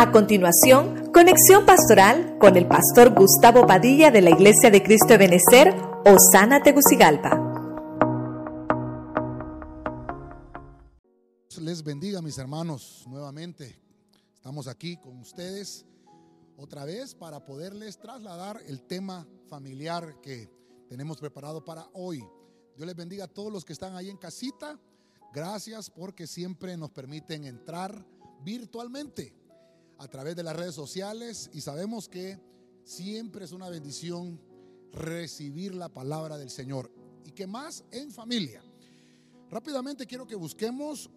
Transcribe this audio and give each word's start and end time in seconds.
A 0.00 0.12
continuación, 0.12 1.12
conexión 1.12 1.66
pastoral 1.66 2.38
con 2.38 2.56
el 2.56 2.66
pastor 2.66 3.14
Gustavo 3.14 3.66
Padilla 3.66 4.10
de 4.10 4.22
la 4.22 4.30
Iglesia 4.30 4.70
de 4.70 4.82
Cristo 4.82 5.08
de 5.08 5.18
Benecer, 5.18 5.74
Osana 6.06 6.62
Tegucigalpa. 6.62 7.38
Les 11.60 11.84
bendiga 11.84 12.22
mis 12.22 12.38
hermanos 12.38 13.04
nuevamente. 13.08 13.78
Estamos 14.34 14.68
aquí 14.68 14.96
con 14.96 15.18
ustedes 15.18 15.84
otra 16.56 16.86
vez 16.86 17.14
para 17.14 17.44
poderles 17.44 17.98
trasladar 17.98 18.58
el 18.68 18.80
tema 18.84 19.28
familiar 19.50 20.18
que 20.22 20.48
tenemos 20.88 21.18
preparado 21.18 21.62
para 21.62 21.86
hoy. 21.92 22.26
Dios 22.74 22.86
les 22.86 22.96
bendiga 22.96 23.24
a 23.24 23.28
todos 23.28 23.52
los 23.52 23.66
que 23.66 23.74
están 23.74 23.94
ahí 23.96 24.08
en 24.08 24.16
casita. 24.16 24.80
Gracias 25.34 25.90
porque 25.90 26.26
siempre 26.26 26.78
nos 26.78 26.88
permiten 26.88 27.44
entrar 27.44 28.02
virtualmente 28.42 29.38
a 30.00 30.08
través 30.08 30.34
de 30.34 30.42
las 30.42 30.56
redes 30.56 30.74
sociales 30.74 31.50
y 31.52 31.60
sabemos 31.60 32.08
que 32.08 32.40
siempre 32.84 33.44
es 33.44 33.52
una 33.52 33.68
bendición 33.68 34.40
recibir 34.92 35.74
la 35.74 35.90
palabra 35.90 36.38
del 36.38 36.48
Señor 36.48 36.90
y 37.22 37.32
que 37.32 37.46
más 37.46 37.84
en 37.90 38.10
familia. 38.10 38.62
Rápidamente 39.50 40.06
quiero 40.06 40.26
que 40.26 40.36
busquemos 40.36 41.10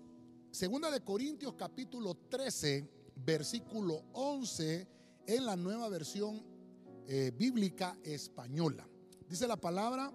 Segunda 0.52 0.92
de 0.92 1.00
Corintios 1.00 1.54
capítulo 1.54 2.14
13, 2.30 3.14
versículo 3.26 4.04
11 4.12 4.88
en 5.28 5.46
la 5.46 5.56
nueva 5.56 5.88
versión 5.88 6.44
eh, 7.08 7.32
bíblica 7.34 7.98
española. 8.04 8.86
Dice 9.30 9.48
la 9.48 9.56
palabra 9.56 10.12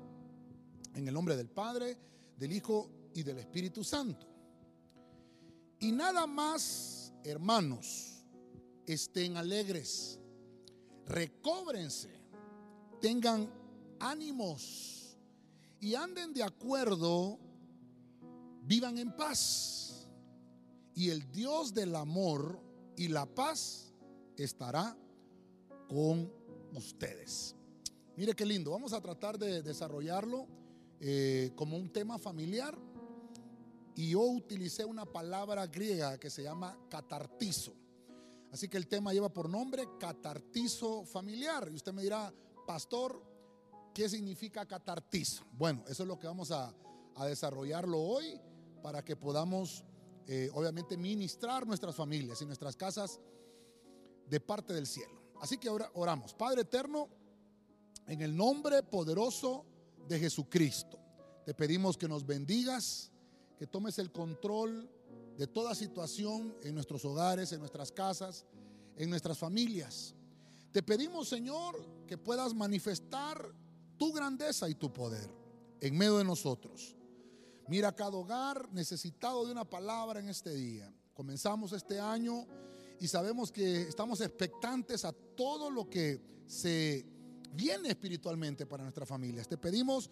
en 0.94 1.08
el 1.08 1.14
nombre 1.14 1.38
del 1.38 1.48
Padre, 1.48 1.96
del 2.36 2.52
Hijo 2.52 2.90
y 3.14 3.22
del 3.22 3.38
Espíritu 3.38 3.82
Santo. 3.82 4.28
Y 5.80 5.90
nada 5.90 6.26
más, 6.26 7.14
hermanos, 7.24 8.17
estén 8.92 9.36
alegres, 9.36 10.18
recóbrense, 11.06 12.10
tengan 13.00 13.50
ánimos 14.00 15.16
y 15.80 15.94
anden 15.94 16.32
de 16.32 16.42
acuerdo, 16.42 17.38
vivan 18.62 18.98
en 18.98 19.14
paz. 19.16 20.08
Y 20.94 21.10
el 21.10 21.30
Dios 21.30 21.72
del 21.72 21.94
amor 21.94 22.60
y 22.96 23.08
la 23.08 23.24
paz 23.26 23.92
estará 24.36 24.96
con 25.88 26.32
ustedes. 26.74 27.54
Mire 28.16 28.34
qué 28.34 28.44
lindo, 28.44 28.72
vamos 28.72 28.92
a 28.92 29.00
tratar 29.00 29.38
de 29.38 29.62
desarrollarlo 29.62 30.48
eh, 31.00 31.52
como 31.54 31.76
un 31.76 31.92
tema 31.92 32.18
familiar. 32.18 32.76
Y 33.94 34.10
yo 34.10 34.20
utilicé 34.22 34.84
una 34.84 35.04
palabra 35.04 35.66
griega 35.66 36.18
que 36.18 36.30
se 36.30 36.42
llama 36.42 36.76
catartizo. 36.88 37.72
Así 38.52 38.68
que 38.68 38.76
el 38.76 38.86
tema 38.86 39.12
lleva 39.12 39.28
por 39.32 39.48
nombre 39.48 39.86
catartizo 39.98 41.04
familiar. 41.04 41.68
Y 41.70 41.74
usted 41.74 41.92
me 41.92 42.02
dirá, 42.02 42.32
pastor, 42.66 43.22
¿qué 43.94 44.08
significa 44.08 44.66
catartizo? 44.66 45.44
Bueno, 45.52 45.84
eso 45.88 46.02
es 46.02 46.08
lo 46.08 46.18
que 46.18 46.26
vamos 46.26 46.50
a, 46.50 46.74
desarrollarlo 47.26 47.98
hoy 47.98 48.40
para 48.80 49.04
que 49.04 49.16
podamos, 49.16 49.84
eh, 50.28 50.48
obviamente, 50.54 50.96
ministrar 50.96 51.66
nuestras 51.66 51.96
familias 51.96 52.40
y 52.40 52.46
nuestras 52.46 52.76
casas 52.76 53.18
de 54.28 54.38
parte 54.38 54.72
del 54.72 54.86
cielo. 54.86 55.20
Así 55.40 55.58
que 55.58 55.68
ahora 55.68 55.90
oramos. 55.94 56.32
Padre 56.32 56.60
eterno, 56.60 57.08
en 58.06 58.22
el 58.22 58.36
nombre 58.36 58.84
poderoso 58.84 59.66
de 60.06 60.20
Jesucristo, 60.20 60.96
te 61.44 61.54
pedimos 61.54 61.98
que 61.98 62.06
nos 62.06 62.24
bendigas, 62.24 63.10
que 63.58 63.66
tomes 63.66 63.98
el 63.98 64.12
control 64.12 64.88
de 65.38 65.46
toda 65.46 65.72
situación 65.76 66.52
en 66.64 66.74
nuestros 66.74 67.04
hogares, 67.04 67.52
en 67.52 67.60
nuestras 67.60 67.92
casas, 67.92 68.44
en 68.96 69.08
nuestras 69.08 69.38
familias. 69.38 70.12
Te 70.72 70.82
pedimos, 70.82 71.28
Señor, 71.28 71.76
que 72.08 72.18
puedas 72.18 72.52
manifestar 72.52 73.54
tu 73.96 74.12
grandeza 74.12 74.68
y 74.68 74.74
tu 74.74 74.92
poder 74.92 75.30
en 75.80 75.96
medio 75.96 76.18
de 76.18 76.24
nosotros. 76.24 76.96
Mira 77.68 77.94
cada 77.94 78.16
hogar 78.16 78.68
necesitado 78.72 79.46
de 79.46 79.52
una 79.52 79.64
palabra 79.64 80.18
en 80.18 80.28
este 80.28 80.52
día. 80.52 80.92
Comenzamos 81.14 81.72
este 81.72 82.00
año 82.00 82.44
y 82.98 83.06
sabemos 83.06 83.52
que 83.52 83.82
estamos 83.82 84.20
expectantes 84.20 85.04
a 85.04 85.12
todo 85.12 85.70
lo 85.70 85.88
que 85.88 86.20
se 86.48 87.06
viene 87.52 87.90
espiritualmente 87.90 88.66
para 88.66 88.82
nuestras 88.82 89.08
familias. 89.08 89.46
Te 89.46 89.56
pedimos 89.56 90.10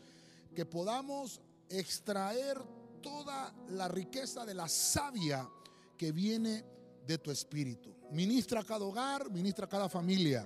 que 0.54 0.64
podamos 0.64 1.40
extraer 1.68 2.62
toda 3.06 3.54
la 3.68 3.86
riqueza 3.86 4.44
de 4.44 4.52
la 4.52 4.68
savia 4.68 5.48
que 5.96 6.10
viene 6.10 6.64
de 7.06 7.18
tu 7.18 7.30
espíritu. 7.30 7.94
Ministra 8.10 8.64
cada 8.64 8.84
hogar, 8.84 9.30
ministra 9.30 9.68
cada 9.68 9.88
familia. 9.88 10.44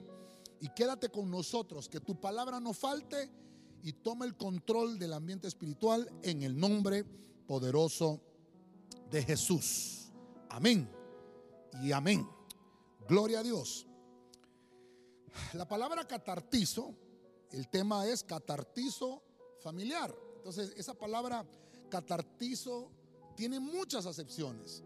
Y 0.61 0.69
quédate 0.69 1.09
con 1.09 1.31
nosotros, 1.31 1.89
que 1.89 2.01
tu 2.01 2.21
palabra 2.21 2.61
no 2.61 2.75
falte 2.75 3.31
y 3.83 3.95
tome 3.95 4.27
el 4.27 4.37
control 4.37 4.99
del 4.99 5.15
ambiente 5.15 5.49
espiritual 5.49 6.13
en 6.23 6.43
el 6.43 6.59
nombre 6.59 7.03
poderoso 7.47 8.21
de 9.11 9.23
Jesús. 9.23 10.13
Amén 10.51 10.87
y 11.83 11.93
amén. 11.93 12.29
Gloria 13.09 13.41
a 13.41 13.43
Dios. 13.43 13.87
La 15.55 15.67
palabra 15.67 16.07
catartizo, 16.07 16.95
el 17.53 17.69
tema 17.71 18.07
es 18.07 18.23
catartizo 18.23 19.23
familiar. 19.63 20.15
Entonces, 20.37 20.75
esa 20.77 20.93
palabra 20.93 21.47
catartizo 21.91 22.91
tiene 23.37 23.61
muchas 23.61 24.07
acepciones. 24.07 24.83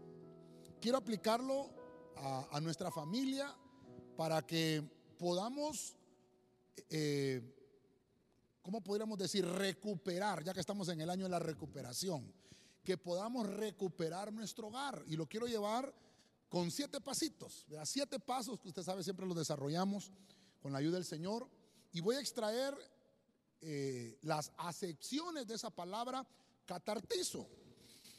Quiero 0.81 0.97
aplicarlo 0.97 1.69
a, 2.17 2.59
nuestra 2.61 2.91
familia 2.91 3.55
para 4.17 4.45
que 4.45 4.83
podamos, 5.17 5.95
eh, 6.89 7.41
¿cómo 8.61 8.81
podríamos 8.81 9.17
decir? 9.17 9.45
Recuperar, 9.45 10.43
ya 10.43 10.53
que 10.53 10.59
estamos 10.59 10.89
en 10.89 11.01
el 11.01 11.09
año 11.09 11.23
de 11.23 11.29
la 11.29 11.39
recuperación, 11.39 12.33
que 12.83 12.97
podamos 12.97 13.47
recuperar 13.47 14.31
nuestro 14.33 14.67
hogar. 14.67 15.03
Y 15.07 15.15
lo 15.15 15.27
quiero 15.27 15.47
llevar 15.47 15.93
con 16.49 16.71
siete 16.71 17.01
pasitos, 17.01 17.65
siete 17.83 18.19
pasos 18.19 18.59
que 18.59 18.69
usted 18.69 18.83
sabe 18.83 19.03
siempre 19.03 19.25
los 19.25 19.35
desarrollamos 19.35 20.11
con 20.61 20.71
la 20.71 20.79
ayuda 20.79 20.95
del 20.95 21.05
Señor. 21.05 21.49
Y 21.91 22.01
voy 22.01 22.15
a 22.15 22.19
extraer 22.19 22.75
eh, 23.61 24.17
las 24.21 24.51
acepciones 24.57 25.47
de 25.47 25.55
esa 25.55 25.69
palabra 25.69 26.25
catartizo. 26.65 27.47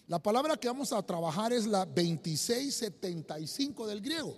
La 0.08 0.22
palabra 0.22 0.56
que 0.56 0.68
vamos 0.68 0.92
a 0.92 1.02
trabajar 1.02 1.52
es 1.52 1.66
la 1.66 1.84
2675 1.84 3.86
del 3.86 4.00
griego. 4.00 4.36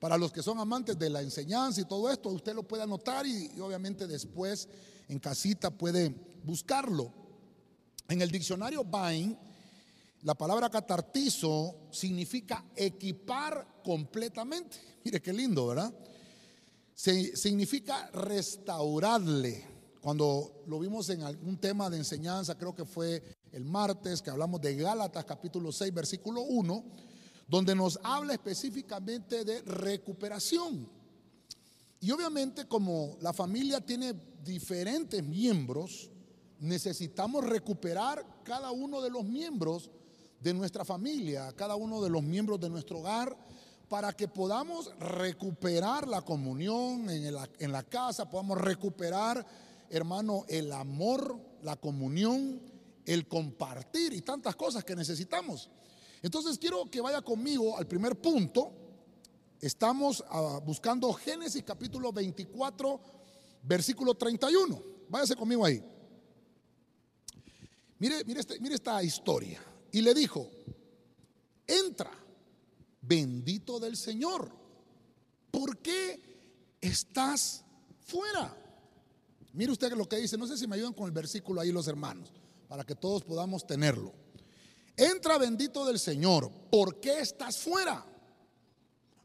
Para 0.00 0.18
los 0.18 0.32
que 0.32 0.42
son 0.42 0.58
amantes 0.58 0.98
de 0.98 1.10
la 1.10 1.22
enseñanza 1.22 1.80
y 1.80 1.84
todo 1.84 2.10
esto, 2.10 2.30
usted 2.30 2.54
lo 2.54 2.62
puede 2.62 2.82
anotar 2.82 3.26
y, 3.26 3.50
obviamente 3.60 4.06
después 4.06 4.68
en 5.08 5.18
casita 5.18 5.70
puede 5.70 6.14
buscarlo. 6.42 7.12
En 8.08 8.22
el 8.22 8.30
diccionario 8.30 8.82
Bain, 8.82 9.38
la 10.22 10.34
palabra 10.34 10.70
catartizo 10.70 11.76
significa 11.90 12.64
equipar 12.74 13.80
completamente. 13.84 14.78
Mire 15.04 15.20
qué 15.20 15.32
lindo, 15.32 15.68
¿verdad? 15.68 15.92
significa 16.94 18.10
restaurarle. 18.12 19.64
Cuando 20.00 20.62
lo 20.66 20.78
vimos 20.78 21.10
en 21.10 21.22
algún 21.22 21.58
tema 21.58 21.90
de 21.90 21.98
enseñanza, 21.98 22.56
creo 22.56 22.74
que 22.74 22.86
fue 22.86 23.22
el 23.52 23.64
martes, 23.64 24.22
que 24.22 24.30
hablamos 24.30 24.60
de 24.60 24.74
Gálatas 24.76 25.24
capítulo 25.26 25.72
6, 25.72 25.92
versículo 25.92 26.40
1, 26.42 26.84
donde 27.46 27.74
nos 27.74 27.98
habla 28.02 28.32
específicamente 28.32 29.44
de 29.44 29.60
recuperación. 29.62 30.88
Y 32.00 32.10
obviamente 32.12 32.66
como 32.66 33.18
la 33.20 33.34
familia 33.34 33.84
tiene 33.84 34.14
diferentes 34.42 35.22
miembros, 35.22 36.10
necesitamos 36.60 37.44
recuperar 37.44 38.24
cada 38.42 38.70
uno 38.70 39.02
de 39.02 39.10
los 39.10 39.24
miembros 39.24 39.90
de 40.40 40.54
nuestra 40.54 40.82
familia, 40.84 41.52
cada 41.54 41.76
uno 41.76 42.00
de 42.00 42.08
los 42.08 42.22
miembros 42.22 42.58
de 42.58 42.70
nuestro 42.70 43.00
hogar, 43.00 43.36
para 43.86 44.12
que 44.12 44.28
podamos 44.28 44.92
recuperar 44.98 46.08
la 46.08 46.22
comunión 46.22 47.10
en 47.10 47.34
la, 47.34 47.50
en 47.58 47.72
la 47.72 47.82
casa, 47.82 48.30
podamos 48.30 48.56
recuperar, 48.56 49.44
hermano, 49.90 50.44
el 50.48 50.72
amor, 50.72 51.38
la 51.62 51.76
comunión, 51.76 52.60
el 53.04 53.26
compartir 53.26 54.12
y 54.12 54.22
tantas 54.22 54.56
cosas 54.56 54.84
que 54.84 54.94
necesitamos. 54.94 55.68
Entonces 56.22 56.58
quiero 56.58 56.88
que 56.90 57.00
vaya 57.00 57.20
conmigo 57.22 57.76
al 57.76 57.86
primer 57.86 58.20
punto. 58.20 58.72
Estamos 59.60 60.24
ah, 60.28 60.60
buscando 60.64 61.12
Génesis 61.12 61.62
capítulo 61.64 62.12
24, 62.12 63.00
versículo 63.64 64.14
31. 64.14 64.82
Váyase 65.08 65.34
conmigo 65.34 65.64
ahí. 65.64 65.82
Mire, 67.98 68.24
mire, 68.24 68.40
este, 68.40 68.60
mire 68.60 68.76
esta 68.76 69.02
historia. 69.02 69.60
Y 69.92 70.00
le 70.00 70.14
dijo, 70.14 70.48
entra, 71.66 72.12
bendito 73.02 73.80
del 73.80 73.96
Señor. 73.96 74.50
¿Por 75.50 75.78
qué 75.78 76.78
estás 76.80 77.64
fuera? 78.06 78.56
Mire 79.52 79.72
usted 79.72 79.92
lo 79.92 80.08
que 80.08 80.16
dice, 80.16 80.36
no 80.36 80.46
sé 80.46 80.56
si 80.56 80.66
me 80.66 80.76
ayudan 80.76 80.92
con 80.92 81.06
el 81.06 81.12
versículo 81.12 81.60
ahí 81.60 81.72
los 81.72 81.88
hermanos 81.88 82.32
para 82.68 82.84
que 82.84 82.94
todos 82.94 83.24
podamos 83.24 83.66
tenerlo. 83.66 84.12
Entra 84.96 85.38
bendito 85.38 85.84
del 85.84 85.98
Señor, 85.98 86.50
¿por 86.70 87.00
qué 87.00 87.20
estás 87.20 87.58
fuera? 87.58 88.06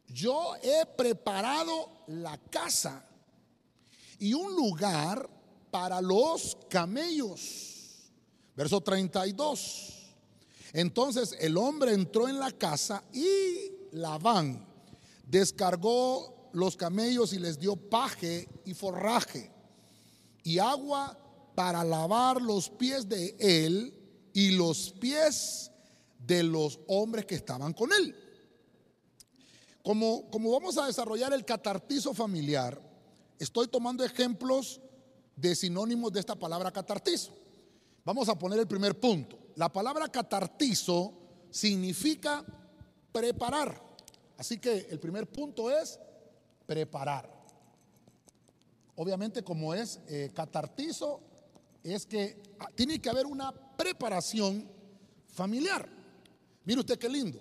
yo 0.07 0.56
he 0.62 0.86
preparado 0.86 1.92
la 2.07 2.38
casa 2.38 3.06
y 4.19 4.33
un 4.33 4.56
lugar 4.56 5.30
para 5.72 6.01
los 6.01 6.57
camellos. 6.69 8.12
Verso 8.56 8.81
32. 8.81 10.16
Entonces 10.74 11.36
el 11.39 11.57
hombre 11.57 11.94
entró 11.94 12.27
en 12.27 12.39
la 12.39 12.51
casa 12.51 13.04
y 13.13 13.72
Labán 13.92 14.66
descargó 15.27 16.50
los 16.54 16.77
camellos 16.77 17.33
y 17.33 17.39
les 17.39 17.60
dio 17.60 17.75
paje 17.75 18.48
y 18.63 18.74
forraje 18.74 19.51
y 20.45 20.59
agua 20.59 21.18
para 21.56 21.83
lavar 21.83 22.39
los 22.39 22.69
pies 22.69 23.09
de 23.09 23.36
él 23.39 24.30
y 24.31 24.51
los 24.51 24.92
pies 24.92 25.71
de 26.19 26.44
los 26.44 26.80
hombres 26.88 27.25
que 27.25 27.36
estaban 27.36 27.74
con 27.74 27.92
él. 27.92 28.15
Como, 29.83 30.30
como 30.30 30.51
vamos 30.51 30.77
a 30.77 30.86
desarrollar 30.86 31.33
el 31.33 31.44
catartizo 31.44 32.13
familiar, 32.13 32.80
estoy 33.39 33.68
tomando 33.68 34.03
ejemplos 34.03 34.80
de 35.36 35.56
sinónimos 35.56 36.13
de 36.13 36.19
esta 36.19 36.36
palabra 36.36 36.71
catartizo. 36.71 37.36
Vamos 38.03 38.30
a 38.30 38.38
poner 38.38 38.59
el 38.59 38.68
primer 38.68 39.00
punto. 39.00 39.39
La 39.56 39.74
palabra 39.74 40.07
catartizo 40.09 41.13
significa 41.50 42.45
preparar. 43.12 43.81
Así 44.38 44.59
que 44.59 44.88
el 44.91 45.00
primer 45.00 45.27
punto 45.27 45.71
es 45.71 46.00
preparar. 46.68 47.35
Obviamente 48.95 49.44
como 49.44 49.74
es 49.74 50.00
eh, 50.07 50.31
catartizo, 50.33 51.21
es 51.83 52.06
que 52.06 52.42
tiene 52.75 53.00
que 53.00 53.09
haber 53.09 53.25
una 53.25 53.51
preparación 53.51 54.68
familiar. 55.27 55.88
Mire 56.63 56.80
usted 56.80 56.97
qué 56.97 57.09
lindo. 57.09 57.39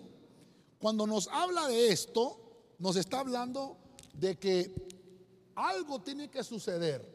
Cuando 0.78 1.06
nos 1.06 1.28
habla 1.28 1.66
de 1.68 1.88
esto, 1.88 2.74
nos 2.78 2.96
está 2.96 3.20
hablando 3.20 3.78
de 4.12 4.36
que 4.36 4.74
algo 5.54 6.02
tiene 6.02 6.28
que 6.30 6.44
suceder. 6.44 7.14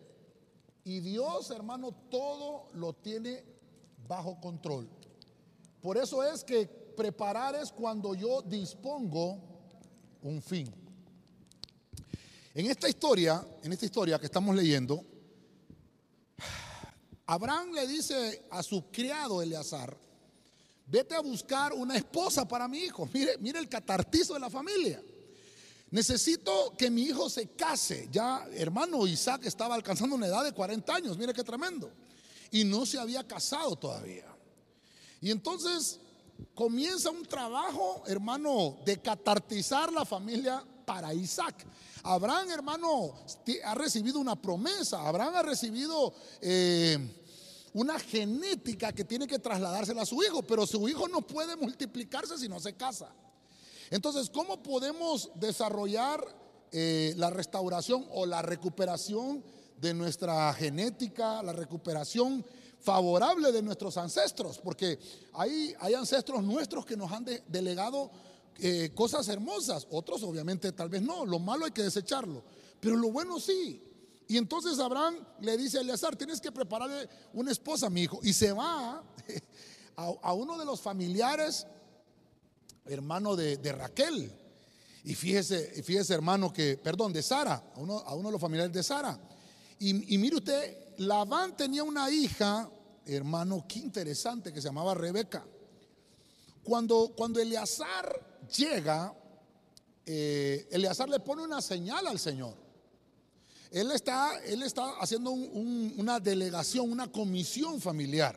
Y 0.83 1.01
Dios, 1.01 1.51
hermano, 1.51 1.91
todo 2.09 2.67
lo 2.73 2.93
tiene 2.93 3.43
bajo 4.07 4.39
control. 4.39 4.89
Por 5.81 5.97
eso 5.97 6.23
es 6.23 6.43
que 6.43 6.65
preparar 6.67 7.55
es 7.55 7.71
cuando 7.71 8.15
yo 8.15 8.41
dispongo 8.41 9.39
un 10.23 10.41
fin. 10.41 10.73
En 12.59 12.69
esta 12.69 12.89
historia, 12.89 13.41
en 13.63 13.71
esta 13.71 13.85
historia 13.85 14.19
que 14.19 14.25
estamos 14.25 14.53
leyendo, 14.53 15.01
Abraham 17.25 17.71
le 17.71 17.87
dice 17.87 18.47
a 18.51 18.61
su 18.61 18.91
criado 18.91 19.41
Eleazar, 19.41 19.97
vete 20.85 21.15
a 21.15 21.21
buscar 21.21 21.71
una 21.71 21.95
esposa 21.95 22.45
para 22.45 22.67
mi 22.67 22.79
hijo. 22.79 23.07
Mire, 23.13 23.37
mire 23.37 23.59
el 23.59 23.69
catartizo 23.69 24.33
de 24.33 24.41
la 24.41 24.49
familia. 24.49 25.01
Necesito 25.91 26.75
que 26.77 26.91
mi 26.91 27.03
hijo 27.03 27.29
se 27.29 27.47
case. 27.51 28.09
Ya 28.11 28.45
hermano 28.51 29.07
Isaac 29.07 29.45
estaba 29.45 29.73
alcanzando 29.73 30.17
una 30.17 30.27
edad 30.27 30.43
de 30.43 30.51
40 30.51 30.93
años, 30.93 31.17
mire 31.17 31.33
qué 31.33 31.45
tremendo. 31.45 31.89
Y 32.51 32.65
no 32.65 32.85
se 32.85 32.99
había 32.99 33.25
casado 33.25 33.77
todavía. 33.77 34.35
Y 35.21 35.31
entonces 35.31 36.01
comienza 36.53 37.09
un 37.09 37.23
trabajo, 37.23 38.03
hermano, 38.05 38.79
de 38.85 39.01
catartizar 39.01 39.93
la 39.93 40.03
familia 40.03 40.61
para 40.85 41.13
Isaac. 41.13 41.65
Abraham, 42.03 42.49
hermano, 42.51 43.13
ha 43.65 43.75
recibido 43.75 44.19
una 44.19 44.39
promesa. 44.41 45.07
Abraham 45.07 45.35
ha 45.35 45.43
recibido 45.43 46.13
eh, 46.41 46.97
una 47.73 47.99
genética 47.99 48.93
que 48.93 49.03
tiene 49.03 49.27
que 49.27 49.39
trasladársela 49.39 50.03
a 50.03 50.05
su 50.05 50.21
hijo, 50.23 50.41
pero 50.43 50.65
su 50.65 50.87
hijo 50.87 51.07
no 51.07 51.21
puede 51.21 51.55
multiplicarse 51.55 52.37
si 52.37 52.47
no 52.47 52.59
se 52.59 52.73
casa. 52.73 53.09
Entonces, 53.89 54.29
¿cómo 54.29 54.61
podemos 54.61 55.31
desarrollar 55.35 56.23
eh, 56.71 57.13
la 57.17 57.29
restauración 57.29 58.05
o 58.11 58.25
la 58.25 58.41
recuperación 58.41 59.43
de 59.77 59.93
nuestra 59.93 60.53
genética, 60.53 61.41
la 61.41 61.53
recuperación 61.53 62.45
favorable 62.79 63.51
de 63.51 63.61
nuestros 63.61 63.97
ancestros? 63.97 64.59
Porque 64.59 64.99
hay, 65.33 65.73
hay 65.79 65.95
ancestros 65.95 66.43
nuestros 66.43 66.85
que 66.85 66.95
nos 66.95 67.11
han 67.11 67.25
delegado 67.47 68.11
eh, 68.61 68.91
cosas 68.93 69.27
hermosas, 69.29 69.87
otros 69.91 70.23
obviamente 70.23 70.71
tal 70.71 70.89
vez 70.89 71.01
no, 71.01 71.25
lo 71.25 71.39
malo 71.39 71.65
hay 71.65 71.71
que 71.71 71.83
desecharlo, 71.83 72.43
pero 72.79 72.95
lo 72.95 73.11
bueno 73.11 73.39
sí. 73.39 73.81
Y 74.27 74.37
entonces 74.37 74.77
Abraham 74.77 75.15
le 75.41 75.57
dice 75.57 75.79
a 75.79 75.81
Eleazar, 75.81 76.15
tienes 76.15 76.39
que 76.39 76.51
prepararle 76.51 77.09
una 77.33 77.51
esposa 77.51 77.87
a 77.87 77.89
mi 77.89 78.03
hijo. 78.03 78.19
Y 78.21 78.31
se 78.31 78.51
va 78.51 79.03
a, 79.95 80.33
uno 80.33 80.55
de 80.55 80.65
los 80.65 80.79
familiares, 80.81 81.65
hermano 82.85 83.35
de, 83.35 83.71
Raquel. 83.71 84.31
Y 85.03 85.15
fíjese, 85.15 85.81
fíjese 85.81 86.13
hermano 86.13 86.53
que, 86.53 86.77
perdón, 86.77 87.11
de 87.11 87.23
Sara, 87.23 87.71
a 87.75 87.79
uno, 87.79 87.97
a 88.05 88.13
uno 88.13 88.27
de 88.27 88.33
los 88.33 88.41
familiares 88.41 88.71
de 88.71 88.83
Sara. 88.83 89.19
Y, 89.79 90.13
y 90.13 90.17
mire 90.19 90.35
usted, 90.35 90.77
Labán 90.97 91.57
tenía 91.57 91.83
una 91.83 92.11
hija, 92.11 92.69
hermano, 93.07 93.65
qué 93.67 93.79
interesante, 93.79 94.53
que 94.53 94.61
se 94.61 94.67
llamaba 94.67 94.93
Rebeca. 94.93 95.43
Cuando, 96.63 97.13
cuando 97.15 97.39
Eleazar 97.39 98.28
llega, 98.55 99.13
eh, 100.05 100.67
Eleazar 100.71 101.09
le 101.09 101.19
pone 101.19 101.43
una 101.43 101.61
señal 101.61 102.07
al 102.07 102.19
Señor. 102.19 102.55
Él 103.71 103.91
está, 103.91 104.39
él 104.45 104.63
está 104.63 104.95
haciendo 104.99 105.31
una 105.31 106.19
delegación, 106.19 106.91
una 106.91 107.11
comisión 107.11 107.79
familiar 107.79 108.35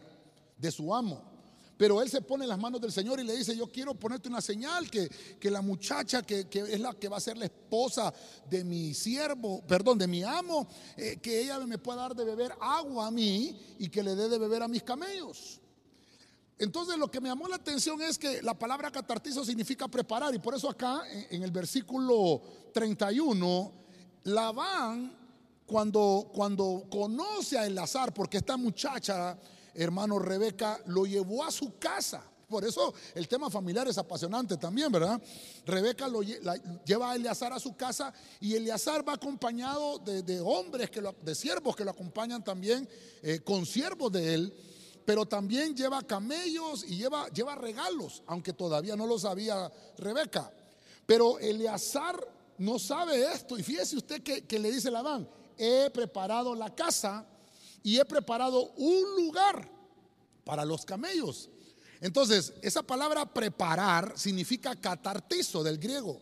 de 0.59 0.71
su 0.71 0.95
amo. 0.95 1.33
Pero 1.79 2.01
él 2.03 2.11
se 2.11 2.21
pone 2.21 2.45
en 2.45 2.51
las 2.51 2.59
manos 2.59 2.81
del 2.81 2.93
Señor 2.93 3.19
y 3.19 3.25
le 3.25 3.37
dice, 3.37 3.57
yo 3.57 3.67
quiero 3.67 3.95
ponerte 3.95 4.29
una 4.29 4.41
señal 4.41 4.91
que, 4.91 5.11
la 5.51 5.63
muchacha 5.63 6.23
que, 6.23 6.47
es 6.53 6.81
la 6.81 6.93
que 6.95 7.09
va 7.09 7.17
a 7.17 7.21
ser 7.21 7.37
la 7.37 7.47
esposa 7.47 8.13
de 8.49 8.63
mi 8.63 8.95
siervo, 8.95 9.63
perdón, 9.67 9.99
de 9.99 10.07
mi 10.07 10.23
amo, 10.23 10.69
eh, 10.97 11.17
que 11.21 11.41
ella 11.41 11.59
me 11.61 11.79
pueda 11.79 12.03
dar 12.03 12.15
de 12.15 12.25
beber 12.25 12.53
agua 12.61 13.07
a 13.07 13.11
mí 13.11 13.59
y 13.79 13.89
que 13.89 14.03
le 14.03 14.15
dé 14.15 14.29
de 14.29 14.39
beber 14.39 14.63
a 14.63 14.69
mis 14.69 14.83
camellos. 14.83 15.62
Entonces 16.63 16.97
lo 16.97 17.11
que 17.11 17.21
me 17.21 17.29
llamó 17.29 17.49
la 17.49 17.57
atención 17.57 18.01
es 18.03 18.17
que 18.17 18.41
la 18.41 18.57
palabra 18.57 18.89
catartizo 18.89 19.45
significa 19.45 19.89
preparar 19.89 20.33
y 20.33 20.39
por 20.39 20.55
eso 20.55 20.71
acá 20.71 21.03
en, 21.29 21.43
el 21.43 21.51
versículo 21.51 22.41
31, 22.73 23.73
Labán 24.23 25.13
cuando, 25.67 26.31
cuando 26.33 26.85
conoce 26.89 27.59
a 27.59 27.67
Elazar, 27.67 28.15
porque 28.15 28.37
esta 28.37 28.57
muchacha, 28.57 29.37
hermano 29.75 30.21
Rebeca, 30.21 30.79
lo 30.87 31.05
llevó 31.05 31.43
a 31.43 31.51
su 31.51 31.81
casa. 31.81 32.23
Por 32.49 32.65
eso 32.65 32.95
el 33.17 33.27
tema 33.27 33.51
familiar 33.51 33.89
es 33.89 33.99
apasionante 33.99 34.57
también, 34.57 34.93
¿verdad? 34.93 35.21
Rebeca 35.67 36.07
lo 36.07 36.23
lleva 36.23 37.11
a 37.11 37.17
Eleazar 37.17 37.53
a 37.53 37.59
su 37.59 37.75
casa 37.75 38.15
y 38.39 38.55
Eleazar 38.55 39.09
va 39.09 39.15
acompañado 39.15 39.99
de, 39.99 40.41
hombres, 40.41 40.91
que 40.91 41.03
de 41.23 41.35
siervos 41.35 41.75
que 41.75 41.85
lo 41.85 41.91
acompañan 41.91 42.45
también, 42.45 42.89
eh, 43.21 43.41
con 43.41 43.67
siervos 43.67 44.13
de 44.13 44.35
él, 44.35 44.55
pero 45.05 45.27
también 45.27 45.75
lleva 45.75 46.03
camellos 46.03 46.85
y 46.85 46.97
lleva, 46.97 47.29
lleva 47.29 47.55
regalos, 47.55 48.23
aunque 48.27 48.53
todavía 48.53 48.97
no 48.97 49.07
lo 49.07 49.19
sabía 49.19 49.71
Rebeca. 49.99 50.53
Pero 51.07 51.39
Eleazar 51.39 52.19
no 52.59 52.79
sabe 52.79 53.33
esto 53.33 53.59
y 53.59 53.63
fíjese 53.63 53.97
usted 53.97 54.23
que, 54.23 54.45
que 54.47 54.59
le 54.59 54.71
dice 54.71 54.91
Labán, 54.91 55.29
he 55.59 55.91
preparado 55.91 56.55
la 56.55 56.75
casa 56.75 57.27
y 57.83 57.99
he 57.99 58.05
preparado 58.05 58.71
un 58.77 59.17
lugar 59.17 59.69
para 60.45 60.65
los 60.65 60.85
camellos. 60.85 61.49
Entonces, 62.01 62.53
esa 62.63 62.83
palabra 62.83 63.25
preparar 63.27 64.15
significa 64.17 64.75
catartizo 64.75 65.63
del 65.63 65.79
griego. 65.79 66.21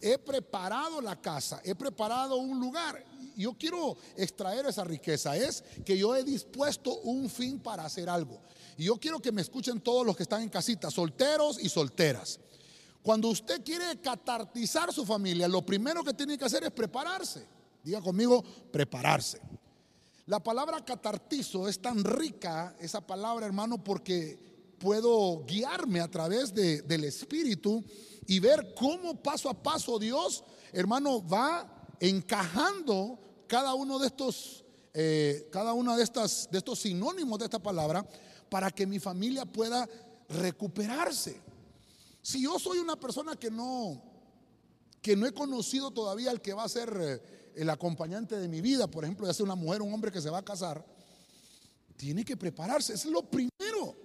He 0.00 0.18
preparado 0.18 1.00
la 1.00 1.20
casa, 1.20 1.60
he 1.64 1.74
preparado 1.74 2.36
un 2.36 2.60
lugar. 2.60 3.04
Yo 3.36 3.54
quiero 3.54 3.96
extraer 4.16 4.66
esa 4.66 4.84
riqueza. 4.84 5.36
Es 5.36 5.62
que 5.84 5.96
yo 5.96 6.16
he 6.16 6.24
dispuesto 6.24 7.00
un 7.00 7.28
fin 7.28 7.60
para 7.60 7.84
hacer 7.84 8.08
algo. 8.08 8.40
Y 8.76 8.84
yo 8.84 8.96
quiero 8.96 9.20
que 9.20 9.32
me 9.32 9.42
escuchen 9.42 9.80
todos 9.80 10.04
los 10.04 10.16
que 10.16 10.22
están 10.22 10.42
en 10.42 10.48
casita, 10.48 10.90
solteros 10.90 11.58
y 11.62 11.68
solteras. 11.68 12.40
Cuando 13.02 13.28
usted 13.28 13.62
quiere 13.62 14.00
catartizar 14.00 14.92
su 14.92 15.06
familia, 15.06 15.46
lo 15.46 15.64
primero 15.64 16.02
que 16.02 16.12
tiene 16.12 16.36
que 16.36 16.44
hacer 16.44 16.64
es 16.64 16.72
prepararse. 16.72 17.46
Diga 17.82 18.00
conmigo, 18.00 18.42
prepararse. 18.72 19.40
La 20.26 20.42
palabra 20.42 20.84
catartizo 20.84 21.68
es 21.68 21.80
tan 21.80 22.02
rica, 22.02 22.74
esa 22.80 23.00
palabra 23.00 23.46
hermano, 23.46 23.82
porque 23.84 24.36
puedo 24.78 25.44
guiarme 25.44 26.00
a 26.00 26.10
través 26.10 26.52
del 26.52 27.04
Espíritu 27.04 27.84
y 28.26 28.40
ver 28.40 28.74
cómo 28.74 29.22
paso 29.22 29.48
a 29.48 29.54
paso 29.54 30.00
Dios, 30.00 30.42
hermano, 30.72 31.26
va 31.26 31.86
encajando 32.00 33.20
cada 33.46 33.74
uno 33.74 33.98
de 33.98 34.06
estos, 34.06 34.64
eh, 34.94 35.48
cada 35.50 35.72
uno 35.72 35.96
de, 35.96 36.02
estas, 36.02 36.48
de 36.50 36.58
estos 36.58 36.80
sinónimos 36.80 37.38
de 37.38 37.46
esta 37.46 37.58
palabra 37.58 38.06
para 38.48 38.70
que 38.70 38.86
mi 38.86 38.98
familia 38.98 39.44
pueda 39.44 39.88
recuperarse. 40.28 41.40
Si 42.22 42.42
yo 42.42 42.58
soy 42.58 42.78
una 42.78 42.96
persona 42.96 43.36
que 43.36 43.50
no, 43.50 44.02
que 45.00 45.16
no 45.16 45.26
he 45.26 45.32
conocido 45.32 45.90
todavía 45.90 46.30
al 46.30 46.42
que 46.42 46.54
va 46.54 46.64
a 46.64 46.68
ser 46.68 46.96
eh, 47.00 47.52
el 47.54 47.70
acompañante 47.70 48.36
de 48.36 48.48
mi 48.48 48.60
vida, 48.60 48.86
por 48.86 49.04
ejemplo, 49.04 49.26
ya 49.26 49.34
sea 49.34 49.44
una 49.44 49.54
mujer 49.54 49.82
un 49.82 49.92
hombre 49.92 50.10
que 50.10 50.20
se 50.20 50.30
va 50.30 50.38
a 50.38 50.44
casar, 50.44 50.84
tiene 51.96 52.24
que 52.24 52.36
prepararse, 52.36 52.94
es 52.94 53.04
lo 53.06 53.22
primero. 53.22 53.96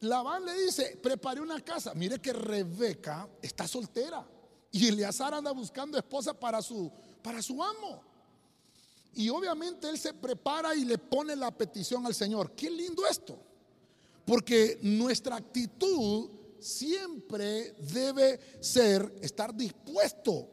Labán 0.00 0.44
le 0.44 0.54
dice, 0.54 0.98
prepare 1.02 1.40
una 1.40 1.60
casa. 1.60 1.94
Mire 1.94 2.18
que 2.18 2.32
Rebeca 2.32 3.28
está 3.40 3.66
soltera 3.66 4.26
Y 4.70 4.88
Eleazar 4.88 5.32
anda 5.32 5.50
buscando 5.52 5.96
esposa 5.96 6.38
para 6.38 6.60
su, 6.60 6.90
para 7.22 7.40
su 7.40 7.62
amo. 7.62 8.02
Y 9.16 9.28
obviamente 9.28 9.88
él 9.88 9.98
se 9.98 10.14
prepara 10.14 10.74
y 10.74 10.84
le 10.84 10.98
pone 10.98 11.36
la 11.36 11.50
petición 11.50 12.06
al 12.06 12.14
Señor. 12.14 12.52
Qué 12.52 12.70
lindo 12.70 13.06
esto. 13.06 13.38
Porque 14.24 14.78
nuestra 14.82 15.36
actitud 15.36 16.30
siempre 16.58 17.74
debe 17.78 18.40
ser 18.60 19.18
estar 19.20 19.54
dispuesto 19.54 20.48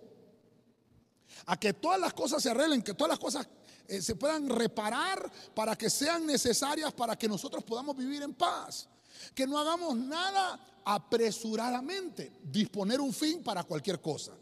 a 1.46 1.58
que 1.58 1.74
todas 1.74 2.00
las 2.00 2.14
cosas 2.14 2.44
se 2.44 2.50
arreglen, 2.50 2.82
que 2.82 2.94
todas 2.94 3.12
las 3.12 3.20
cosas 3.20 3.48
eh, 3.88 4.02
se 4.02 4.16
puedan 4.16 4.50
reparar 4.50 5.32
para 5.54 5.76
que 5.76 5.90
sean 5.90 6.26
necesarias 6.26 6.94
para 6.94 7.18
que 7.18 7.28
nosotros 7.28 7.64
podamos 7.64 7.96
vivir 7.96 8.22
en 8.24 8.34
paz. 8.34 8.88
Que 9.34 9.48
no 9.48 9.58
hagamos 9.58 9.96
nada 9.96 10.82
apresuradamente, 10.84 12.32
disponer 12.44 13.00
un 13.00 13.14
fin 13.14 13.44
para 13.44 13.64
cualquier 13.64 14.02
cosa, 14.02 14.34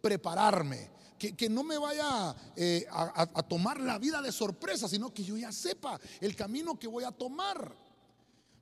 prepararme, 0.00 0.90
que, 1.18 1.48
no 1.48 1.64
me 1.64 1.76
vaya 1.76 2.34
eh, 2.56 2.86
a, 2.90 3.42
tomar 3.42 3.80
la 3.80 3.98
vida 3.98 4.22
de 4.22 4.32
sorpresa, 4.32 4.88
sino 4.88 5.12
que 5.12 5.24
yo 5.24 5.36
ya 5.36 5.52
sepa 5.52 6.00
el 6.20 6.36
camino 6.36 6.78
que 6.78 6.86
voy 6.86 7.04
a 7.04 7.10
tomar. 7.10 7.76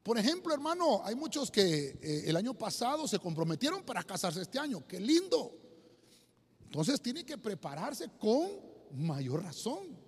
Por 0.03 0.19
ejemplo, 0.19 0.55
hermano, 0.55 1.03
hay 1.05 1.15
muchos 1.15 1.51
que 1.51 1.99
eh, 2.01 2.25
el 2.27 2.37
año 2.37 2.55
pasado 2.55 3.07
se 3.07 3.19
comprometieron 3.19 3.83
para 3.83 4.03
casarse 4.03 4.43
este 4.43 4.59
año. 4.59 4.87
Qué 4.87 5.01
lindo. 5.01 5.53
Entonces 6.65 7.01
tiene 7.01 7.25
que 7.25 7.37
prepararse 7.37 8.09
con 8.19 8.51
mayor 8.93 9.43
razón. 9.43 10.06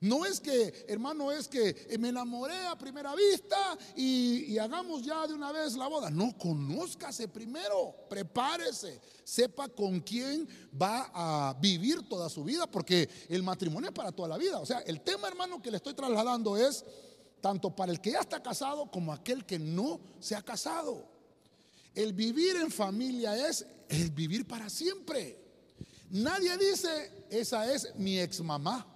No 0.00 0.24
es 0.24 0.40
que, 0.40 0.86
hermano, 0.88 1.30
es 1.30 1.46
que 1.46 1.96
me 1.98 2.08
enamoré 2.08 2.66
a 2.66 2.78
primera 2.78 3.14
vista 3.14 3.76
y, 3.94 4.56
hagamos 4.56 5.02
ya 5.02 5.26
de 5.26 5.34
una 5.34 5.52
vez 5.52 5.74
la 5.76 5.88
boda. 5.88 6.08
No, 6.08 6.36
conózcase 6.38 7.28
primero, 7.28 7.94
prepárese, 8.08 8.98
sepa 9.24 9.68
con 9.68 10.00
quién 10.00 10.48
va 10.80 11.10
a 11.12 11.54
vivir 11.60 12.08
toda 12.08 12.30
su 12.30 12.42
vida, 12.44 12.66
porque 12.66 13.10
el 13.28 13.42
matrimonio 13.42 13.90
es 13.90 13.94
para 13.94 14.10
toda 14.10 14.28
la 14.28 14.38
vida. 14.38 14.58
O 14.58 14.64
sea, 14.64 14.78
el 14.80 15.02
tema, 15.02 15.28
hermano, 15.28 15.60
que 15.60 15.70
le 15.70 15.76
estoy 15.76 15.92
trasladando 15.92 16.56
es 16.56 16.82
tanto 17.42 17.76
para 17.76 17.92
el 17.92 18.00
que 18.00 18.12
ya 18.12 18.20
está 18.20 18.42
casado 18.42 18.90
como 18.90 19.12
aquel 19.12 19.44
que 19.44 19.58
no 19.58 20.00
se 20.18 20.34
ha 20.34 20.40
casado. 20.40 21.04
El 21.94 22.14
vivir 22.14 22.56
en 22.56 22.70
familia 22.70 23.48
es 23.48 23.66
el 23.90 24.10
vivir 24.10 24.46
para 24.46 24.70
siempre. 24.70 25.38
Nadie 26.08 26.56
dice, 26.56 27.26
esa 27.28 27.70
es 27.70 27.94
mi 27.96 28.18
ex 28.18 28.40
mamá. 28.40 28.89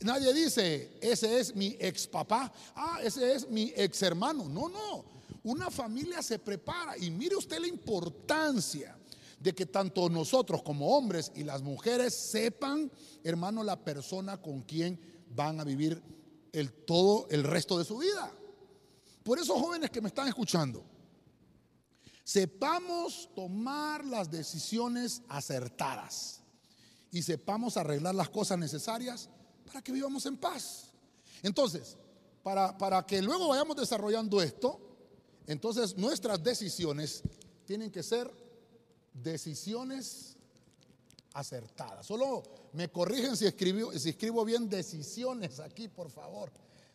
Nadie 0.00 0.32
dice, 0.34 0.98
ese 1.00 1.40
es 1.40 1.54
mi 1.54 1.76
ex 1.78 2.06
papá, 2.06 2.52
ah, 2.74 2.98
ese 3.02 3.34
es 3.34 3.48
mi 3.48 3.72
ex 3.76 4.02
hermano. 4.02 4.48
No, 4.48 4.68
no. 4.68 5.04
Una 5.44 5.70
familia 5.70 6.22
se 6.22 6.38
prepara 6.38 6.96
y 6.98 7.10
mire 7.10 7.36
usted 7.36 7.58
la 7.58 7.66
importancia 7.66 8.96
de 9.38 9.54
que 9.54 9.66
tanto 9.66 10.08
nosotros 10.08 10.62
como 10.62 10.96
hombres 10.96 11.30
y 11.34 11.44
las 11.44 11.62
mujeres 11.62 12.14
sepan, 12.14 12.90
hermano, 13.22 13.62
la 13.62 13.82
persona 13.82 14.40
con 14.40 14.62
quien 14.62 14.98
van 15.34 15.60
a 15.60 15.64
vivir 15.64 16.02
el 16.52 16.72
todo 16.72 17.26
el 17.30 17.44
resto 17.44 17.78
de 17.78 17.84
su 17.84 17.98
vida. 17.98 18.32
Por 19.22 19.38
esos 19.38 19.60
jóvenes 19.60 19.90
que 19.90 20.00
me 20.00 20.08
están 20.08 20.28
escuchando, 20.28 20.84
sepamos 22.22 23.28
tomar 23.34 24.04
las 24.04 24.30
decisiones 24.30 25.22
acertadas 25.28 26.40
y 27.10 27.22
sepamos 27.22 27.76
arreglar 27.76 28.14
las 28.14 28.30
cosas 28.30 28.58
necesarias 28.58 29.28
para 29.74 29.82
que 29.82 29.90
vivamos 29.90 30.24
en 30.26 30.36
paz. 30.36 30.92
Entonces, 31.42 31.96
para, 32.44 32.78
para 32.78 33.04
que 33.04 33.20
luego 33.20 33.48
vayamos 33.48 33.74
desarrollando 33.74 34.40
esto, 34.40 34.78
entonces 35.48 35.96
nuestras 35.96 36.40
decisiones 36.44 37.24
tienen 37.64 37.90
que 37.90 38.04
ser 38.04 38.30
decisiones 39.12 40.36
acertadas. 41.32 42.06
Solo 42.06 42.44
me 42.72 42.88
corrigen 42.88 43.36
si, 43.36 43.46
escribo, 43.46 43.90
si 43.98 44.10
escribo 44.10 44.44
bien 44.44 44.68
decisiones 44.68 45.58
aquí, 45.58 45.88
por 45.88 46.08
favor, 46.08 46.52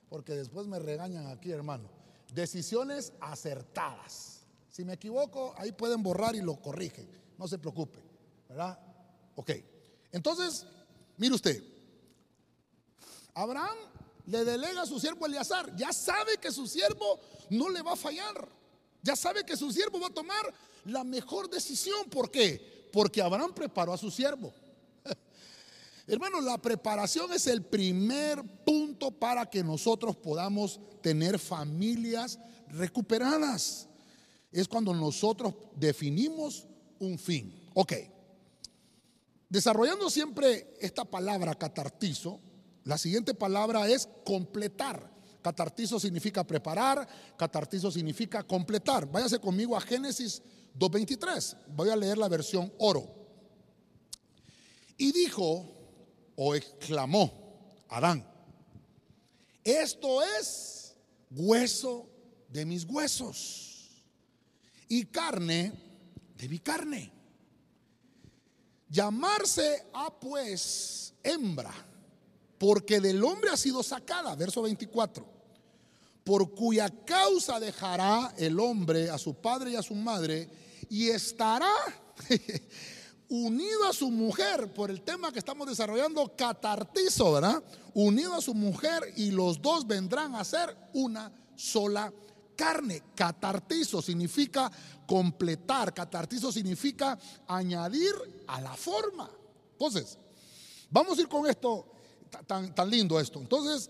porque 0.07 0.33
después 0.35 0.65
me 0.65 0.79
regañan 0.79 1.27
aquí, 1.27 1.51
hermano. 1.51 1.89
Decisiones 2.33 3.11
acertadas. 3.19 4.43
Si 4.69 4.85
me 4.85 4.93
equivoco, 4.93 5.53
ahí 5.57 5.73
pueden 5.73 6.01
borrar 6.01 6.33
y 6.33 6.41
lo 6.41 6.55
corrigen. 6.61 7.09
No 7.37 7.45
se 7.45 7.57
preocupe, 7.57 7.99
¿verdad? 8.47 8.79
Ok. 9.35 9.51
Entonces, 10.13 10.65
mire 11.17 11.35
usted, 11.35 11.61
Abraham 13.33 13.77
le 14.25 14.45
delega 14.45 14.83
a 14.83 14.85
su 14.85 14.99
siervo 14.99 15.25
Eleazar. 15.25 15.75
Ya 15.75 15.91
sabe 15.91 16.37
que 16.37 16.51
su 16.51 16.67
siervo 16.67 17.19
no 17.49 17.69
le 17.69 17.81
va 17.81 17.93
a 17.93 17.95
fallar. 17.95 18.47
Ya 19.01 19.15
sabe 19.15 19.43
que 19.43 19.57
su 19.57 19.71
siervo 19.71 19.99
va 19.99 20.07
a 20.07 20.13
tomar 20.13 20.53
la 20.85 21.03
mejor 21.03 21.49
decisión. 21.49 22.09
¿Por 22.09 22.29
qué? 22.29 22.89
Porque 22.91 23.21
Abraham 23.21 23.53
preparó 23.53 23.93
a 23.93 23.97
su 23.97 24.11
siervo. 24.11 24.53
Hermano, 26.07 26.41
la 26.41 26.57
preparación 26.57 27.31
es 27.33 27.47
el 27.47 27.63
primer 27.63 28.43
punto 28.65 29.11
para 29.11 29.49
que 29.49 29.63
nosotros 29.63 30.15
podamos 30.15 30.79
tener 31.01 31.39
familias 31.39 32.39
recuperadas. 32.67 33.87
Es 34.51 34.67
cuando 34.67 34.93
nosotros 34.93 35.53
definimos 35.75 36.67
un 36.99 37.17
fin. 37.17 37.67
Ok. 37.73 37.93
Desarrollando 39.47 40.09
siempre 40.09 40.75
esta 40.79 41.05
palabra 41.05 41.55
catartizo, 41.55 42.39
la 42.83 42.97
siguiente 42.97 43.33
palabra 43.33 43.87
es 43.87 44.07
completar. 44.25 45.09
Catartizo 45.41 45.99
significa 45.99 46.45
preparar, 46.45 47.07
catartizo 47.37 47.91
significa 47.91 48.43
completar. 48.43 49.09
Váyase 49.09 49.39
conmigo 49.39 49.77
a 49.77 49.81
Génesis 49.81 50.41
2.23. 50.77 51.57
Voy 51.67 51.89
a 51.89 51.95
leer 51.95 52.17
la 52.17 52.27
versión 52.27 52.71
oro. 52.77 53.15
Y 54.97 55.11
dijo 55.13 55.65
o 56.35 56.55
exclamó 56.55 57.57
Adán, 57.89 58.25
esto 59.63 60.21
es 60.39 60.95
hueso 61.31 62.09
de 62.49 62.65
mis 62.65 62.83
huesos 62.83 64.03
y 64.87 65.05
carne 65.05 65.71
de 66.37 66.49
mi 66.49 66.59
carne. 66.59 67.11
Llamarse 68.89 69.85
a 69.93 70.19
pues 70.19 71.13
hembra 71.23 71.88
porque 72.59 72.99
del 72.99 73.23
hombre 73.23 73.49
ha 73.49 73.57
sido 73.57 73.81
sacada, 73.81 74.35
verso 74.35 74.61
24, 74.61 75.25
por 76.23 76.53
cuya 76.53 76.89
causa 77.05 77.59
dejará 77.59 78.33
el 78.37 78.59
hombre 78.59 79.09
a 79.09 79.17
su 79.17 79.33
padre 79.33 79.71
y 79.71 79.75
a 79.77 79.81
su 79.81 79.95
madre 79.95 80.49
y 80.89 81.09
estará 81.09 81.71
unido 83.29 83.85
a 83.85 83.93
su 83.93 84.11
mujer 84.11 84.73
por 84.73 84.91
el 84.91 85.01
tema 85.01 85.31
que 85.31 85.39
estamos 85.39 85.67
desarrollando, 85.67 86.35
catartizo, 86.35 87.33
¿verdad? 87.33 87.63
Unido 87.93 88.35
a 88.35 88.41
su 88.41 88.53
mujer 88.53 89.13
y 89.15 89.31
los 89.31 89.61
dos 89.61 89.87
vendrán 89.87 90.35
a 90.35 90.43
ser 90.43 90.75
una 90.93 91.31
sola 91.55 92.11
carne. 92.57 93.03
Catartizo 93.15 94.01
significa 94.01 94.69
completar, 95.07 95.93
catartizo 95.93 96.51
significa 96.51 97.17
añadir 97.47 98.13
a 98.47 98.59
la 98.59 98.75
forma. 98.75 99.29
Entonces, 99.71 100.17
vamos 100.89 101.17
a 101.17 101.21
ir 101.21 101.29
con 101.29 101.47
esto 101.49 101.85
tan, 102.29 102.89
lindo 102.89 103.19
esto. 103.19 103.39
Entonces, 103.39 103.89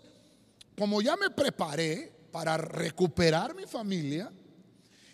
como 0.77 1.01
ya 1.01 1.15
me 1.15 1.29
preparé 1.29 2.11
para 2.31 2.57
recuperar 2.57 3.55
mi 3.55 3.65
familia, 3.65 4.31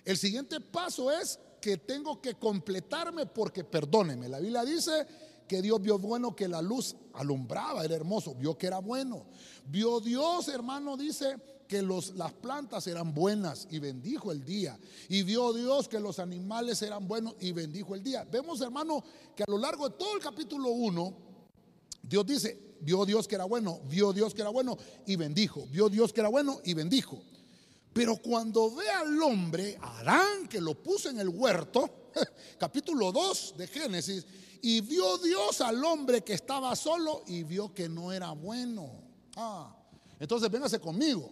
el 0.04 0.18
siguiente 0.18 0.60
paso 0.60 1.12
es 1.12 1.40
que 1.62 1.78
tengo 1.78 2.22
que 2.22 2.36
completarme 2.36 3.26
porque, 3.26 3.64
perdóneme, 3.64 4.30
la 4.30 4.40
Biblia 4.40 4.64
dice 4.64 5.08
que 5.48 5.62
Dios 5.62 5.82
vio 5.82 5.98
bueno 5.98 6.36
que 6.36 6.48
la 6.48 6.62
luz 6.62 6.96
alumbraba, 7.14 7.84
era 7.84 7.96
hermoso, 7.96 8.36
vio 8.36 8.58
que 8.58 8.68
era 8.68 8.80
bueno. 8.80 9.26
Vio 9.68 10.00
Dios, 10.00 10.48
hermano, 10.48 10.98
dice 10.98 11.38
que 11.68 11.82
los, 11.82 12.16
las 12.16 12.34
plantas 12.34 12.86
eran 12.88 13.14
buenas 13.14 13.68
y 13.72 13.80
bendijo 13.80 14.32
el 14.32 14.44
día. 14.44 14.78
Y 15.10 15.24
vio 15.24 15.54
Dios 15.54 15.88
que 15.88 16.00
los 16.00 16.20
animales 16.20 16.82
eran 16.82 17.08
buenos 17.08 17.36
y 17.40 17.52
bendijo 17.52 17.96
el 17.96 18.04
día. 18.04 18.24
Vemos, 18.26 18.62
hermano, 18.62 19.04
que 19.36 19.44
a 19.44 19.50
lo 19.50 19.58
largo 19.58 19.90
de 19.90 19.96
todo 19.96 20.16
el 20.16 20.22
capítulo 20.22 20.70
1, 20.70 21.18
Dios 22.04 22.26
dice, 22.26 22.65
vio 22.82 23.06
Dios 23.06 23.28
que 23.28 23.36
era 23.36 23.46
bueno, 23.46 23.82
vio 23.88 24.14
Dios 24.14 24.34
que 24.34 24.42
era 24.42 24.50
bueno 24.50 24.78
y 25.06 25.16
bendijo, 25.16 25.66
vio 25.68 25.90
Dios 25.90 26.14
que 26.14 26.22
era 26.22 26.30
bueno 26.30 26.60
y 26.64 26.74
bendijo. 26.74 27.22
Pero 27.94 28.18
cuando 28.18 28.76
ve 28.76 28.90
al 28.90 29.22
hombre, 29.24 29.78
Adán, 29.82 30.48
que 30.50 30.60
lo 30.60 30.76
puso 30.76 31.10
en 31.10 31.20
el 31.20 31.30
huerto, 31.30 32.12
capítulo 32.60 33.12
2 33.12 33.56
de 33.58 33.68
Génesis, 33.68 34.26
y 34.62 34.82
vio 34.82 35.18
Dios 35.20 35.62
al 35.62 35.84
hombre 35.84 36.22
que 36.22 36.34
estaba 36.34 36.76
solo 36.76 37.24
y 37.28 37.44
vio 37.44 37.74
que 37.74 37.88
no 37.88 38.12
era 38.12 38.32
bueno. 38.32 38.90
Ah, 39.38 39.76
entonces 40.20 40.50
véngase 40.50 40.80
conmigo. 40.80 41.30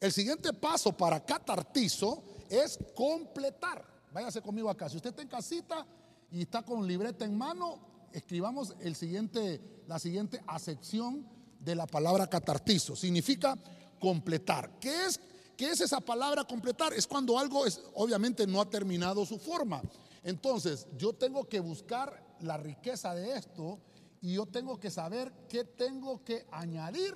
El 0.00 0.12
siguiente 0.12 0.52
paso 0.52 0.96
para 0.96 1.24
catartizo 1.24 2.24
es 2.48 2.78
completar. 2.94 3.82
Váyase 4.12 4.42
conmigo 4.42 4.68
acá. 4.68 4.88
Si 4.88 4.96
usted 4.96 5.10
está 5.10 5.22
en 5.22 5.28
casita 5.28 5.86
y 6.30 6.42
está 6.42 6.62
con 6.62 6.86
libreta 6.86 7.24
en 7.24 7.38
mano, 7.38 7.91
escribamos 8.12 8.74
el 8.80 8.94
siguiente, 8.94 9.60
la 9.86 9.98
siguiente 9.98 10.42
acepción 10.46 11.26
de 11.58 11.74
la 11.74 11.86
palabra 11.86 12.26
catartizo. 12.26 12.96
Significa 12.96 13.58
completar. 13.98 14.78
¿Qué 14.80 15.06
es, 15.06 15.20
¿Qué 15.56 15.70
es 15.70 15.80
esa 15.80 16.00
palabra 16.00 16.44
completar? 16.44 16.92
Es 16.92 17.06
cuando 17.06 17.38
algo 17.38 17.66
es, 17.66 17.80
obviamente 17.94 18.46
no 18.46 18.60
ha 18.60 18.68
terminado 18.68 19.24
su 19.24 19.38
forma. 19.38 19.82
Entonces, 20.24 20.86
yo 20.96 21.12
tengo 21.12 21.48
que 21.48 21.60
buscar 21.60 22.36
la 22.40 22.56
riqueza 22.56 23.14
de 23.14 23.36
esto 23.36 23.78
y 24.20 24.34
yo 24.34 24.46
tengo 24.46 24.78
que 24.78 24.90
saber 24.90 25.32
qué 25.48 25.64
tengo 25.64 26.22
que 26.24 26.46
añadir. 26.50 27.14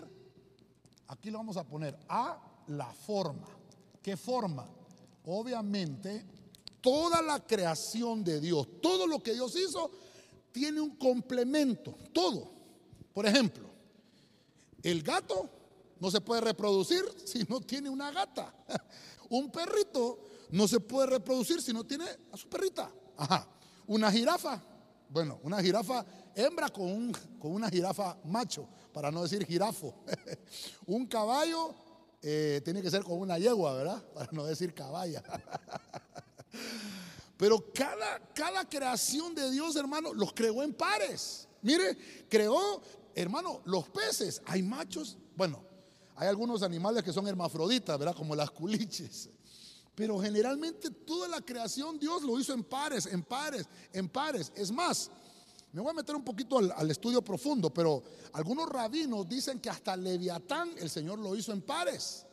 Aquí 1.09 1.31
lo 1.31 1.39
vamos 1.39 1.57
a 1.57 1.65
poner 1.65 1.97
a 2.09 2.41
la 2.69 2.93
forma. 2.93 3.49
¿Qué 4.03 4.17
forma? 4.17 4.69
Obviamente, 5.25 6.25
toda 6.81 7.21
la 7.23 7.45
creación 7.45 8.23
de 8.23 8.41
Dios, 8.41 8.81
todo 8.81 9.07
lo 9.07 9.23
que 9.23 9.35
Dios 9.35 9.57
hizo, 9.57 9.91
tiene 10.57 10.81
un 10.81 10.97
complemento, 10.97 11.99
todo. 12.15 12.51
Por 13.13 13.27
ejemplo, 13.27 13.69
el 14.83 15.03
gato 15.03 15.51
no 16.01 16.11
se 16.11 16.23
puede 16.23 16.41
reproducir 16.41 17.05
si 17.27 17.45
no 17.47 17.61
tiene 17.61 17.91
una 17.91 18.11
gata. 18.11 18.55
Un 19.29 19.51
perrito 19.51 20.19
no 20.51 20.67
se 20.67 20.81
puede 20.81 21.09
reproducir 21.09 21.61
si 21.61 21.75
no 21.75 21.85
tiene 21.85 22.07
a 22.33 22.39
su 22.39 22.49
perrita. 22.49 22.91
Ajá. 23.19 23.47
Una 23.87 24.11
jirafa, 24.11 24.63
bueno, 25.11 25.41
una 25.43 25.61
jirafa 25.61 26.07
hembra 26.35 26.71
con, 26.71 27.13
con 27.39 27.53
una 27.53 27.69
jirafa 27.69 28.17
macho, 28.25 28.67
para 28.95 29.11
no 29.11 29.25
decir 29.25 29.45
jirafo. 29.45 29.95
un 30.87 31.07
caballo 31.07 31.75
eh, 32.23 32.63
tiene 32.65 32.81
que 32.81 32.91
ser 32.91 33.03
con 33.03 33.19
una 33.19 33.39
yegua, 33.39 33.75
¿verdad? 33.75 34.03
Para 34.15 34.31
no 34.33 34.45
decir 34.45 34.73
caballa. 34.73 35.23
Pero 37.37 37.73
cada, 37.73 38.19
cada 38.35 38.69
creación 38.69 39.35
de 39.35 39.51
Dios, 39.51 39.77
hermano, 39.77 40.15
los 40.15 40.33
creó 40.33 40.63
en 40.63 40.73
pares. 40.73 41.49
Mire, 41.63 41.97
creó, 42.29 42.83
hermano, 43.15 43.61
los 43.65 43.89
peces. 43.89 44.41
Hay 44.47 44.63
machos, 44.63 45.19
bueno, 45.37 45.63
hay 46.15 46.29
algunos 46.29 46.63
animales 46.63 47.03
que 47.03 47.13
son 47.13 47.27
hermafroditas, 47.27 47.99
¿verdad? 47.99 48.17
Como 48.17 48.35
las 48.35 48.51
culiches. 48.51 49.29
Pero 49.95 50.19
generalmente 50.19 50.91
toda 50.91 51.29
la 51.29 51.41
creación 51.41 51.99
Dios 51.99 52.23
lo 52.23 52.39
hizo 52.39 52.53
en 52.53 52.65
pares, 52.65 53.07
en 53.07 53.23
pares, 53.23 53.67
en 53.93 54.09
pares. 54.09 54.53
Es 54.55 54.71
más, 54.71 55.11
me 55.73 55.81
voy 55.81 55.91
a 55.91 55.95
meter 55.95 56.17
un 56.17 56.25
poquito 56.25 56.59
al, 56.59 56.91
estudio 56.91 57.23
profundo, 57.23 57.73
pero 57.73 58.03
algunos 58.33 58.69
rabinos 58.69 59.29
dicen 59.29 59.61
que 59.61 59.69
hasta 59.69 59.95
Leviatán 59.97 60.71
el 60.79 60.89
Señor 60.89 61.19
lo 61.19 61.37
hizo 61.37 61.53
en 61.53 61.61
pares. 61.61 62.25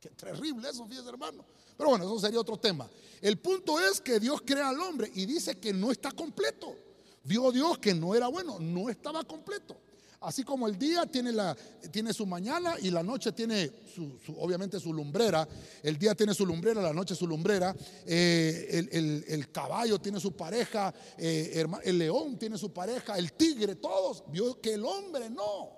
Qué 0.00 0.10
terrible 0.10 0.68
eso, 0.68 0.86
fíjese 0.86 1.08
hermano. 1.08 1.44
Pero 1.76 1.90
bueno, 1.90 2.04
eso 2.04 2.18
sería 2.18 2.40
otro 2.40 2.56
tema. 2.56 2.88
El 3.20 3.38
punto 3.38 3.80
es 3.80 4.00
que 4.00 4.20
Dios 4.20 4.42
crea 4.44 4.68
al 4.68 4.80
hombre 4.80 5.10
y 5.14 5.26
dice 5.26 5.58
que 5.58 5.72
no 5.72 5.90
está 5.90 6.10
completo. 6.10 6.76
Vio 7.24 7.50
Dios 7.50 7.78
que 7.78 7.92
no 7.92 8.14
era 8.14 8.28
bueno, 8.28 8.58
no 8.60 8.88
estaba 8.88 9.24
completo. 9.24 9.76
Así 10.20 10.44
como 10.44 10.66
el 10.66 10.78
día 10.78 11.06
tiene, 11.06 11.30
la, 11.30 11.56
tiene 11.90 12.12
su 12.12 12.24
mañana 12.24 12.76
y 12.80 12.90
la 12.90 13.02
noche 13.02 13.32
tiene 13.32 13.70
su, 13.94 14.18
obviamente 14.38 14.80
su 14.80 14.92
lumbrera. 14.92 15.46
El 15.82 15.98
día 15.98 16.14
tiene 16.14 16.34
su 16.34 16.46
lumbrera, 16.46 16.80
la 16.80 16.92
noche 16.92 17.14
su 17.14 17.26
lumbrera. 17.26 17.74
Eh, 18.06 19.24
el, 19.28 19.52
caballo 19.52 19.98
tiene 19.98 20.18
su 20.18 20.32
pareja, 20.32 20.92
eh, 21.18 21.64
el 21.84 21.98
león 21.98 22.38
tiene 22.38 22.56
su 22.56 22.72
pareja, 22.72 23.18
el 23.18 23.34
tigre, 23.34 23.76
todos. 23.76 24.24
Vio 24.28 24.60
que 24.60 24.74
el 24.74 24.84
hombre 24.84 25.28
no. 25.30 25.70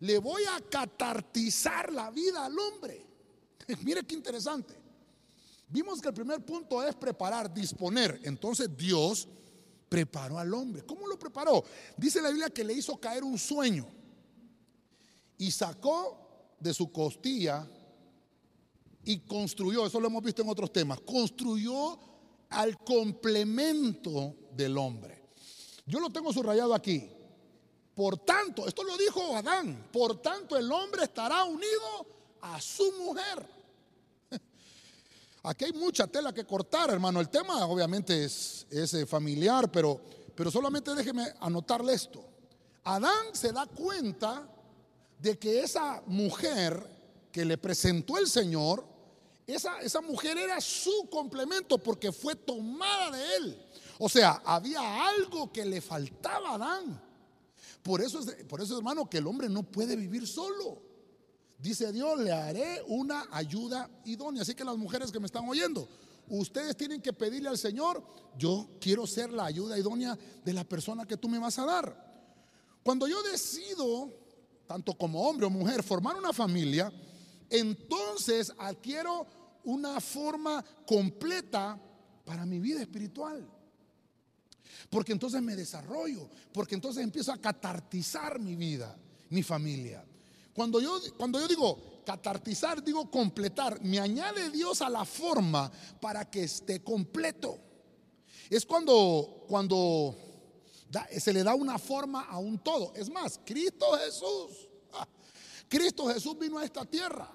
Le 0.00 0.18
voy 0.18 0.42
a 0.44 0.60
catartizar 0.68 1.92
la 1.92 2.10
vida 2.10 2.44
al 2.44 2.58
hombre. 2.58 3.06
Mire 3.84 4.04
qué 4.04 4.14
interesante. 4.14 4.85
Vimos 5.68 6.00
que 6.00 6.08
el 6.08 6.14
primer 6.14 6.44
punto 6.44 6.82
es 6.82 6.94
preparar, 6.94 7.52
disponer. 7.52 8.20
Entonces 8.22 8.74
Dios 8.76 9.28
preparó 9.88 10.38
al 10.38 10.52
hombre. 10.54 10.82
¿Cómo 10.84 11.06
lo 11.06 11.18
preparó? 11.18 11.64
Dice 11.96 12.22
la 12.22 12.28
Biblia 12.28 12.50
que 12.50 12.64
le 12.64 12.72
hizo 12.72 12.98
caer 12.98 13.24
un 13.24 13.38
sueño 13.38 13.86
y 15.38 15.50
sacó 15.50 16.54
de 16.60 16.72
su 16.72 16.90
costilla 16.90 17.68
y 19.04 19.18
construyó, 19.20 19.86
eso 19.86 20.00
lo 20.00 20.08
hemos 20.08 20.22
visto 20.22 20.42
en 20.42 20.48
otros 20.48 20.72
temas, 20.72 21.00
construyó 21.00 21.98
al 22.50 22.78
complemento 22.78 24.34
del 24.52 24.76
hombre. 24.78 25.30
Yo 25.84 26.00
lo 26.00 26.10
tengo 26.10 26.32
subrayado 26.32 26.74
aquí. 26.74 27.08
Por 27.94 28.18
tanto, 28.18 28.66
esto 28.66 28.82
lo 28.82 28.96
dijo 28.96 29.36
Adán, 29.36 29.88
por 29.92 30.20
tanto 30.20 30.56
el 30.56 30.70
hombre 30.70 31.04
estará 31.04 31.44
unido 31.44 32.06
a 32.40 32.60
su 32.60 32.92
mujer 32.92 33.55
Aquí 35.46 35.64
hay 35.64 35.72
mucha 35.72 36.08
tela 36.08 36.34
que 36.34 36.44
cortar, 36.44 36.90
hermano. 36.90 37.20
El 37.20 37.28
tema 37.28 37.64
obviamente 37.66 38.24
es, 38.24 38.66
eh, 38.68 39.06
familiar, 39.06 39.70
pero, 39.70 40.00
pero 40.34 40.50
solamente 40.50 40.92
déjeme 40.92 41.32
anotarle 41.38 41.92
esto. 41.92 42.24
Adán 42.82 43.26
se 43.32 43.52
da 43.52 43.64
cuenta 43.64 44.48
de 45.20 45.38
que 45.38 45.60
esa 45.60 46.02
mujer 46.06 46.84
que 47.30 47.44
le 47.44 47.58
presentó 47.58 48.18
el 48.18 48.26
Señor, 48.26 48.84
esa, 49.46 49.80
esa 49.82 50.00
mujer 50.00 50.36
era 50.36 50.60
su 50.60 51.08
complemento 51.08 51.78
porque 51.78 52.10
fue 52.10 52.34
tomada 52.34 53.12
de 53.12 53.36
él. 53.36 53.66
O 54.00 54.08
sea, 54.08 54.42
había 54.44 55.06
algo 55.06 55.52
que 55.52 55.64
le 55.64 55.80
faltaba 55.80 56.50
a 56.50 56.54
Adán. 56.54 57.02
Por 57.84 58.02
eso, 58.02 58.18
es, 58.18 58.44
por 58.46 58.60
eso, 58.60 58.76
hermano, 58.76 59.08
que 59.08 59.18
el 59.18 59.26
hombre 59.28 59.48
no 59.48 59.62
puede 59.62 59.94
vivir 59.94 60.26
solo. 60.26 60.85
Dice 61.58 61.90
Dios, 61.92 62.18
le 62.20 62.32
haré 62.32 62.82
una 62.86 63.26
ayuda 63.30 63.88
idónea. 64.04 64.42
Así 64.42 64.54
que 64.54 64.64
las 64.64 64.76
mujeres 64.76 65.10
que 65.10 65.20
me 65.20 65.26
están 65.26 65.48
oyendo, 65.48 65.88
ustedes 66.28 66.76
tienen 66.76 67.00
que 67.00 67.12
pedirle 67.12 67.48
al 67.48 67.58
Señor, 67.58 68.04
yo 68.36 68.68
quiero 68.80 69.06
ser 69.06 69.32
la 69.32 69.46
ayuda 69.46 69.78
idónea 69.78 70.18
de 70.44 70.52
la 70.52 70.64
persona 70.64 71.06
que 71.06 71.16
tú 71.16 71.28
me 71.28 71.38
vas 71.38 71.58
a 71.58 71.64
dar. 71.64 72.06
Cuando 72.82 73.08
yo 73.08 73.22
decido, 73.22 74.12
tanto 74.66 74.94
como 74.94 75.28
hombre 75.28 75.46
o 75.46 75.50
mujer, 75.50 75.82
formar 75.82 76.16
una 76.16 76.32
familia, 76.32 76.92
entonces 77.48 78.52
adquiero 78.58 79.26
una 79.64 80.00
forma 80.00 80.64
completa 80.86 81.80
para 82.24 82.44
mi 82.44 82.60
vida 82.60 82.82
espiritual. 82.82 83.48
Porque 84.90 85.12
entonces 85.12 85.40
me 85.40 85.56
desarrollo, 85.56 86.28
porque 86.52 86.74
entonces 86.74 87.02
empiezo 87.02 87.32
a 87.32 87.38
catartizar 87.38 88.38
mi 88.38 88.56
vida, 88.56 88.96
mi 89.30 89.42
familia. 89.42 90.04
Cuando 90.56 90.80
yo, 90.80 90.98
cuando 91.18 91.38
yo 91.38 91.46
digo 91.46 92.02
catartizar, 92.06 92.82
digo 92.82 93.10
completar, 93.10 93.78
me 93.82 94.00
añade 94.00 94.48
Dios 94.48 94.80
a 94.80 94.88
la 94.88 95.04
forma 95.04 95.70
para 96.00 96.24
que 96.30 96.44
esté 96.44 96.82
completo. 96.82 97.58
Es 98.48 98.64
cuando, 98.64 99.44
cuando 99.48 100.16
se 101.18 101.32
le 101.34 101.42
da 101.42 101.54
una 101.54 101.78
forma 101.78 102.22
a 102.22 102.38
un 102.38 102.58
todo. 102.58 102.94
Es 102.94 103.10
más, 103.10 103.38
Cristo 103.44 103.84
Jesús, 103.98 104.66
ah, 104.94 105.06
Cristo 105.68 106.06
Jesús 106.06 106.38
vino 106.38 106.56
a 106.56 106.64
esta 106.64 106.86
tierra. 106.86 107.30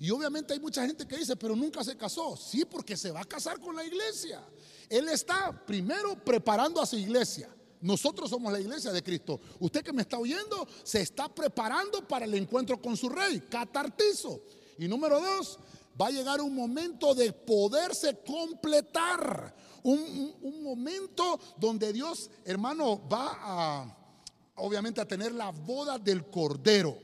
Y 0.00 0.10
obviamente 0.10 0.52
hay 0.52 0.58
mucha 0.58 0.84
gente 0.84 1.06
que 1.06 1.18
dice, 1.18 1.36
pero 1.36 1.54
nunca 1.54 1.84
se 1.84 1.96
casó. 1.96 2.36
Sí, 2.36 2.64
porque 2.64 2.96
se 2.96 3.12
va 3.12 3.20
a 3.20 3.24
casar 3.24 3.60
con 3.60 3.76
la 3.76 3.84
iglesia. 3.84 4.42
Él 4.88 5.08
está 5.08 5.64
primero 5.64 6.16
preparando 6.24 6.82
a 6.82 6.86
su 6.86 6.96
iglesia. 6.96 7.48
Nosotros 7.82 8.30
somos 8.30 8.52
la 8.52 8.60
iglesia 8.60 8.92
de 8.92 9.02
Cristo. 9.02 9.40
Usted 9.58 9.82
que 9.82 9.92
me 9.92 10.02
está 10.02 10.18
oyendo 10.18 10.66
se 10.82 11.00
está 11.00 11.28
preparando 11.28 12.06
para 12.06 12.24
el 12.24 12.34
encuentro 12.34 12.80
con 12.80 12.96
su 12.96 13.08
rey, 13.08 13.40
catartizo. 13.50 14.40
Y 14.78 14.88
número 14.88 15.20
dos, 15.20 15.58
va 16.00 16.06
a 16.06 16.10
llegar 16.10 16.40
un 16.40 16.54
momento 16.54 17.14
de 17.14 17.32
poderse 17.32 18.18
completar. 18.24 19.54
Un, 19.82 20.62
momento 20.62 21.38
donde 21.56 21.92
Dios, 21.92 22.30
hermano, 22.44 23.06
va 23.08 23.38
a, 23.40 23.96
obviamente, 24.56 25.00
a 25.00 25.08
tener 25.08 25.32
la 25.32 25.50
boda 25.50 25.98
del 25.98 26.26
cordero. 26.26 26.96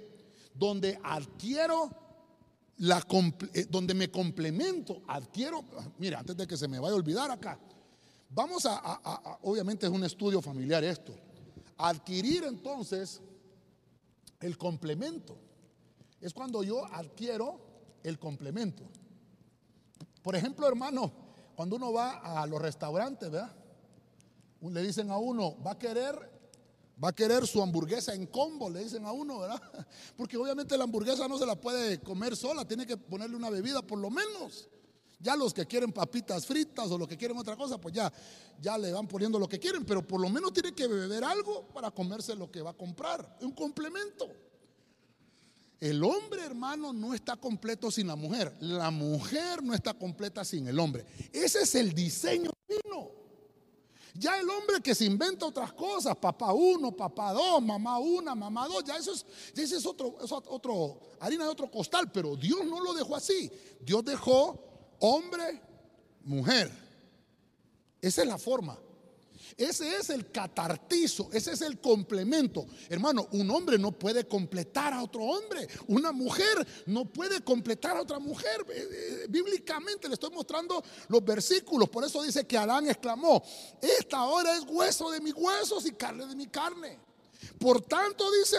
Donde 0.54 0.98
adquiero 1.02 1.90
la, 2.78 3.04
eh, 3.52 3.66
donde 3.68 3.94
me 3.94 4.10
complemento, 4.10 5.02
adquiero, 5.06 5.64
mira, 5.98 6.20
antes 6.20 6.36
de 6.36 6.46
que 6.46 6.56
se 6.56 6.68
me 6.68 6.78
vaya 6.78 6.94
a 6.94 6.96
olvidar 6.96 7.30
acá, 7.30 7.58
Vamos 8.30 8.66
a, 8.66 9.38
obviamente 9.42 9.86
es 9.86 9.92
un 9.92 10.04
estudio 10.04 10.42
familiar 10.42 10.84
esto, 10.84 11.14
adquirir 11.76 12.44
entonces 12.44 13.20
el 14.40 14.58
complemento. 14.58 15.36
Es 16.20 16.34
cuando 16.34 16.62
yo 16.62 16.84
adquiero 16.86 17.60
el 18.02 18.18
complemento. 18.18 18.82
Por 20.22 20.36
ejemplo, 20.36 20.66
hermano, 20.66 21.12
cuando 21.56 21.76
uno 21.76 21.92
va 21.92 22.40
a 22.42 22.46
los 22.46 22.60
restaurantes, 22.60 23.30
¿verdad? 23.30 23.54
Le 24.60 24.82
dicen 24.82 25.10
a 25.10 25.18
uno, 25.18 25.56
va 25.62 25.72
a 25.72 25.78
querer 25.78 26.38
va 27.02 27.10
a 27.10 27.14
querer 27.14 27.46
su 27.46 27.62
hamburguesa 27.62 28.14
en 28.14 28.26
combo, 28.26 28.68
le 28.68 28.82
dicen 28.82 29.06
a 29.06 29.12
uno, 29.12 29.38
¿verdad? 29.38 29.62
Porque 30.16 30.36
obviamente 30.36 30.76
la 30.76 30.84
hamburguesa 30.84 31.28
no 31.28 31.38
se 31.38 31.46
la 31.46 31.54
puede 31.54 32.00
comer 32.00 32.36
sola, 32.36 32.66
tiene 32.66 32.86
que 32.86 32.96
ponerle 32.96 33.36
una 33.36 33.50
bebida 33.50 33.82
por 33.82 33.98
lo 33.98 34.10
menos. 34.10 34.68
Ya 35.20 35.34
los 35.34 35.52
que 35.52 35.66
quieren 35.66 35.92
papitas 35.92 36.46
fritas 36.46 36.90
o 36.90 36.98
los 36.98 37.08
que 37.08 37.16
quieren 37.16 37.36
otra 37.36 37.56
cosa, 37.56 37.80
pues 37.80 37.92
ya, 37.94 38.12
ya 38.60 38.78
le 38.78 38.92
van 38.92 39.08
poniendo 39.08 39.38
lo 39.38 39.48
que 39.48 39.58
quieren, 39.58 39.84
pero 39.84 40.06
por 40.06 40.20
lo 40.20 40.28
menos 40.28 40.52
tiene 40.52 40.72
que 40.72 40.86
beber 40.86 41.24
algo 41.24 41.66
para 41.68 41.90
comerse 41.90 42.36
lo 42.36 42.50
que 42.50 42.62
va 42.62 42.70
a 42.70 42.76
comprar, 42.76 43.36
un 43.40 43.52
complemento. 43.52 44.28
El 45.80 46.02
hombre, 46.02 46.42
hermano, 46.44 46.92
no 46.92 47.14
está 47.14 47.36
completo 47.36 47.90
sin 47.90 48.08
la 48.08 48.16
mujer. 48.16 48.52
La 48.60 48.90
mujer 48.90 49.62
no 49.62 49.74
está 49.74 49.94
completa 49.94 50.44
sin 50.44 50.66
el 50.66 50.78
hombre. 50.78 51.04
Ese 51.32 51.62
es 51.62 51.74
el 51.76 51.92
diseño 51.92 52.50
divino. 52.68 53.10
Ya 54.14 54.40
el 54.40 54.50
hombre 54.50 54.80
que 54.82 54.96
se 54.96 55.04
inventa 55.04 55.46
otras 55.46 55.72
cosas, 55.72 56.16
papá 56.16 56.52
uno, 56.52 56.90
papá 56.90 57.32
dos, 57.32 57.62
mamá 57.62 57.98
una, 57.98 58.34
mamá 58.34 58.66
dos, 58.66 58.82
ya 58.82 58.96
eso 58.96 59.12
es, 59.12 59.24
ese 59.54 59.76
es 59.76 59.86
otro, 59.86 60.16
es 60.20 60.32
otro, 60.32 60.98
harina 61.20 61.44
de 61.44 61.50
otro 61.50 61.70
costal, 61.70 62.10
pero 62.10 62.34
Dios 62.34 62.64
no 62.66 62.80
lo 62.80 62.92
dejó 62.94 63.14
así. 63.14 63.48
Dios 63.80 64.04
dejó 64.04 64.67
hombre, 65.00 65.60
mujer. 66.24 66.70
Esa 68.00 68.22
es 68.22 68.28
la 68.28 68.38
forma. 68.38 68.78
Ese 69.56 69.96
es 69.96 70.10
el 70.10 70.30
catartizo, 70.30 71.30
ese 71.32 71.52
es 71.52 71.62
el 71.62 71.80
complemento. 71.80 72.66
Hermano, 72.88 73.26
un 73.32 73.50
hombre 73.50 73.76
no 73.76 73.90
puede 73.90 74.24
completar 74.28 74.92
a 74.92 75.02
otro 75.02 75.22
hombre. 75.24 75.66
Una 75.88 76.12
mujer 76.12 76.64
no 76.86 77.06
puede 77.06 77.40
completar 77.42 77.96
a 77.96 78.02
otra 78.02 78.20
mujer. 78.20 78.64
Eh, 78.68 78.88
eh, 78.90 79.26
bíblicamente 79.28 80.06
le 80.06 80.14
estoy 80.14 80.30
mostrando 80.30 80.80
los 81.08 81.24
versículos. 81.24 81.88
Por 81.88 82.04
eso 82.04 82.22
dice 82.22 82.46
que 82.46 82.56
Adán 82.56 82.88
exclamó, 82.88 83.42
esta 83.80 84.24
hora 84.24 84.56
es 84.56 84.62
hueso 84.68 85.10
de 85.10 85.20
mis 85.20 85.34
huesos 85.34 85.86
y 85.86 85.92
carne 85.92 86.26
de 86.26 86.36
mi 86.36 86.46
carne. 86.46 86.98
Por 87.58 87.80
tanto, 87.82 88.30
dice, 88.30 88.58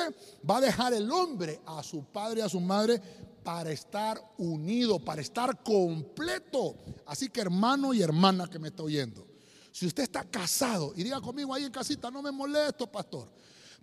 va 0.50 0.58
a 0.58 0.62
dejar 0.62 0.94
el 0.94 1.10
hombre 1.12 1.62
a 1.66 1.82
su 1.82 2.04
padre 2.04 2.42
y 2.42 2.44
a 2.44 2.50
su 2.50 2.60
madre 2.60 3.02
para 3.50 3.72
estar 3.72 4.24
unido, 4.38 5.00
para 5.00 5.24
estar 5.24 5.64
completo. 5.64 6.76
Así 7.08 7.30
que 7.30 7.42
hermano 7.42 7.96
y 7.96 8.02
hermana 8.04 8.48
que 8.48 8.60
me 8.60 8.68
está 8.68 8.84
oyendo, 8.84 9.26
si 9.72 9.88
usted 9.88 10.04
está 10.04 10.24
casado, 10.24 10.94
y 10.96 11.02
diga 11.02 11.20
conmigo 11.20 11.52
ahí 11.52 11.64
en 11.64 11.72
casita, 11.72 12.12
no 12.12 12.22
me 12.22 12.32
molesto, 12.32 12.86
pastor. 12.86 13.28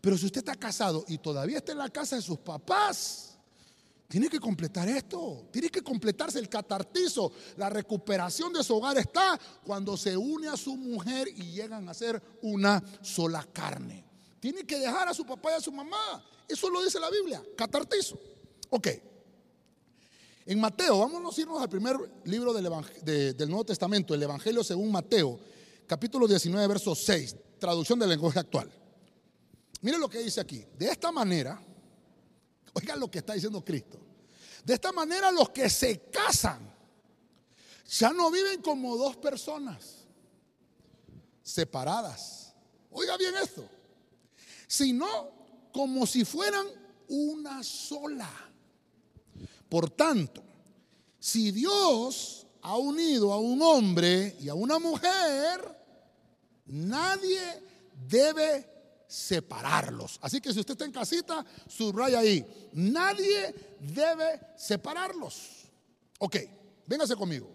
Pero 0.00 0.16
si 0.16 0.26
usted 0.26 0.38
está 0.38 0.54
casado 0.54 1.04
y 1.08 1.18
todavía 1.18 1.56
está 1.56 1.72
en 1.72 1.78
la 1.78 1.88
casa 1.88 2.14
de 2.14 2.22
sus 2.22 2.38
papás, 2.38 3.36
tiene 4.06 4.28
que 4.28 4.38
completar 4.38 4.88
esto. 4.88 5.48
Tiene 5.50 5.68
que 5.68 5.82
completarse 5.82 6.38
el 6.38 6.48
catartizo. 6.48 7.32
La 7.56 7.68
recuperación 7.68 8.52
de 8.52 8.62
su 8.62 8.76
hogar 8.76 8.96
está 8.98 9.36
cuando 9.64 9.96
se 9.96 10.16
une 10.16 10.46
a 10.46 10.56
su 10.56 10.76
mujer 10.76 11.26
y 11.26 11.42
llegan 11.50 11.88
a 11.88 11.94
ser 11.94 12.22
una 12.40 12.80
sola 13.02 13.44
carne. 13.52 14.04
Tiene 14.38 14.64
que 14.64 14.78
dejar 14.78 15.08
a 15.08 15.14
su 15.14 15.26
papá 15.26 15.50
y 15.50 15.54
a 15.54 15.60
su 15.60 15.72
mamá. 15.72 16.24
Eso 16.46 16.70
lo 16.70 16.84
dice 16.84 17.00
la 17.00 17.10
Biblia. 17.10 17.42
Catartizo. 17.56 18.16
Ok. 18.70 19.15
En 20.46 20.60
Mateo, 20.60 21.00
vámonos 21.00 21.36
a 21.36 21.40
irnos 21.40 21.60
al 21.60 21.68
primer 21.68 21.96
libro 22.24 22.54
del, 22.54 23.48
Nuevo 23.48 23.64
Testamento, 23.64 24.14
el 24.14 24.22
Evangelio 24.22 24.62
según 24.62 24.92
Mateo 24.92 25.40
capítulo 25.88 26.28
19, 26.28 26.68
verso 26.68 26.94
6, 26.94 27.34
traducción 27.58 27.98
del 27.98 28.10
lenguaje 28.10 28.38
actual. 28.38 28.70
Miren 29.82 30.00
lo 30.00 30.08
que 30.08 30.20
dice 30.20 30.40
aquí. 30.40 30.64
De 30.78 30.86
esta 30.86 31.10
manera, 31.10 31.60
oigan 32.74 33.00
lo 33.00 33.10
que 33.10 33.18
está 33.18 33.34
diciendo 33.34 33.64
Cristo. 33.64 33.98
De 34.64 34.74
esta 34.74 34.92
manera 34.92 35.32
los 35.32 35.50
que 35.50 35.68
se 35.68 35.98
casan 36.10 36.72
ya 37.88 38.12
no 38.12 38.30
viven 38.30 38.62
como 38.62 38.96
dos 38.96 39.16
personas 39.16 40.06
separadas. 41.42 42.54
Oiga 42.92 43.16
bien 43.16 43.34
esto. 43.42 43.68
Sino 44.68 45.06
como 45.72 46.06
si 46.06 46.24
fueran 46.24 46.66
una 47.08 47.64
sola. 47.64 48.30
Por 49.68 49.90
tanto, 49.90 50.42
si 51.18 51.50
Dios 51.50 52.46
ha 52.62 52.76
unido 52.76 53.32
a 53.32 53.38
un 53.38 53.60
hombre 53.62 54.36
y 54.40 54.48
a 54.48 54.54
una 54.54 54.78
mujer, 54.78 55.76
Nadie 56.66 57.62
debe 58.08 59.04
separarlos. 59.06 60.18
Así 60.20 60.40
que 60.40 60.52
si 60.52 60.60
usted 60.60 60.72
está 60.72 60.84
en 60.84 60.92
casita, 60.92 61.44
subraya 61.68 62.18
ahí. 62.18 62.44
Nadie 62.72 63.54
debe 63.80 64.40
separarlos. 64.56 65.68
Ok, 66.18 66.36
véngase 66.86 67.14
conmigo. 67.14 67.48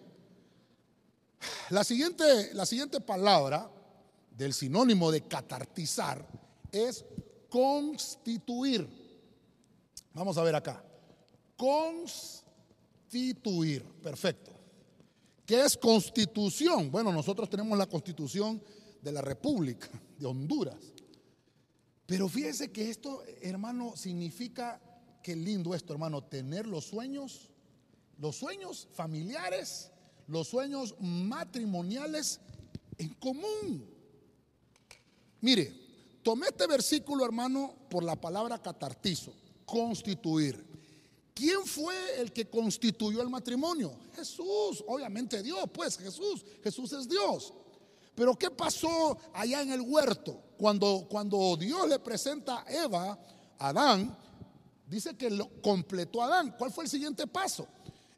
La 1.72 1.84
siguiente, 1.84 2.54
la 2.54 2.66
siguiente 2.66 3.02
palabra 3.02 3.70
del 4.38 4.54
sinónimo 4.54 5.12
de 5.12 5.22
catartizar 5.22 6.26
es 6.72 7.04
constituir. 7.50 8.88
Vamos 10.14 10.38
a 10.38 10.44
ver 10.44 10.56
acá. 10.56 10.84
Constituir. 13.12 13.84
Perfecto. 14.02 14.52
¿Qué 15.46 15.64
es 15.64 15.78
constitución? 15.78 16.90
Bueno, 16.90 17.14
nosotros 17.14 17.48
tenemos 17.52 17.78
la 17.78 17.86
constitución 17.86 18.60
de 19.00 19.12
la 19.12 19.22
República 19.22 19.88
de 20.18 20.26
Honduras. 20.26 20.80
Pero 22.08 22.28
fíjese 22.28 22.72
que 22.72 22.90
esto, 22.90 23.22
hermano, 23.44 23.96
significa, 23.96 24.82
qué 25.22 25.36
lindo 25.36 25.76
esto, 25.76 25.94
hermano, 25.94 26.24
tener 26.24 26.66
los 26.66 26.86
sueños, 26.86 27.52
los 28.18 28.38
sueños 28.38 28.88
familiares, 28.94 29.92
los 30.26 30.48
sueños 30.48 30.96
matrimoniales 31.00 32.40
en 32.98 33.10
común. 33.14 33.88
Mire, 35.42 35.72
tomé 36.24 36.48
este 36.48 36.66
versículo, 36.66 37.24
hermano, 37.24 37.76
por 37.88 38.04
la 38.04 38.20
palabra 38.20 38.60
catartizo, 38.60 39.32
constituir. 39.64 40.71
¿Quién 41.34 41.66
fue 41.66 42.20
el 42.20 42.32
que 42.32 42.50
constituyó 42.50 43.22
el 43.22 43.30
matrimonio? 43.30 43.94
Jesús, 44.16 44.84
obviamente 44.88 45.42
Dios, 45.42 45.64
pues 45.74 45.98
Jesús, 45.98 46.46
Jesús 46.64 46.92
es 46.94 47.08
Dios. 47.08 47.54
Pero 48.16 48.38
¿qué 48.38 48.52
pasó 48.52 49.18
allá 49.34 49.62
en 49.62 49.72
el 49.72 49.82
huerto? 49.82 50.42
Cuando, 50.58 51.08
cuando 51.10 51.56
Dios 51.58 51.88
le 51.88 52.00
presenta 52.00 52.64
a 52.64 52.72
Eva, 52.72 53.18
a 53.58 53.70
Adán, 53.70 54.18
dice 54.86 55.16
que 55.16 55.30
lo 55.30 55.62
completó 55.62 56.22
Adán. 56.22 56.54
¿Cuál 56.58 56.72
fue 56.72 56.84
el 56.84 56.90
siguiente 56.90 57.26
paso? 57.26 57.68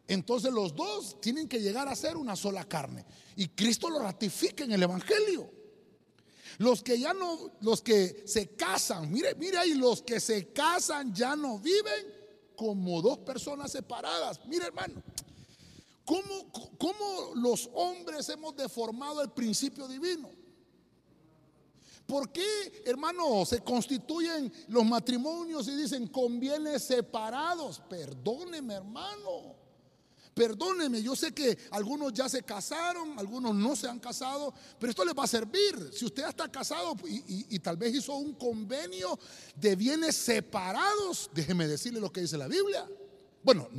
Entonces 0.08 0.52
los 0.52 0.76
dos 0.76 1.22
tienen 1.22 1.48
que 1.48 1.62
llegar 1.62 1.88
a 1.88 1.96
ser 1.96 2.18
una 2.18 2.36
sola 2.36 2.66
carne. 2.66 3.06
Y 3.36 3.50
Cristo 3.50 3.90
lo 3.90 4.00
ratifica 4.00 4.64
en 4.64 4.72
el 4.72 4.84
Evangelio. 4.84 5.50
Los 6.58 6.84
que 6.84 7.00
ya 7.00 7.14
no, 7.14 7.52
los 7.62 7.82
que 7.82 8.24
se 8.28 8.50
casan, 8.50 9.12
mire, 9.12 9.36
mire 9.36 9.58
ahí, 9.58 9.74
los 9.74 10.02
que 10.02 10.20
se 10.20 10.52
casan 10.52 11.14
ya 11.14 11.36
no 11.36 11.60
viven 11.60 12.23
como 12.64 13.02
dos 13.02 13.20
personas 13.20 13.72
separadas. 13.72 14.40
Mire 14.46 14.66
hermano, 14.66 15.02
¿Cómo, 16.06 17.34
los 17.36 17.70
hombres 17.74 18.28
hemos 18.30 18.56
deformado 18.56 19.22
el 19.22 19.32
principio 19.32 19.88
divino? 19.88 20.30
¿Por 22.06 22.32
qué, 22.32 22.84
hermano, 22.86 23.46
se 23.46 23.62
constituyen 23.62 24.52
los 24.68 24.84
matrimonios 24.84 25.68
y 25.70 25.76
dicen 25.76 26.08
conviene 26.08 26.78
separados? 26.78 27.82
Perdóneme, 27.90 28.74
hermano. 28.74 29.63
Perdóneme, 30.34 31.02
yo 31.04 31.16
sé 31.16 31.32
que 31.32 31.58
algunos 31.72 32.12
ya 32.12 32.28
se 32.28 32.42
casaron, 32.42 33.20
algunos 33.20 33.54
no 33.54 33.76
se 33.76 33.88
han 33.88 34.00
casado, 34.00 34.54
pero 34.80 34.90
esto 34.90 35.06
les 35.06 35.14
va 35.14 35.26
a 35.26 35.28
servir. 35.28 35.92
Si 35.94 36.06
usted 36.06 36.28
está 36.28 36.52
casado 36.52 36.96
y, 37.06 37.60
tal 37.60 37.78
vez 37.78 37.94
hizo 37.94 38.16
un 38.16 38.34
convenio 38.34 39.20
de 39.56 39.76
bienes 39.76 40.16
separados, 40.16 41.30
déjeme 41.34 41.68
decirle 41.68 42.00
lo 42.00 42.12
que 42.12 42.22
dice 42.22 42.38
la 42.38 42.48
Biblia. 42.48 42.90
Bueno, 43.44 43.70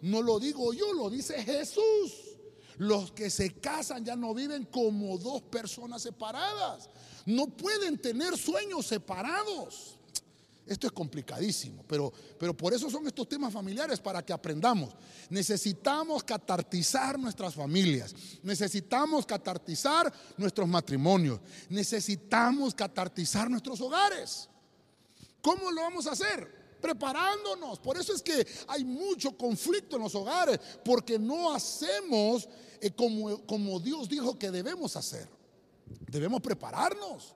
no 0.00 0.22
lo 0.22 0.38
digo 0.38 0.72
yo, 0.72 0.92
lo 0.94 1.10
dice 1.10 1.42
Jesús. 1.42 2.30
Los 2.78 3.12
que 3.12 3.28
se 3.28 3.60
casan 3.60 4.06
ya 4.06 4.16
no 4.16 4.32
viven 4.32 4.64
como 4.64 5.18
dos 5.18 5.42
personas 5.42 6.00
separadas. 6.00 6.88
No 7.26 7.46
pueden 7.46 7.98
tener 8.00 8.38
sueños 8.38 8.86
separados. 8.86 9.99
Esto 10.70 10.86
es 10.86 10.92
complicadísimo, 10.92 11.82
pero, 11.88 12.12
pero 12.38 12.56
por 12.56 12.72
eso 12.72 12.88
son 12.88 13.04
estos 13.04 13.28
temas 13.28 13.52
familiares, 13.52 13.98
para 13.98 14.24
que 14.24 14.32
aprendamos. 14.32 14.94
Necesitamos 15.28 16.22
catartizar 16.22 17.18
nuestras 17.18 17.56
familias, 17.56 18.14
necesitamos 18.44 19.26
catartizar 19.26 20.14
nuestros 20.36 20.68
matrimonios, 20.68 21.40
necesitamos 21.68 22.72
catartizar 22.72 23.50
nuestros 23.50 23.80
hogares. 23.80 24.48
¿Cómo 25.42 25.72
lo 25.72 25.82
vamos 25.82 26.06
a 26.06 26.12
hacer? 26.12 26.60
preparándonos. 26.80 27.78
Por 27.78 27.98
eso 27.98 28.14
es 28.14 28.22
que 28.22 28.46
hay 28.66 28.84
mucho 28.84 29.36
conflicto 29.36 29.96
en 29.96 30.02
los 30.02 30.14
hogares, 30.14 30.58
porque 30.82 31.18
no 31.18 31.52
hacemos 31.52 32.48
eh, 32.80 32.90
como, 32.90 33.44
como 33.44 33.78
Dios 33.80 34.08
dijo 34.08 34.38
que 34.38 34.50
debemos 34.50 34.96
hacer. 34.96 35.28
Debemos 36.10 36.40
prepararnos. 36.40 37.34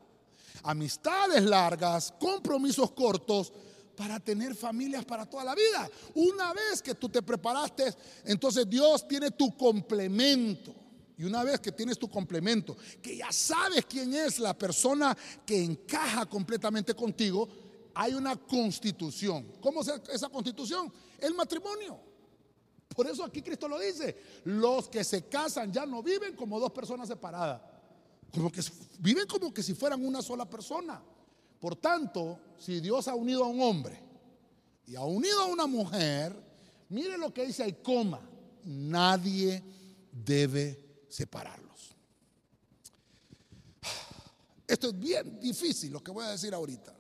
Amistades 0.64 1.42
largas, 1.44 2.12
compromisos 2.18 2.90
cortos 2.92 3.52
para 3.96 4.18
tener 4.18 4.54
familias 4.54 5.04
para 5.04 5.26
toda 5.26 5.44
la 5.44 5.54
vida. 5.54 5.88
Una 6.14 6.52
vez 6.52 6.82
que 6.82 6.94
tú 6.94 7.08
te 7.08 7.22
preparaste, 7.22 7.94
entonces 8.24 8.68
Dios 8.68 9.06
tiene 9.06 9.30
tu 9.30 9.56
complemento. 9.56 10.74
Y 11.16 11.24
una 11.24 11.44
vez 11.44 11.60
que 11.60 11.70
tienes 11.70 11.98
tu 11.98 12.10
complemento, 12.10 12.76
que 13.00 13.16
ya 13.16 13.30
sabes 13.30 13.86
quién 13.86 14.12
es 14.14 14.40
la 14.40 14.56
persona 14.56 15.16
que 15.46 15.62
encaja 15.62 16.26
completamente 16.26 16.92
contigo, 16.94 17.48
hay 17.94 18.14
una 18.14 18.36
constitución. 18.36 19.52
¿Cómo 19.60 19.82
es 19.82 19.92
esa 20.12 20.28
constitución? 20.28 20.92
El 21.18 21.34
matrimonio. 21.34 22.00
Por 22.94 23.06
eso 23.06 23.24
aquí 23.24 23.42
Cristo 23.42 23.68
lo 23.68 23.78
dice. 23.78 24.16
Los 24.44 24.88
que 24.88 25.04
se 25.04 25.28
casan 25.28 25.72
ya 25.72 25.86
no 25.86 26.02
viven 26.02 26.34
como 26.34 26.58
dos 26.58 26.72
personas 26.72 27.06
separadas. 27.06 27.60
Como 28.34 28.50
que 28.50 28.60
viven 28.98 29.26
como 29.26 29.54
que 29.54 29.62
si 29.62 29.74
fueran 29.74 30.04
una 30.04 30.20
sola 30.20 30.48
persona. 30.48 31.00
Por 31.60 31.76
tanto, 31.76 32.38
si 32.58 32.80
Dios 32.80 33.06
ha 33.08 33.14
unido 33.14 33.44
a 33.44 33.48
un 33.48 33.60
hombre 33.62 33.98
y 34.86 34.96
ha 34.96 35.02
unido 35.02 35.40
a 35.40 35.46
una 35.46 35.66
mujer, 35.66 36.36
mire 36.88 37.16
lo 37.16 37.32
que 37.32 37.46
dice 37.46 37.62
ahí, 37.62 37.74
coma, 37.82 38.20
nadie 38.64 39.62
debe 40.12 41.04
separarlos. 41.08 41.94
Esto 44.66 44.88
es 44.88 44.98
bien 44.98 45.38
difícil 45.40 45.92
lo 45.92 46.02
que 46.02 46.10
voy 46.10 46.24
a 46.24 46.30
decir 46.30 46.52
ahorita. 46.52 46.93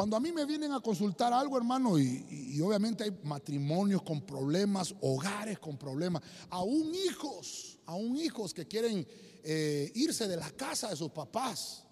Cuando 0.00 0.16
a 0.16 0.20
mí 0.20 0.32
me 0.32 0.46
vienen 0.46 0.72
a 0.72 0.80
consultar 0.80 1.30
algo, 1.30 1.58
hermano, 1.58 1.98
y, 1.98 2.58
obviamente 2.62 3.04
hay 3.04 3.20
matrimonios 3.22 4.02
con 4.02 4.22
problemas, 4.22 4.94
hogares 5.02 5.58
con 5.58 5.76
problemas, 5.76 6.22
aún 6.48 6.94
hijos, 6.94 7.78
aún 7.84 8.16
hijos 8.16 8.54
que 8.54 8.66
quieren 8.66 9.06
eh, 9.44 9.92
irse 9.94 10.26
de 10.26 10.38
la 10.38 10.50
casa 10.52 10.88
de 10.88 10.96
sus 10.96 11.10
papás. 11.10 11.84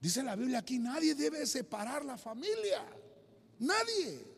Dice 0.00 0.22
la 0.22 0.36
Biblia 0.36 0.60
aquí, 0.60 0.78
nadie 0.78 1.16
debe 1.16 1.44
separar 1.44 2.04
la 2.04 2.16
familia. 2.16 2.86
Nadie. 3.58 4.33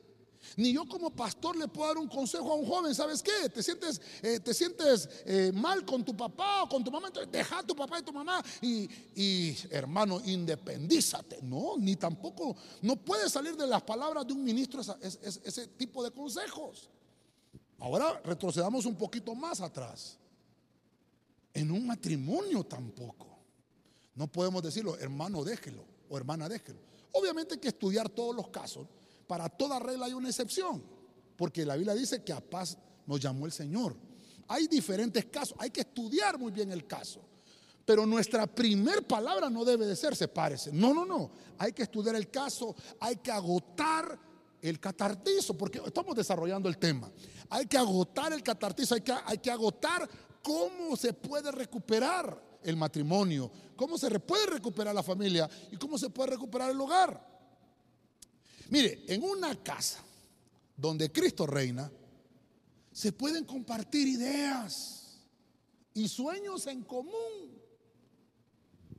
Ni 0.57 0.73
yo 0.73 0.87
como 0.87 1.11
pastor 1.11 1.57
le 1.57 1.69
puedo 1.69 1.89
dar 1.89 1.99
un 1.99 2.09
consejo 2.09 2.53
a 2.53 2.55
un 2.55 2.67
joven, 2.67 2.95
¿sabes 2.95 3.23
qué? 3.23 3.49
Te 3.49 3.63
sientes, 3.63 4.01
eh, 4.23 4.41
te 4.41 4.55
sientes 4.55 5.09
eh, 5.25 5.53
mal 5.55 5.85
con 5.85 6.05
tu 6.05 6.17
papá 6.17 6.63
o 6.63 6.69
con 6.69 6.85
tu 6.85 6.91
mamá, 6.91 7.09
entonces 7.09 7.31
deja 7.33 7.59
a 7.59 7.63
tu 7.63 7.75
papá 7.75 7.99
y 7.99 8.03
tu 8.03 8.13
mamá 8.13 8.43
y, 8.63 9.57
hermano, 9.71 10.21
independízate. 10.25 11.41
No, 11.43 11.77
ni 11.79 11.97
tampoco, 11.97 12.57
no 12.83 12.97
puede 12.97 13.29
salir 13.29 13.57
de 13.57 13.67
las 13.67 13.83
palabras 13.83 14.27
de 14.27 14.33
un 14.33 14.45
ministro 14.45 14.81
ese 15.01 15.67
tipo 15.69 16.03
de 16.05 16.11
consejos. 16.11 16.89
Ahora 17.79 18.21
retrocedamos 18.25 18.87
un 18.87 18.97
poquito 18.97 19.35
más 19.35 19.61
atrás. 19.61 20.19
En 21.53 21.71
un 21.71 21.87
matrimonio 21.87 22.65
tampoco. 22.65 23.27
No 24.15 24.27
podemos 24.27 24.63
decirlo, 24.63 24.97
hermano, 24.99 25.45
déjelo 25.45 25.85
o 26.09 26.17
hermana, 26.17 26.49
déjelo. 26.49 26.79
Obviamente 27.13 27.55
hay 27.55 27.61
que 27.61 27.69
estudiar 27.69 28.09
todos 28.09 28.35
los 28.35 28.49
casos 28.49 28.87
para 29.27 29.49
toda 29.49 29.79
regla 29.79 30.07
hay 30.07 30.13
una 30.13 30.29
excepción, 30.29 30.83
porque 31.37 31.65
la 31.65 31.77
Biblia 31.77 31.95
dice 31.95 32.23
que 32.23 32.33
a 32.33 32.41
paz 32.41 32.79
nos 33.07 33.21
llamó 33.21 33.47
el 33.47 33.53
Señor. 33.53 33.97
Hay 34.49 34.69
diferentes 34.69 35.25
casos, 35.27 35.57
hay 35.59 35.71
que 35.71 35.81
estudiar 35.81 36.39
muy 36.39 36.53
bien 36.53 36.71
el 36.71 36.87
caso. 36.87 37.21
Pero 37.85 38.05
nuestra 38.05 38.47
primer 38.47 39.07
palabra 39.07 39.49
no 39.49 39.65
debe 39.65 39.87
de 39.87 39.95
ser 39.95 40.17
sepárese. 40.17 40.73
No, 40.73 40.93
no, 40.93 41.05
no. 41.05 41.31
Hay 41.57 41.73
que 41.73 41.85
estudiar 41.85 42.17
el 42.17 42.31
caso, 42.31 42.75
hay 42.99 43.17
que 43.17 43.31
agotar 43.31 44.19
el 44.61 44.81
catartizo, 44.81 45.57
porque 45.57 45.81
estamos 45.85 46.17
desarrollando 46.17 46.69
el 46.69 46.79
tema. 46.79 47.11
Hay 47.49 47.67
que 47.67 47.79
agotar 47.79 48.33
el 48.33 48.43
catartizo, 48.43 48.97
hay 48.97 49.03
que, 49.03 49.13
hay 49.25 49.39
que 49.39 49.51
agotar 49.53 50.09
cómo 50.43 50.97
se 50.97 51.13
puede 51.13 51.53
recuperar 51.53 52.43
el 52.63 52.77
matrimonio, 52.77 53.51
cómo 53.77 53.97
se 53.97 54.19
puede 54.19 54.47
recuperar 54.47 54.93
la 54.93 55.03
familia 55.05 55.49
y 55.71 55.77
cómo 55.77 55.97
se 55.97 56.11
puede 56.11 56.31
recuperar 56.31 56.71
el 56.71 56.81
hogar. 56.81 57.36
Mire, 58.71 59.05
en 59.09 59.23
una 59.23 59.55
casa 59.63 60.03
donde 60.77 61.11
Cristo 61.11 61.47
reina, 61.47 61.91
se 62.93 63.13
pueden 63.13 63.45
compartir 63.45 64.09
ideas 64.09 65.19
y 65.95 66.09
sueños 66.09 66.67
en 66.67 66.83
común 66.83 67.57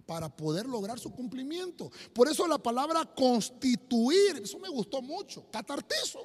para 0.06 0.36
poder 0.36 0.66
lograr 0.68 1.00
su 1.00 1.12
cumplimiento. 1.12 1.92
Por 2.14 2.28
eso 2.28 2.48
la 2.48 2.58
palabra 2.58 3.06
constituir, 3.06 4.42
eso 4.44 4.58
me 4.58 4.70
gustó 4.70 5.02
mucho, 5.02 5.46
catartizo. 5.52 6.20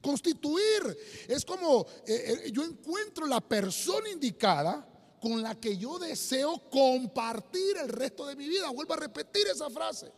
Constituir 0.00 0.96
es 1.26 1.44
como 1.44 1.86
eh, 2.06 2.44
eh, 2.44 2.52
yo 2.52 2.62
encuentro 2.62 3.26
la 3.26 3.40
persona 3.40 4.10
indicada 4.10 4.86
con 5.18 5.40
la 5.40 5.58
que 5.58 5.78
yo 5.78 5.98
deseo 5.98 6.68
compartir 6.68 7.78
el 7.78 7.88
resto 7.88 8.26
de 8.26 8.36
mi 8.36 8.46
vida. 8.46 8.68
Vuelvo 8.70 8.92
a 8.92 8.98
repetir 8.98 9.46
esa 9.46 9.70
frase. 9.70 10.12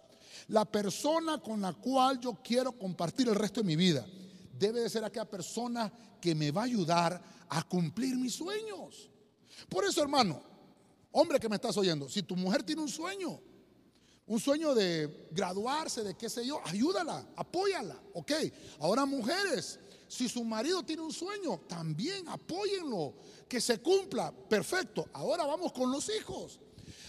La 0.49 0.65
persona 0.65 1.39
con 1.39 1.61
la 1.61 1.73
cual 1.73 2.21
yo 2.21 2.39
quiero 2.43 2.73
compartir 2.73 3.29
el 3.29 3.35
resto 3.35 3.61
de 3.61 3.67
mi 3.67 3.77
vida 3.77 4.07
debe 4.59 4.81
de 4.81 4.91
ser 4.91 5.05
aquella 5.05 5.29
persona 5.29 5.93
que 6.21 6.35
me 6.35 6.51
va 6.51 6.63
a 6.63 6.65
ayudar 6.65 7.23
a 7.49 7.63
cumplir 7.65 8.17
mis 8.17 8.35
sueños. 8.35 9.11
Por 9.69 9.85
eso, 9.85 10.03
hermano, 10.03 10.41
hombre 11.13 11.41
que 11.41 11.49
me 11.49 11.57
estás 11.57 11.77
oyendo, 11.77 12.09
si 12.09 12.23
tu 12.23 12.37
mujer 12.37 12.63
tiene 12.63 12.83
un 12.83 12.89
sueño, 12.89 13.41
un 14.27 14.41
sueño 14.41 14.75
de 14.75 15.29
graduarse, 15.31 16.03
de 16.03 16.17
qué 16.17 16.29
sé 16.29 16.45
yo, 16.47 16.61
ayúdala, 16.65 17.27
apóyala, 17.37 18.01
ok. 18.15 18.33
Ahora 18.81 19.05
mujeres, 19.07 19.79
si 20.09 20.29
su 20.29 20.43
marido 20.45 20.83
tiene 20.83 21.03
un 21.03 21.13
sueño, 21.13 21.61
también 21.69 22.29
apóyenlo, 22.29 23.15
que 23.49 23.61
se 23.61 23.79
cumpla, 23.79 24.33
perfecto. 24.33 25.07
Ahora 25.13 25.45
vamos 25.45 25.73
con 25.73 25.91
los 25.91 26.11
hijos. 26.17 26.59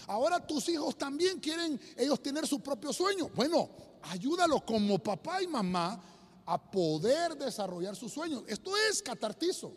Ahora 0.08 0.44
tus 0.44 0.68
hijos 0.70 0.96
también 0.96 1.38
quieren 1.38 1.78
ellos 1.96 2.22
tener 2.22 2.46
su 2.46 2.60
propio 2.60 2.92
sueño. 2.94 3.30
Bueno, 3.34 3.68
ayúdalos 4.02 4.62
como 4.62 4.98
papá 4.98 5.42
y 5.42 5.46
mamá 5.46 6.02
a 6.46 6.70
poder 6.70 7.36
desarrollar 7.36 7.94
sus 7.94 8.12
sueños. 8.12 8.42
Esto 8.46 8.72
es 8.90 9.02
catartizo. 9.02 9.76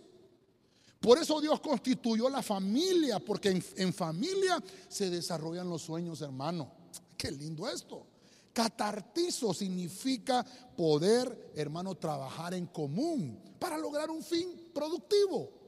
Por 1.02 1.18
eso 1.18 1.42
Dios 1.42 1.60
constituyó 1.60 2.30
la 2.30 2.42
familia, 2.42 3.20
porque 3.20 3.50
en, 3.50 3.66
en, 3.76 3.94
familia 3.94 4.64
se 4.88 5.10
desarrollan 5.10 5.68
los 5.68 5.82
sueños, 5.82 6.22
hermano. 6.22 6.72
Qué 7.18 7.30
lindo 7.30 7.68
esto. 7.68 8.08
Catartizo 8.54 9.54
significa 9.54 10.46
poder, 10.78 11.52
hermano, 11.56 11.96
trabajar 11.96 12.54
en 12.54 12.68
común 12.68 13.38
para 13.60 13.78
lograr 13.78 14.10
un 14.10 14.24
fin 14.24 14.72
productivo 14.74 15.61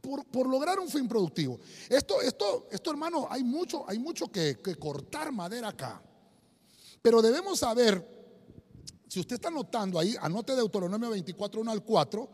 por, 0.00 0.48
lograr 0.48 0.78
un 0.78 0.88
fin 0.88 1.06
productivo. 1.08 1.60
Esto, 1.88 2.20
esto, 2.20 2.68
esto, 2.70 2.90
hermano, 2.90 3.26
hay 3.30 3.44
mucho, 3.44 3.88
hay 3.88 3.98
mucho 3.98 4.28
que, 4.28 4.58
cortar 4.78 5.32
madera 5.32 5.68
acá. 5.68 6.02
Pero 7.02 7.22
debemos 7.22 7.60
saber, 7.60 8.06
si 9.08 9.20
usted 9.20 9.36
está 9.36 9.50
notando 9.50 9.98
ahí, 9.98 10.16
anote 10.20 10.54
Deuteronomio 10.54 11.10
24, 11.10 11.60
1 11.60 11.70
al 11.70 11.84
4, 11.84 12.30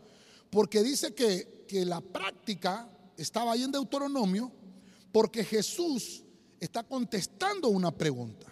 porque 0.49 0.83
dice 0.83 1.13
que, 1.13 1.65
que 1.67 1.85
la 1.85 2.01
práctica 2.01 2.89
estaba 3.17 3.53
ahí 3.53 3.63
en 3.63 3.71
Deuteronomio, 3.71 4.51
porque 5.11 5.43
Jesús 5.43 6.23
está 6.59 6.83
contestando 6.83 7.69
una 7.69 7.91
pregunta 7.91 8.47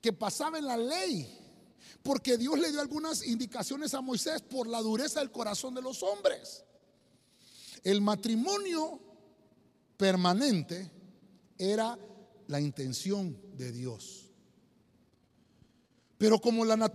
que 0.00 0.12
pasaba 0.12 0.58
en 0.58 0.66
la 0.66 0.76
ley, 0.76 1.40
porque 2.02 2.36
Dios 2.36 2.58
le 2.58 2.70
dio 2.70 2.80
algunas 2.80 3.26
indicaciones 3.26 3.94
a 3.94 4.00
Moisés 4.00 4.42
por 4.42 4.66
la 4.66 4.82
dureza 4.82 5.20
del 5.20 5.30
corazón 5.30 5.74
de 5.74 5.82
los 5.82 6.02
hombres. 6.02 6.63
El 7.84 8.00
matrimonio 8.00 8.98
permanente 9.96 10.90
era 11.58 11.98
la 12.48 12.60
intención 12.60 13.38
de 13.56 13.70
Dios. 13.72 14.30
Pero 16.16 16.40
como 16.40 16.64
la, 16.64 16.90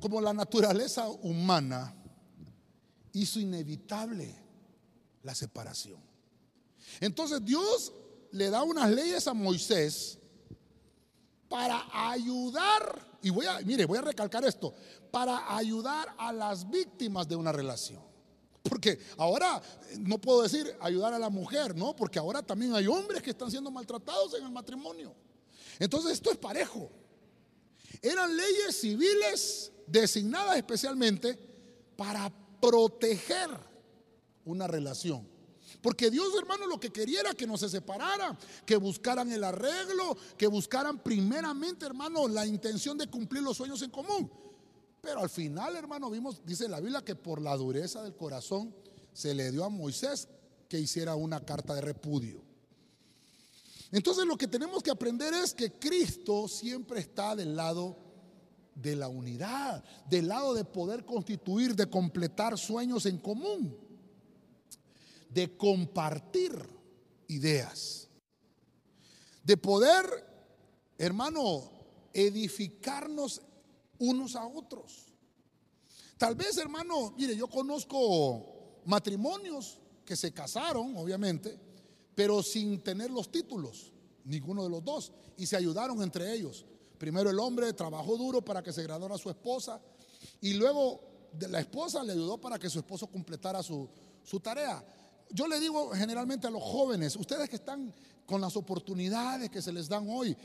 como 0.00 0.20
la 0.20 0.32
naturaleza 0.32 1.08
humana 1.08 1.94
hizo 3.12 3.38
inevitable 3.38 4.34
la 5.22 5.34
separación. 5.34 6.00
Entonces 7.00 7.44
Dios 7.44 7.92
le 8.32 8.48
da 8.48 8.62
unas 8.62 8.90
leyes 8.90 9.26
a 9.26 9.34
Moisés 9.34 10.18
para 11.48 11.84
ayudar, 12.10 13.18
y 13.22 13.30
voy 13.30 13.46
a, 13.46 13.60
mire, 13.60 13.84
voy 13.84 13.98
a 13.98 14.02
recalcar 14.02 14.44
esto, 14.44 14.74
para 15.10 15.56
ayudar 15.56 16.14
a 16.18 16.32
las 16.32 16.68
víctimas 16.68 17.28
de 17.28 17.36
una 17.36 17.52
relación. 17.52 18.05
Porque 18.68 18.98
ahora 19.16 19.62
eh, 19.90 19.96
no 19.98 20.18
puedo 20.18 20.42
decir 20.42 20.74
ayudar 20.80 21.14
a 21.14 21.18
la 21.18 21.30
mujer, 21.30 21.74
no, 21.76 21.94
porque 21.94 22.18
ahora 22.18 22.42
también 22.42 22.74
hay 22.74 22.86
hombres 22.86 23.22
que 23.22 23.30
están 23.30 23.50
siendo 23.50 23.70
maltratados 23.70 24.34
en 24.34 24.44
el 24.44 24.50
matrimonio. 24.50 25.14
Entonces 25.78 26.12
esto 26.12 26.30
es 26.30 26.38
parejo. 26.38 26.90
Eran 28.02 28.36
leyes 28.36 28.80
civiles 28.80 29.72
designadas 29.86 30.56
especialmente 30.56 31.38
para 31.96 32.32
proteger 32.60 33.50
una 34.44 34.66
relación. 34.66 35.26
Porque 35.80 36.10
Dios, 36.10 36.28
hermano, 36.36 36.66
lo 36.66 36.80
que 36.80 36.90
quería 36.90 37.20
era 37.20 37.34
que 37.34 37.46
no 37.46 37.56
se 37.56 37.68
separaran, 37.68 38.36
que 38.64 38.76
buscaran 38.76 39.30
el 39.30 39.44
arreglo, 39.44 40.16
que 40.36 40.46
buscaran 40.46 40.98
primeramente, 40.98 41.86
hermano, 41.86 42.26
la 42.26 42.46
intención 42.46 42.98
de 42.98 43.08
cumplir 43.08 43.42
los 43.42 43.56
sueños 43.56 43.82
en 43.82 43.90
común. 43.90 44.30
Pero 45.06 45.20
al 45.20 45.30
final, 45.30 45.76
hermano, 45.76 46.10
vimos, 46.10 46.44
dice 46.44 46.68
la 46.68 46.80
Biblia, 46.80 47.00
que 47.04 47.14
por 47.14 47.40
la 47.40 47.56
dureza 47.56 48.02
del 48.02 48.16
corazón 48.16 48.74
se 49.12 49.34
le 49.34 49.52
dio 49.52 49.64
a 49.64 49.68
Moisés 49.68 50.26
que 50.68 50.80
hiciera 50.80 51.14
una 51.14 51.44
carta 51.44 51.76
de 51.76 51.80
repudio. 51.80 52.42
Entonces 53.92 54.26
lo 54.26 54.36
que 54.36 54.48
tenemos 54.48 54.82
que 54.82 54.90
aprender 54.90 55.32
es 55.32 55.54
que 55.54 55.70
Cristo 55.74 56.48
siempre 56.48 56.98
está 56.98 57.36
del 57.36 57.54
lado 57.54 57.96
de 58.74 58.96
la 58.96 59.06
unidad, 59.06 59.84
del 60.10 60.26
lado 60.26 60.54
de 60.54 60.64
poder 60.64 61.04
constituir, 61.04 61.76
de 61.76 61.88
completar 61.88 62.58
sueños 62.58 63.06
en 63.06 63.18
común, 63.18 63.78
de 65.30 65.56
compartir 65.56 66.52
ideas, 67.28 68.08
de 69.44 69.56
poder, 69.56 70.04
hermano, 70.98 71.70
edificarnos 72.12 73.40
unos 73.98 74.36
a 74.36 74.46
otros. 74.46 75.06
Tal 76.18 76.34
vez, 76.34 76.56
hermano, 76.56 77.14
mire, 77.16 77.36
yo 77.36 77.48
conozco 77.48 78.80
matrimonios 78.86 79.78
que 80.04 80.16
se 80.16 80.32
casaron, 80.32 80.96
obviamente, 80.96 81.58
pero 82.14 82.42
sin 82.42 82.82
tener 82.82 83.10
los 83.10 83.30
títulos, 83.30 83.92
ninguno 84.24 84.62
de 84.64 84.70
los 84.70 84.82
dos, 84.82 85.12
y 85.36 85.46
se 85.46 85.56
ayudaron 85.56 86.02
entre 86.02 86.32
ellos. 86.32 86.64
Primero 86.98 87.28
el 87.28 87.38
hombre 87.38 87.72
trabajó 87.74 88.16
duro 88.16 88.42
para 88.42 88.62
que 88.62 88.72
se 88.72 88.82
graduara 88.82 89.18
su 89.18 89.28
esposa 89.28 89.80
y 90.40 90.54
luego 90.54 91.00
la 91.50 91.60
esposa 91.60 92.02
le 92.02 92.12
ayudó 92.12 92.38
para 92.38 92.58
que 92.58 92.70
su 92.70 92.78
esposo 92.78 93.06
completara 93.08 93.62
su, 93.62 93.88
su 94.24 94.40
tarea. 94.40 94.82
Yo 95.30 95.46
le 95.46 95.60
digo 95.60 95.90
generalmente 95.90 96.46
a 96.46 96.50
los 96.50 96.62
jóvenes, 96.62 97.16
ustedes 97.16 97.50
que 97.50 97.56
están 97.56 97.92
con 98.24 98.40
las 98.40 98.56
oportunidades 98.56 99.50
que 99.50 99.60
se 99.60 99.72
les 99.72 99.88
dan 99.88 100.06
hoy. 100.08 100.36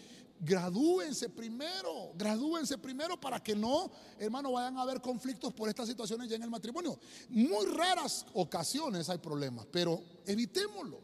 Gradúense 0.44 1.30
primero, 1.30 2.14
gradúense 2.16 2.76
primero 2.80 3.16
para 3.20 3.40
que 3.44 3.56
no, 3.56 3.92
hermano, 4.18 4.54
vayan 4.54 4.76
a 4.76 4.82
haber 4.82 5.00
conflictos 5.00 5.54
por 5.54 5.70
estas 5.70 5.88
situaciones 5.88 6.28
ya 6.28 6.36
en 6.36 6.42
el 6.42 6.50
matrimonio. 6.50 7.00
Muy 7.30 7.68
raras 7.68 8.26
ocasiones 8.34 9.08
hay 9.10 9.20
problemas, 9.20 9.68
pero 9.72 10.02
evitémoslo. 10.26 11.00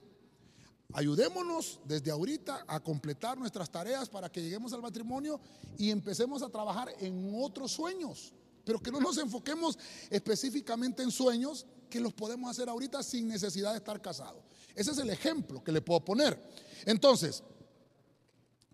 Ayudémonos 0.92 1.82
desde 1.86 2.10
ahorita 2.10 2.66
a 2.68 2.80
completar 2.80 3.38
nuestras 3.38 3.70
tareas 3.70 4.10
para 4.10 4.32
que 4.32 4.42
lleguemos 4.42 4.74
al 4.74 4.82
matrimonio 4.82 5.40
y 5.78 5.92
empecemos 5.92 6.42
a 6.42 6.50
trabajar 6.50 6.90
en 7.00 7.32
otros 7.36 7.74
sueños, 7.74 8.34
pero 8.66 8.80
que 8.80 8.92
no 8.92 9.00
nos 9.00 9.20
enfoquemos 9.20 9.78
específicamente 10.10 11.04
en 11.04 11.12
sueños 11.12 11.68
que 11.92 12.00
los 12.00 12.12
podemos 12.12 12.50
hacer 12.50 12.70
ahorita 12.70 13.04
sin 13.04 13.28
necesidad 13.28 13.74
de 13.74 13.78
estar 13.78 14.02
casados. 14.02 14.42
Ese 14.74 14.90
es 14.90 14.98
el 14.98 15.12
ejemplo 15.12 15.64
que 15.64 15.72
le 15.72 15.82
puedo 15.82 16.04
poner. 16.04 16.42
Entonces, 16.86 17.44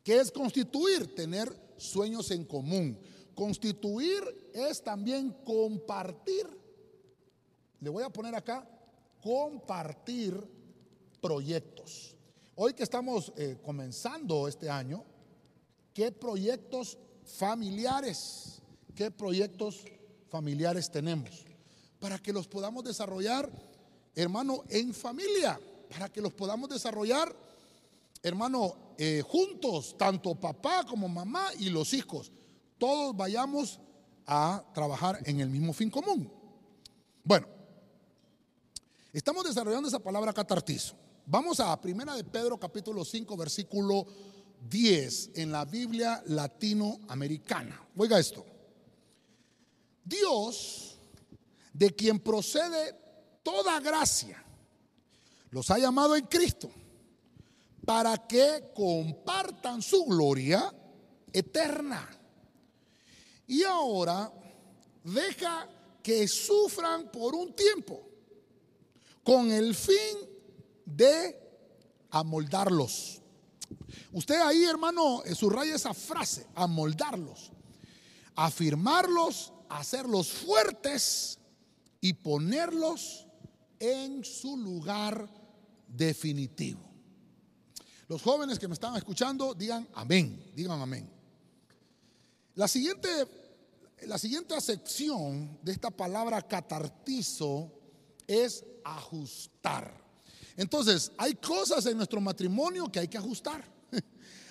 ¿qué 0.03 0.19
es 0.19 0.31
constituir? 0.31 1.15
Tener 1.15 1.51
sueños 1.77 2.29
en 2.31 2.45
común. 2.45 2.99
Constituir 3.33 4.51
es 4.53 4.83
también 4.83 5.31
compartir. 5.43 6.47
Le 7.79 7.89
voy 7.89 8.03
a 8.03 8.09
poner 8.09 8.35
acá, 8.35 8.67
compartir 9.21 10.39
proyectos. 11.21 12.15
Hoy 12.55 12.73
que 12.73 12.83
estamos 12.83 13.33
eh, 13.35 13.57
comenzando 13.63 14.47
este 14.47 14.69
año, 14.69 15.03
¿qué 15.93 16.11
proyectos 16.11 16.97
familiares, 17.25 18.61
qué 18.95 19.09
proyectos 19.09 19.83
familiares 20.29 20.91
tenemos? 20.91 21.45
Para 21.99 22.19
que 22.19 22.31
los 22.31 22.47
podamos 22.47 22.83
desarrollar, 22.83 23.49
hermano, 24.15 24.63
en 24.69 24.93
familia 24.93 25.59
para 25.93 26.09
que 26.09 26.21
los 26.21 26.33
podamos 26.33 26.69
desarrollar, 26.69 27.35
hermano, 28.23 28.95
eh, 28.97 29.21
juntos, 29.21 29.97
tanto 29.97 30.33
papá 30.33 30.85
como 30.85 31.09
mamá 31.09 31.49
y 31.59 31.69
los 31.69 31.93
hijos. 31.93 32.31
Todos 32.77 33.15
vayamos 33.15 33.79
a 34.25 34.63
trabajar 34.73 35.19
en 35.25 35.41
el 35.41 35.49
mismo 35.49 35.73
fin 35.73 35.89
común. 35.89 36.31
Bueno, 37.23 37.45
estamos 39.11 39.43
desarrollando 39.43 39.89
esa 39.89 39.99
palabra 39.99 40.33
catartizo. 40.33 40.95
Vamos 41.25 41.59
a 41.59 41.79
Primera 41.79 42.15
de 42.15 42.23
Pedro 42.23 42.57
capítulo 42.57 43.03
5 43.03 43.35
versículo 43.37 44.07
10 44.69 45.31
en 45.35 45.51
la 45.51 45.65
Biblia 45.65 46.23
latinoamericana. 46.27 47.85
Oiga 47.97 48.19
esto. 48.19 48.45
Dios, 50.05 50.97
de 51.73 51.93
quien 51.93 52.19
procede 52.19 52.95
toda 53.41 53.79
gracia 53.81 54.41
los 55.49 55.69
ha 55.69 55.77
llamado 55.77 56.15
en 56.15 56.25
Cristo 56.25 56.71
para 57.85 58.17
que 58.27 58.71
compartan 58.73 59.81
su 59.81 60.05
gloria 60.05 60.73
eterna. 61.31 62.09
Y 63.47 63.63
ahora 63.63 64.31
deja 65.03 65.67
que 66.01 66.27
sufran 66.27 67.11
por 67.11 67.35
un 67.35 67.53
tiempo 67.53 68.07
con 69.23 69.51
el 69.51 69.75
fin 69.75 70.17
de 70.85 71.39
amoldarlos. 72.09 73.21
Usted 74.11 74.39
ahí, 74.41 74.63
hermano, 74.63 75.23
subraya 75.33 75.75
esa 75.75 75.93
frase, 75.93 76.45
amoldarlos, 76.55 77.51
afirmarlos, 78.35 79.51
hacerlos 79.69 80.29
fuertes 80.29 81.39
y 81.99 82.13
ponerlos 82.13 83.27
en 83.79 84.23
su 84.23 84.55
lugar 84.57 85.27
definitivo. 85.87 86.92
Los 88.13 88.21
jóvenes 88.21 88.59
que 88.59 88.67
me 88.67 88.75
están 88.75 88.95
escuchando, 88.95 89.55
digan 89.55 89.87
amén, 89.95 90.51
digan 90.55 90.79
amén. 90.79 91.09
La 92.53 92.67
siguiente, 92.67 93.09
la 94.03 94.19
siguiente 94.19 94.53
acepción 94.53 95.57
de 95.63 95.71
esta 95.71 95.89
palabra 95.89 96.39
catartizo 96.43 97.71
es 98.27 98.63
ajustar. 98.83 99.99
Entonces, 100.55 101.11
hay 101.17 101.33
cosas 101.33 101.87
en 101.87 101.97
nuestro 101.97 102.21
matrimonio 102.21 102.91
que 102.91 102.99
hay 102.99 103.07
que 103.07 103.17
ajustar. 103.17 103.63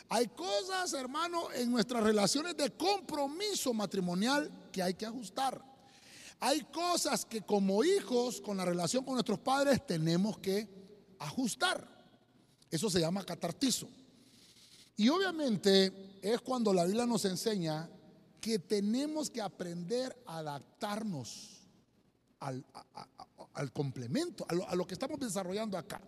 Hay 0.09 0.27
cosas, 0.27 0.93
hermano, 0.95 1.53
en 1.53 1.71
nuestras 1.71 2.03
relaciones 2.03 2.57
de 2.57 2.69
compromiso 2.73 3.73
matrimonial 3.73 4.51
que 4.73 4.83
hay 4.83 4.95
que 4.95 5.07
ajustar. 5.07 5.65
Hay 6.41 6.63
cosas 6.65 7.25
que 7.25 7.43
como 7.43 7.85
hijos, 7.85 8.41
con 8.41 8.57
la 8.57 8.65
relación 8.65 9.05
con 9.05 9.15
nuestros 9.15 9.39
padres, 9.39 9.87
tenemos 9.87 10.37
que 10.39 10.69
ajustar. 11.21 11.92
Eso 12.73 12.89
se 12.89 13.01
llama 13.01 13.23
catartizo. 13.23 13.87
Y 14.97 15.09
obviamente 15.11 16.19
es 16.23 16.41
cuando 16.41 16.73
la 16.73 16.85
Biblia 16.85 17.05
nos 17.05 17.25
enseña 17.27 17.89
que 18.41 18.59
tenemos 18.59 19.29
que 19.29 19.43
aprender 19.43 20.17
a 20.27 20.39
adaptarnos 20.39 21.61
al, 22.41 22.65
complemento, 23.73 24.47
a 24.49 24.75
lo, 24.75 24.87
que 24.87 24.95
estamos 24.95 25.21
desarrollando 25.21 25.77
acá. 25.77 26.01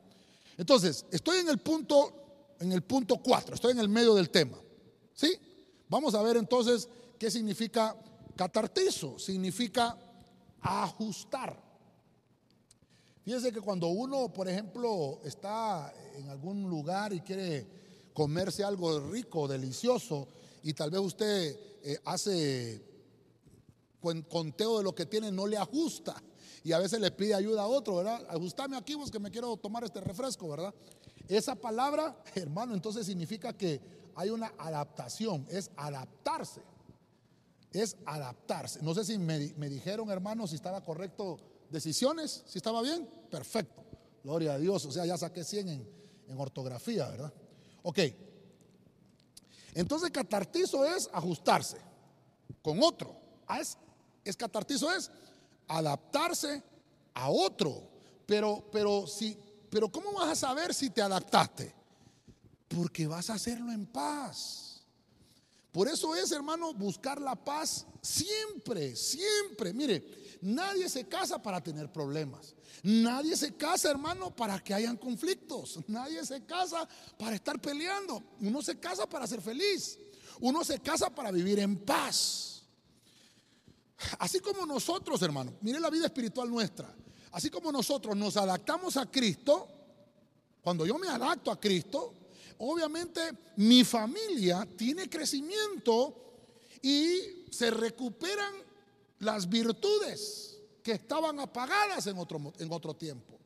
Entonces, 0.57 1.05
estoy 1.11 1.39
en 1.39 1.49
el 1.51 1.59
punto, 1.59 2.57
en 2.59 2.73
el 2.73 2.83
punto 2.83 3.19
4, 3.19 3.55
estoy 3.55 3.73
en 3.73 3.79
el 3.79 3.89
medio 3.89 4.15
del 4.15 4.31
tema. 4.31 4.59
¿Sí? 5.13 5.39
Vamos 5.89 6.15
a 6.15 6.23
ver 6.23 6.39
entonces 6.39 6.89
qué 7.19 7.31
significa 7.31 7.95
catartizo. 8.37 9.19
Significa 9.19 9.97
ajustar. 10.61 11.63
Fíjese 13.25 13.53
que 13.53 13.63
cuando 13.63 13.89
uno, 13.89 14.31
por 14.31 14.49
ejemplo, 14.49 15.21
está 15.25 15.95
en 16.15 16.29
algún 16.29 16.69
lugar 16.69 17.15
y 17.15 17.21
quiere 17.21 17.67
comerse 18.13 18.63
algo 18.63 19.01
rico, 19.01 19.49
delicioso, 19.49 20.29
y 20.63 20.75
tal 20.75 20.91
vez 20.91 21.01
usted 21.01 21.59
eh, 21.83 21.99
hace 22.05 22.83
conteo 24.29 24.77
de 24.77 24.85
lo 24.85 24.95
que 24.95 25.07
tiene, 25.07 25.33
no 25.33 25.47
le 25.47 25.57
ajusta. 25.57 26.23
Y 26.63 26.73
a 26.73 26.79
veces 26.79 27.01
le 27.01 27.11
pide 27.11 27.35
ayuda 27.35 27.63
a 27.63 27.67
otro, 27.67 27.97
¿verdad? 27.97 28.27
Ajustame 28.29 28.77
aquí, 28.77 28.95
vos 28.95 29.11
que 29.11 29.19
me 29.19 29.31
quiero 29.31 29.57
tomar 29.57 29.85
este 29.85 30.03
refresco, 30.03 30.47
¿verdad? 30.51 30.75
Esa 31.27 31.55
palabra, 31.55 32.23
hermano, 32.35 32.75
entonces 32.75 33.07
significa 33.07 33.55
que 33.55 33.81
hay 34.15 34.29
una 34.29 34.53
adaptación, 34.59 35.47
es 35.49 35.71
adaptarse. 35.77 36.61
Es 37.73 37.97
adaptarse. 38.05 38.81
No 38.83 38.95
sé 38.95 39.05
si 39.05 39.19
me, 39.19 39.55
me 39.57 39.71
dijeron, 39.71 40.11
hermano, 40.11 40.47
si 40.47 40.57
estaba 40.57 40.83
correcto 40.83 41.39
decisiones, 41.75 42.45
si 42.47 42.59
estaba 42.59 42.81
bien, 42.81 43.07
perfecto. 43.31 43.85
Gloria 44.23 44.55
a 44.55 44.59
Dios. 44.59 44.85
O 44.87 44.93
sea, 44.93 45.05
ya 45.05 45.19
saqué 45.19 45.45
100 45.45 45.69
en, 45.69 46.39
ortografía, 46.39 47.07
¿verdad? 47.09 47.33
Ok. 47.83 47.99
Entonces, 49.75 50.11
catartizo 50.11 50.85
es 50.85 51.11
ajustarse 51.13 51.77
con 52.63 52.83
otro. 52.83 53.15
Ah, 53.47 53.61
es, 53.61 53.77
es 54.25 54.37
catartizo 54.37 54.91
es 54.91 55.11
adaptarse 55.69 56.63
a 57.13 57.29
otro. 57.29 57.91
Pero, 58.25 58.65
pero, 58.73 59.07
si, 59.07 59.37
pero 59.69 59.91
¿cómo 59.91 60.13
vas 60.13 60.31
a 60.31 60.37
saber 60.37 60.73
si 60.73 60.91
te 60.91 61.03
adaptaste? 61.03 61.75
Porque 62.69 63.07
vas 63.07 63.29
a 63.29 63.35
hacerlo 63.35 63.71
en 63.73 63.85
paz. 63.85 64.81
Por 65.71 65.89
eso 65.89 66.15
es, 66.15 66.31
hermano, 66.31 66.73
buscar 66.73 67.21
la 67.21 67.35
paz 67.35 67.85
siempre, 68.01 68.95
siempre. 68.95 69.75
Mire, 69.75 70.24
Nadie 70.45 70.91
se 70.91 71.09
casa 71.09 71.43
para 71.43 71.63
tener 71.63 71.91
problemas. 71.91 72.55
Nadie 72.83 73.35
se 73.35 73.57
casa, 73.57 73.91
hermano, 73.91 74.37
para 74.37 74.63
que 74.63 74.75
hayan 74.75 74.99
conflictos. 74.99 75.79
Nadie 75.89 76.23
se 76.27 76.45
casa 76.45 76.87
para 77.19 77.35
estar 77.35 77.59
peleando. 77.59 78.23
Uno 78.41 78.61
se 78.61 78.79
casa 78.79 79.09
para 79.09 79.27
ser 79.27 79.41
feliz. 79.41 79.99
Uno 80.41 80.63
se 80.63 80.81
casa 80.81 81.09
para 81.09 81.31
vivir 81.31 81.61
en 81.61 81.79
paz. 81.79 82.63
Así 84.19 84.39
como 84.41 84.67
nosotros, 84.67 85.23
hermano, 85.23 85.55
mire 85.63 85.81
la 85.81 85.89
vida 85.89 86.05
espiritual 86.05 86.51
nuestra. 86.51 86.95
Así 87.33 87.49
como 87.49 87.73
nosotros 87.73 88.15
nos 88.15 88.37
adaptamos 88.37 88.99
a 88.99 89.11
Cristo, 89.11 89.67
cuando 90.61 90.85
yo 90.85 90.99
me 90.99 91.09
adapto 91.09 91.51
a 91.51 91.59
Cristo, 91.59 92.13
obviamente 92.59 93.21
mi 93.57 93.83
familia 93.83 94.69
tiene 94.77 95.09
crecimiento 95.09 96.43
y 96.83 97.47
se 97.51 97.71
recuperan 97.71 98.64
las 99.25 99.49
virtudes 99.49 100.61
que 100.83 100.93
estaban 100.93 101.41
apagadas 101.41 102.07
en 102.07 102.19
otro, 102.19 102.53
en 102.59 102.73
otro 102.73 102.95
tiempo. 102.95 103.39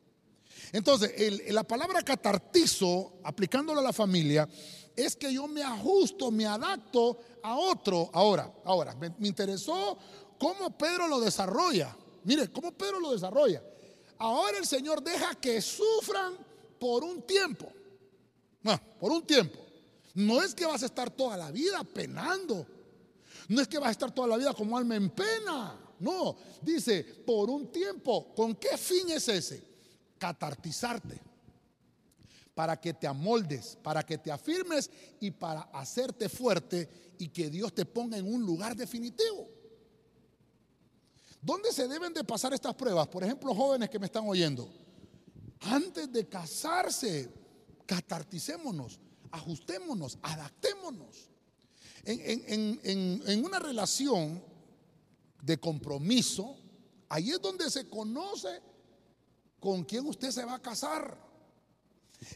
Entonces, 0.71 1.11
la 1.51 1.63
palabra 1.63 2.01
catartizo, 2.01 3.13
aplicándolo 3.23 3.79
a 3.79 3.83
la 3.83 3.93
familia, 3.93 4.47
es 4.95 5.15
que 5.15 5.33
yo 5.33 5.47
me 5.47 5.63
ajusto, 5.63 6.31
me 6.31 6.45
adapto 6.45 7.17
a 7.41 7.55
otro. 7.55 8.09
Ahora, 8.13 8.53
ahora, 8.65 8.95
me, 8.95 9.13
interesó 9.27 9.97
cómo 10.37 10.77
Pedro 10.77 11.07
lo 11.07 11.19
desarrolla. 11.19 11.95
Mire, 12.25 12.49
cómo 12.49 12.71
Pedro 12.73 12.99
lo 12.99 13.11
desarrolla. 13.11 13.63
Ahora 14.17 14.57
el 14.57 14.65
Señor 14.67 15.01
deja 15.01 15.35
que 15.35 15.61
sufran 15.61 16.33
por 16.77 17.03
un 17.03 17.21
tiempo. 17.21 17.71
Por 18.99 19.11
un 19.11 19.25
tiempo. 19.25 19.59
No 20.13 20.43
es 20.43 20.53
que 20.53 20.65
vas 20.65 20.83
a 20.83 20.87
estar 20.87 21.09
toda 21.09 21.37
la 21.37 21.51
vida 21.51 21.83
penando 21.83 22.65
no 23.49 23.61
es 23.61 23.67
que 23.67 23.79
vas 23.79 23.89
a 23.89 23.91
estar 23.91 24.11
toda 24.11 24.27
la 24.27 24.37
vida 24.37 24.53
como 24.53 24.77
alma 24.77 24.95
en 24.95 25.09
pena. 25.09 25.75
No, 25.99 26.37
dice, 26.61 27.03
por 27.03 27.49
un 27.49 27.71
tiempo. 27.71 28.33
¿Con 28.35 28.55
qué 28.55 28.77
fin 28.77 29.09
es 29.09 29.27
ese? 29.27 29.63
Catartizarte. 30.17 31.19
para 32.53 32.79
que 32.79 32.93
te 32.93 33.07
amoldes, 33.07 33.77
para 33.81 34.03
que 34.05 34.17
te 34.17 34.31
afirmes 34.31 34.91
y 35.21 35.31
para 35.31 35.61
hacerte 35.73 36.27
fuerte 36.27 37.15
y 37.17 37.29
que 37.29 37.49
Dios 37.49 37.73
te 37.73 37.85
ponga 37.85 38.17
en 38.17 38.31
un 38.31 38.45
lugar 38.45 38.75
definitivo. 38.75 39.47
¿Dónde 41.41 41.71
se 41.71 41.87
deben 41.87 42.13
de 42.13 42.23
pasar 42.25 42.53
estas 42.53 42.75
pruebas? 42.75 43.07
Por 43.07 43.23
ejemplo, 43.23 43.55
jóvenes 43.55 43.89
que 43.89 43.97
me 43.97 44.07
están 44.07 44.27
oyendo. 44.27 44.69
Antes 45.61 46.11
de 46.11 46.27
casarse, 46.27 47.31
catarticémonos, 47.85 48.99
ajustémonos, 49.31 50.19
adaptémonos. 50.21 51.29
En, 52.05 53.45
una 53.45 53.59
relación 53.59 54.43
de 55.41 55.57
compromiso, 55.59 56.57
ahí 57.09 57.31
es 57.31 57.41
donde 57.41 57.69
se 57.69 57.87
conoce 57.87 58.61
con 59.59 59.83
quién 59.83 60.05
usted 60.05 60.31
se 60.31 60.45
va 60.45 60.55
a 60.55 60.61
casar. 60.61 61.17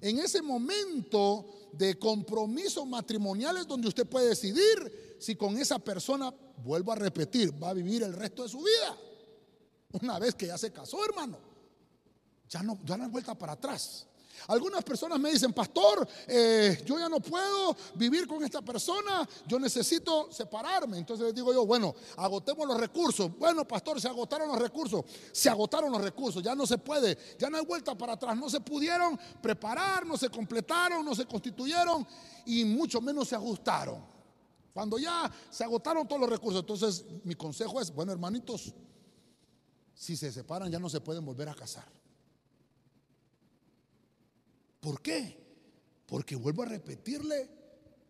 En 0.01 0.19
ese 0.19 0.41
momento 0.41 1.69
de 1.73 1.97
compromiso 1.99 2.85
matrimonial 2.85 3.57
es 3.57 3.67
donde 3.67 3.87
usted 3.87 4.07
puede 4.07 4.29
decidir 4.29 5.17
si 5.19 5.35
con 5.35 5.57
esa 5.57 5.79
persona, 5.79 6.33
vuelvo 6.63 6.91
a 6.91 6.95
repetir, 6.95 7.51
va 7.61 7.69
a 7.69 7.73
vivir 7.73 8.03
el 8.03 8.13
resto 8.13 8.43
de 8.43 8.49
su 8.49 8.59
vida. 8.59 8.97
Una 10.01 10.19
vez 10.19 10.35
que 10.35 10.47
ya 10.47 10.57
se 10.57 10.71
casó, 10.71 11.03
hermano, 11.05 11.37
ya 12.49 12.63
no, 12.63 12.79
ya 12.83 12.97
no 12.97 13.09
vuelta 13.09 13.37
para 13.37 13.53
atrás. 13.53 14.07
Algunas 14.47 14.83
personas 14.83 15.19
me 15.19 15.31
dicen, 15.31 15.53
pastor, 15.53 16.07
eh, 16.27 16.81
yo 16.85 16.99
ya 16.99 17.09
no 17.09 17.19
puedo 17.19 17.75
vivir 17.95 18.27
con 18.27 18.43
esta 18.43 18.61
persona, 18.61 19.27
yo 19.47 19.59
necesito 19.59 20.31
separarme. 20.31 20.97
Entonces 20.97 21.25
les 21.27 21.35
digo 21.35 21.53
yo, 21.53 21.65
bueno, 21.65 21.95
agotemos 22.17 22.67
los 22.67 22.79
recursos. 22.79 23.37
Bueno, 23.37 23.67
pastor, 23.67 23.99
se 24.01 24.07
agotaron 24.07 24.47
los 24.49 24.59
recursos, 24.59 25.03
se 25.31 25.49
agotaron 25.49 25.91
los 25.91 26.01
recursos, 26.01 26.43
ya 26.43 26.55
no 26.55 26.65
se 26.65 26.77
puede, 26.77 27.17
ya 27.39 27.49
no 27.49 27.57
hay 27.57 27.65
vuelta 27.65 27.97
para 27.97 28.13
atrás, 28.13 28.37
no 28.37 28.49
se 28.49 28.59
pudieron 28.59 29.19
preparar, 29.41 30.05
no 30.05 30.17
se 30.17 30.29
completaron, 30.29 31.05
no 31.05 31.15
se 31.15 31.25
constituyeron 31.25 32.05
y 32.45 32.65
mucho 32.65 33.01
menos 33.01 33.27
se 33.29 33.35
ajustaron. 33.35 34.13
Cuando 34.73 34.97
ya 34.97 35.31
se 35.51 35.63
agotaron 35.63 36.07
todos 36.07 36.21
los 36.21 36.29
recursos, 36.29 36.61
entonces 36.61 37.05
mi 37.23 37.35
consejo 37.35 37.79
es, 37.79 37.93
bueno, 37.93 38.11
hermanitos, 38.11 38.73
si 39.93 40.17
se 40.17 40.31
separan 40.31 40.71
ya 40.71 40.79
no 40.79 40.89
se 40.89 40.99
pueden 40.99 41.23
volver 41.23 41.47
a 41.47 41.53
casar. 41.53 41.85
¿Por 44.83 45.01
qué? 45.01 45.37
Porque 46.05 46.35
vuelvo 46.35 46.63
a 46.63 46.65
repetirle 46.65 47.49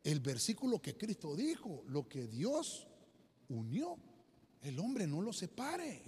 el 0.04 0.20
versículo 0.22 0.82
que 0.82 0.98
Cristo 0.98 1.36
dijo, 1.36 1.84
lo 1.88 2.10
que 2.10 2.26
Dios 2.26 2.88
unió, 3.50 3.96
el 4.64 4.80
hombre 4.80 5.06
no 5.06 5.22
lo 5.22 5.32
separe. 5.32 6.02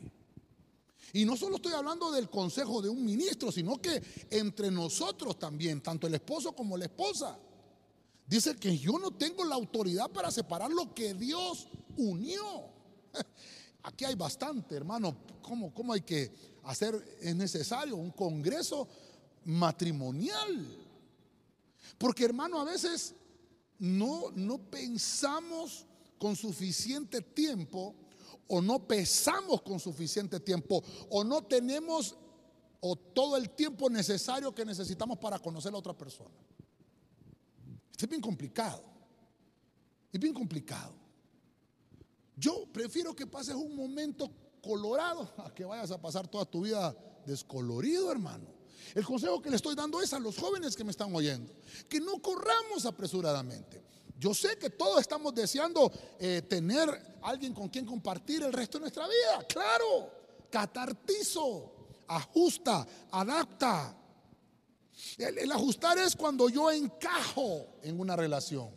Y 1.13 1.23
no 1.23 1.37
solo 1.37 1.57
estoy 1.57 1.73
hablando 1.73 2.11
del 2.11 2.31
consejo 2.31 2.81
de 2.81 2.89
un 2.89 3.05
ministro, 3.05 3.51
sino 3.51 3.79
que 3.79 4.01
entre 4.31 4.71
nosotros 4.71 5.37
también, 5.37 5.81
tanto 5.81 6.07
el 6.07 6.15
esposo 6.15 6.53
como 6.53 6.75
la 6.77 6.85
esposa. 6.85 7.37
Dice 8.25 8.55
que 8.55 8.75
yo 8.75 8.97
no 8.97 9.11
tengo 9.11 9.45
la 9.45 9.53
autoridad 9.53 10.09
para 10.09 10.31
separar 10.31 10.71
lo 10.71 10.95
que 10.95 11.13
Dios 11.13 11.67
unió. 11.95 12.71
Aquí 13.83 14.03
hay 14.03 14.15
bastante, 14.15 14.73
hermano. 14.73 15.15
¿Cómo, 15.43 15.71
cómo 15.75 15.93
hay 15.93 16.01
que 16.01 16.33
hacer? 16.63 17.17
Es 17.21 17.35
necesario 17.35 17.95
un 17.97 18.09
congreso 18.09 18.87
matrimonial. 19.45 20.85
Porque 21.97 22.25
hermano, 22.25 22.59
a 22.59 22.65
veces 22.65 23.15
no, 23.79 24.31
no 24.35 24.57
pensamos 24.57 25.85
con 26.17 26.35
suficiente 26.35 27.21
tiempo 27.21 27.95
o 28.47 28.61
no 28.61 28.87
pesamos 28.87 29.61
con 29.61 29.79
suficiente 29.79 30.39
tiempo 30.39 30.83
o 31.09 31.23
no 31.23 31.43
tenemos 31.43 32.15
o 32.79 32.95
todo 32.95 33.37
el 33.37 33.49
tiempo 33.49 33.89
necesario 33.89 34.53
que 34.53 34.65
necesitamos 34.65 35.17
para 35.17 35.39
conocer 35.39 35.73
a 35.73 35.77
otra 35.77 35.97
persona. 35.97 36.35
Esto 37.91 38.05
es 38.05 38.09
bien 38.09 38.21
complicado. 38.21 38.83
Es 40.11 40.19
bien 40.19 40.33
complicado. 40.33 40.93
Yo 42.35 42.65
prefiero 42.71 43.15
que 43.15 43.25
pases 43.25 43.55
un 43.55 43.75
momento 43.75 44.29
colorado 44.61 45.33
a 45.37 45.53
que 45.53 45.65
vayas 45.65 45.91
a 45.91 46.01
pasar 46.01 46.27
toda 46.27 46.45
tu 46.45 46.61
vida 46.61 46.95
descolorido, 47.25 48.11
hermano. 48.11 48.54
El 48.93 49.05
consejo 49.05 49.41
que 49.41 49.49
le 49.49 49.55
estoy 49.55 49.75
dando 49.75 50.01
es 50.01 50.13
a 50.13 50.19
los 50.19 50.37
jóvenes 50.37 50.75
que 50.75 50.83
me 50.83 50.91
están 50.91 51.13
oyendo, 51.15 51.53
que 51.89 51.99
no 51.99 52.21
corramos 52.21 52.85
apresuradamente. 52.85 53.83
Yo 54.17 54.33
sé 54.33 54.57
que 54.57 54.69
todos 54.69 55.01
estamos 55.01 55.33
deseando 55.33 55.91
eh, 56.19 56.41
tener 56.47 57.17
alguien 57.21 57.53
con 57.53 57.67
quien 57.67 57.85
compartir 57.85 58.43
el 58.43 58.53
resto 58.53 58.77
de 58.77 58.83
nuestra 58.83 59.07
vida. 59.07 59.45
Claro, 59.47 60.11
catartizo, 60.49 61.73
ajusta, 62.07 62.87
adapta. 63.11 63.97
el 65.17 65.51
ajustar 65.51 65.97
es 65.97 66.15
cuando 66.15 66.47
yo 66.49 66.71
encajo 66.71 67.77
en 67.81 67.99
una 67.99 68.15
relación. 68.15 68.69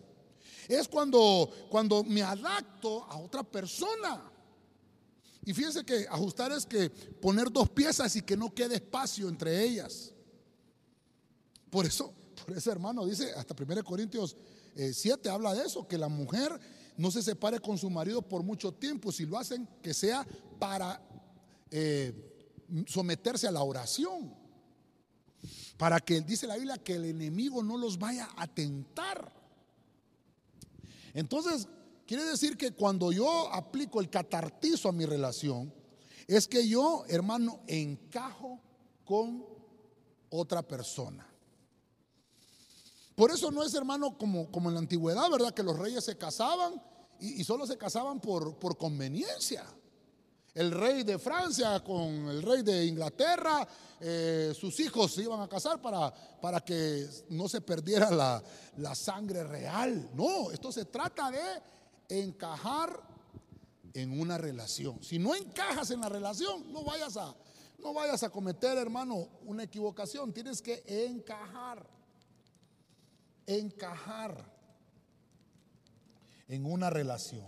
Es 0.69 0.87
cuando, 0.89 1.51
cuando 1.71 2.05
me 2.05 2.23
adapto 2.23 3.05
a 3.05 3.19
otra 3.19 3.43
persona. 3.43 4.31
Y 5.49 5.55
fíjense 5.55 5.82
que 5.82 6.07
ajustar 6.11 6.53
es 6.53 6.66
que 6.66 6.90
poner 6.90 7.51
dos 7.51 7.70
piezas 7.70 8.14
y 8.16 8.20
que 8.20 8.36
no 8.36 8.55
quede 8.55 8.74
espacio 8.74 9.30
entre 9.30 9.64
ellas. 9.64 10.12
Por 11.70 11.86
eso, 11.86 12.12
por 12.44 12.55
eso 12.55 12.70
hermano, 12.70 13.07
dice 13.07 13.32
hasta 13.32 13.55
1 13.59 13.82
Corintios 13.82 14.36
7 14.74 15.26
eh, 15.26 15.32
habla 15.32 15.55
de 15.55 15.64
eso, 15.64 15.88
que 15.88 15.96
la 15.96 16.09
mujer 16.09 16.61
no 16.99 17.11
se 17.11 17.22
separe 17.22 17.61
con 17.61 17.78
su 17.78 17.88
marido 17.88 18.20
por 18.20 18.42
mucho 18.42 18.72
tiempo, 18.72 19.11
si 19.11 19.24
lo 19.24 19.38
hacen 19.38 19.66
que 19.82 19.94
sea 19.94 20.26
para 20.59 21.01
eh, 21.70 22.12
someterse 22.86 23.49
a 23.49 23.51
la 23.51 23.62
oración. 23.62 24.34
Para 25.78 25.99
que, 25.99 26.20
dice 26.20 26.46
la 26.46 26.57
Biblia, 26.57 26.76
que 26.76 26.96
el 26.96 27.07
enemigo 27.07 27.62
no 27.62 27.78
los 27.78 27.99
vaya 27.99 28.28
a 28.36 28.46
tentar. 28.46 29.32
Entonces, 31.14 31.68
Quiere 32.09 32.25
decir 32.25 32.57
que 32.57 32.71
cuando 32.71 33.13
yo 33.13 33.53
aplico 33.53 34.01
el 34.01 34.09
catartizo 34.09 34.89
a 34.89 34.93
mi 34.93 35.05
relación, 35.05 35.71
es 36.27 36.49
que 36.49 36.67
yo, 36.67 37.05
hermano, 37.07 37.61
encajo 37.67 38.59
con 39.05 39.45
otra 40.31 40.63
persona. 40.63 41.31
Por 43.15 43.31
eso 43.31 43.51
no 43.51 43.63
es, 43.63 43.75
hermano, 43.75 44.17
como, 44.17 44.51
como 44.51 44.71
en 44.71 44.77
la 44.77 44.81
antigüedad, 44.81 45.31
¿verdad? 45.31 45.53
Que 45.53 45.63
los 45.63 45.79
reyes 45.79 46.03
se 46.03 46.17
casaban 46.17 46.83
y, 47.21 47.45
solo 47.45 47.67
se 47.67 47.77
casaban 47.77 48.21
por, 48.21 48.59
por 48.59 48.79
conveniencia. 48.79 49.67
El 50.55 50.71
rey 50.71 51.03
de 51.03 51.19
Francia 51.19 51.85
con 51.85 52.31
el 52.31 52.41
rey 52.41 52.63
de 52.63 52.87
Inglaterra, 52.87 53.69
eh, 54.01 54.55
sus 54.59 54.81
hijos 54.81 55.13
se 55.13 55.25
iban 55.25 55.43
a 55.43 55.49
casar 55.49 55.83
para, 55.83 56.11
para 56.41 56.61
que 56.61 57.07
no 57.29 57.51
se 57.51 57.61
perdiera 57.61 58.11
la, 58.11 58.43
la 58.79 58.95
sangre 58.95 59.45
real. 59.45 60.09
No, 60.15 60.51
esto 60.51 60.73
se 60.73 60.87
trata 60.87 61.31
de 61.31 61.78
encajar 62.09 63.03
en 63.95 64.19
una 64.19 64.39
relación. 64.39 65.03
Si 65.03 65.19
no 65.19 65.35
encajas 65.35 65.91
en 65.91 66.01
la 66.01 66.09
relación, 66.09 66.73
no 66.73 66.85
vayas 66.85 67.17
a 67.17 67.35
no 67.79 67.95
vayas 67.95 68.23
a 68.25 68.31
cometer, 68.31 68.77
hermano, 68.77 69.29
una 69.45 69.63
equivocación, 69.63 70.33
tienes 70.33 70.61
que 70.61 70.83
encajar. 70.87 71.89
Encajar 73.47 74.53
en 76.49 76.67
una 76.67 76.91
relación. 76.91 77.47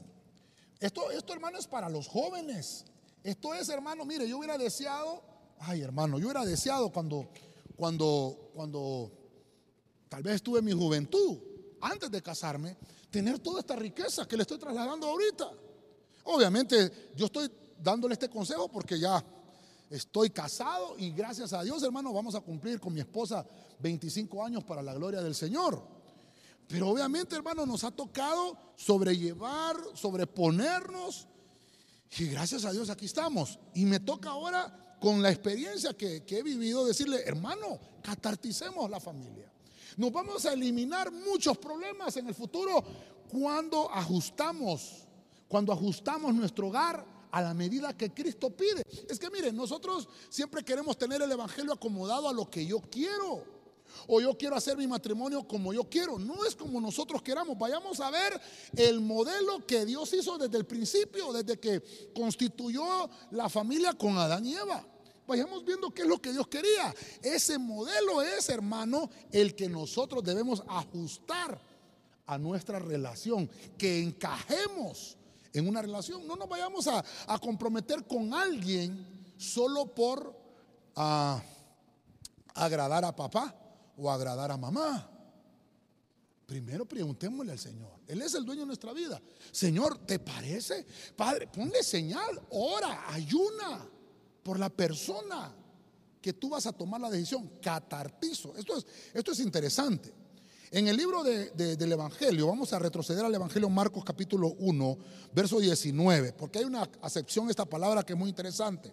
Esto, 0.78 1.10
esto, 1.10 1.32
hermano, 1.32 1.58
es 1.58 1.66
para 1.66 1.88
los 1.88 2.06
jóvenes. 2.06 2.84
Esto 3.22 3.54
es, 3.54 3.68
hermano, 3.68 4.04
mire, 4.04 4.28
yo 4.28 4.38
hubiera 4.38 4.56
deseado, 4.56 5.22
ay, 5.58 5.82
hermano, 5.82 6.18
yo 6.18 6.26
hubiera 6.26 6.44
deseado 6.44 6.90
cuando, 6.90 7.28
cuando, 7.76 8.50
cuando 8.54 9.12
tal 10.08 10.22
vez 10.22 10.36
estuve 10.36 10.60
en 10.60 10.64
mi 10.64 10.72
juventud, 10.72 11.38
antes 11.80 12.10
de 12.10 12.22
casarme, 12.22 12.76
tener 13.10 13.38
toda 13.38 13.60
esta 13.60 13.76
riqueza 13.76 14.26
que 14.26 14.36
le 14.36 14.42
estoy 14.42 14.58
trasladando 14.58 15.08
ahorita. 15.08 15.50
Obviamente 16.24 17.10
yo 17.16 17.26
estoy 17.26 17.50
dándole 17.82 18.14
este 18.14 18.28
consejo 18.28 18.68
porque 18.68 18.98
ya 18.98 19.24
estoy 19.88 20.30
casado 20.30 20.96
y 20.98 21.10
gracias 21.10 21.52
a 21.52 21.62
Dios, 21.62 21.82
hermano, 21.82 22.12
vamos 22.12 22.34
a 22.34 22.40
cumplir 22.40 22.78
con 22.78 22.92
mi 22.92 23.00
esposa 23.00 23.44
25 23.80 24.44
años 24.44 24.64
para 24.64 24.82
la 24.82 24.94
gloria 24.94 25.20
del 25.20 25.34
Señor. 25.34 25.82
Pero 26.68 26.88
obviamente, 26.88 27.34
hermano, 27.34 27.66
nos 27.66 27.82
ha 27.82 27.90
tocado 27.90 28.56
sobrellevar, 28.76 29.76
sobreponernos. 29.94 31.26
Y 32.16 32.26
gracias 32.26 32.64
a 32.64 32.70
Dios 32.70 32.90
aquí 32.90 33.06
estamos. 33.06 33.58
Y 33.74 33.84
me 33.86 33.98
toca 33.98 34.30
ahora, 34.30 34.96
con 35.00 35.20
la 35.20 35.30
experiencia 35.30 35.94
que, 35.94 36.24
que 36.24 36.38
he 36.38 36.42
vivido, 36.44 36.84
decirle, 36.84 37.24
hermano, 37.26 37.80
catarticemos 38.02 38.88
la 38.88 39.00
familia. 39.00 39.49
Nos 39.96 40.12
vamos 40.12 40.44
a 40.46 40.52
eliminar 40.52 41.10
muchos 41.10 41.58
problemas 41.58 42.16
en 42.16 42.28
el 42.28 42.34
futuro 42.34 42.82
cuando 43.30 43.90
ajustamos, 43.90 45.06
cuando 45.48 45.72
ajustamos 45.72 46.34
nuestro 46.34 46.68
hogar 46.68 47.04
a 47.30 47.42
la 47.42 47.54
medida 47.54 47.96
que 47.96 48.12
Cristo 48.12 48.50
pide. 48.50 48.82
Es 49.08 49.18
que 49.18 49.30
miren, 49.30 49.54
nosotros 49.56 50.08
siempre 50.28 50.64
queremos 50.64 50.98
tener 50.98 51.22
el 51.22 51.30
Evangelio 51.30 51.72
acomodado 51.72 52.28
a 52.28 52.32
lo 52.32 52.50
que 52.50 52.66
yo 52.66 52.80
quiero. 52.90 53.60
O 54.06 54.20
yo 54.20 54.36
quiero 54.36 54.56
hacer 54.56 54.76
mi 54.76 54.86
matrimonio 54.86 55.46
como 55.46 55.72
yo 55.72 55.84
quiero. 55.84 56.18
No 56.18 56.44
es 56.44 56.54
como 56.54 56.80
nosotros 56.80 57.22
queramos. 57.22 57.58
Vayamos 57.58 58.00
a 58.00 58.10
ver 58.10 58.40
el 58.76 59.00
modelo 59.00 59.66
que 59.66 59.84
Dios 59.84 60.12
hizo 60.12 60.38
desde 60.38 60.58
el 60.58 60.64
principio, 60.64 61.32
desde 61.32 61.58
que 61.58 61.82
constituyó 62.14 63.10
la 63.32 63.48
familia 63.48 63.92
con 63.94 64.16
Adán 64.16 64.46
y 64.46 64.54
Eva. 64.54 64.86
Vayamos 65.30 65.64
viendo 65.64 65.90
qué 65.90 66.02
es 66.02 66.08
lo 66.08 66.20
que 66.20 66.32
Dios 66.32 66.48
quería. 66.48 66.94
Ese 67.22 67.56
modelo 67.58 68.20
es, 68.20 68.48
hermano, 68.48 69.08
el 69.30 69.54
que 69.54 69.68
nosotros 69.68 70.24
debemos 70.24 70.62
ajustar 70.68 71.60
a 72.26 72.36
nuestra 72.36 72.78
relación, 72.78 73.48
que 73.78 74.00
encajemos 74.02 75.16
en 75.52 75.68
una 75.68 75.82
relación. 75.82 76.26
No 76.26 76.36
nos 76.36 76.48
vayamos 76.48 76.86
a, 76.88 77.04
comprometer 77.40 78.06
con 78.06 78.34
alguien 78.34 79.06
solo 79.36 79.86
por 79.86 80.36
ah, 80.96 81.42
agradar 82.54 83.04
a 83.04 83.14
papá 83.14 83.54
o 83.96 84.10
agradar 84.10 84.50
a 84.50 84.56
mamá. 84.56 85.08
Primero 86.46 86.84
preguntémosle 86.84 87.52
al 87.52 87.58
Señor. 87.58 88.00
Él 88.08 88.20
es 88.22 88.34
el 88.34 88.44
dueño 88.44 88.62
de 88.62 88.66
nuestra 88.66 88.92
vida. 88.92 89.22
Señor, 89.52 89.98
¿te 89.98 90.18
parece? 90.18 90.84
Padre, 91.16 91.46
ponle 91.46 91.84
señal, 91.84 92.42
ora, 92.50 93.12
ayuna 93.12 93.88
por 94.42 94.58
la 94.58 94.68
persona 94.68 95.54
que 96.20 96.32
tú 96.32 96.50
vas 96.50 96.66
a 96.66 96.72
tomar 96.72 97.00
la 97.00 97.10
decisión. 97.10 97.50
Catartizo. 97.62 98.54
Esto 98.56 98.76
es, 98.76 98.86
esto 99.14 99.32
es 99.32 99.40
interesante. 99.40 100.12
En 100.72 100.86
el 100.86 100.96
libro 100.96 101.24
del 101.24 101.92
Evangelio, 101.92 102.46
vamos 102.46 102.72
a 102.72 102.78
retroceder 102.78 103.24
al 103.24 103.34
Evangelio 103.34 103.68
Marcos 103.68 104.04
capítulo 104.04 104.54
1, 104.56 104.98
verso 105.34 105.58
19, 105.58 106.32
porque 106.34 106.60
hay 106.60 106.64
una 106.64 106.88
acepción 107.02 107.50
esta 107.50 107.64
palabra 107.64 108.04
que 108.04 108.12
es 108.12 108.18
muy 108.18 108.28
interesante. 108.28 108.92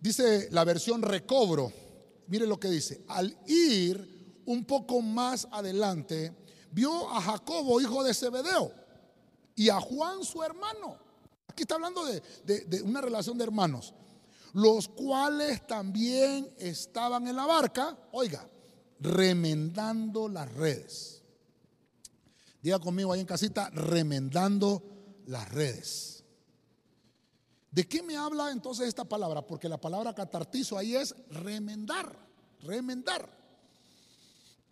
Dice 0.00 0.48
la 0.52 0.64
versión 0.64 1.02
recobro, 1.02 1.70
mire 2.28 2.46
lo 2.46 2.58
que 2.58 2.70
dice, 2.70 3.04
al 3.08 3.36
ir 3.46 4.42
un 4.46 4.64
poco 4.64 5.02
más 5.02 5.46
adelante, 5.50 6.34
vio 6.70 7.10
a 7.10 7.20
Jacobo, 7.20 7.78
hijo 7.82 8.02
de 8.02 8.14
Zebedeo, 8.14 8.72
y 9.54 9.68
a 9.68 9.78
Juan, 9.80 10.24
su 10.24 10.42
hermano. 10.42 10.98
Aquí 11.48 11.62
está 11.62 11.76
hablando 11.76 12.04
de, 12.04 12.82
una 12.82 13.00
relación 13.00 13.38
de 13.38 13.44
hermanos, 13.44 13.94
los 14.52 14.88
cuales 14.88 15.66
también 15.66 16.52
estaban 16.58 17.26
en 17.28 17.36
la 17.36 17.46
barca, 17.46 17.96
oiga, 18.12 18.48
remendando 19.00 20.28
las 20.28 20.52
redes. 20.52 21.22
Diga 22.62 22.78
conmigo 22.78 23.12
ahí 23.12 23.20
en 23.20 23.26
casita, 23.26 23.70
remendando 23.70 24.82
las 25.26 25.48
redes. 25.50 26.24
¿De 27.70 27.86
qué 27.86 28.02
me 28.02 28.16
habla 28.16 28.50
entonces 28.50 28.88
esta 28.88 29.04
palabra? 29.04 29.46
Porque 29.46 29.68
la 29.68 29.80
palabra 29.80 30.14
catartizo 30.14 30.78
ahí 30.78 30.96
es 30.96 31.14
remendar, 31.30 32.18
remendar. 32.62 33.28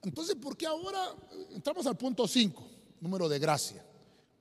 Entonces, 0.03 0.35
¿por 0.37 0.57
qué 0.57 0.67
ahora 0.67 1.15
entramos 1.51 1.87
al 1.87 1.97
punto 1.97 2.27
5, 2.27 2.67
número 3.01 3.29
de 3.29 3.39
gracia? 3.39 3.85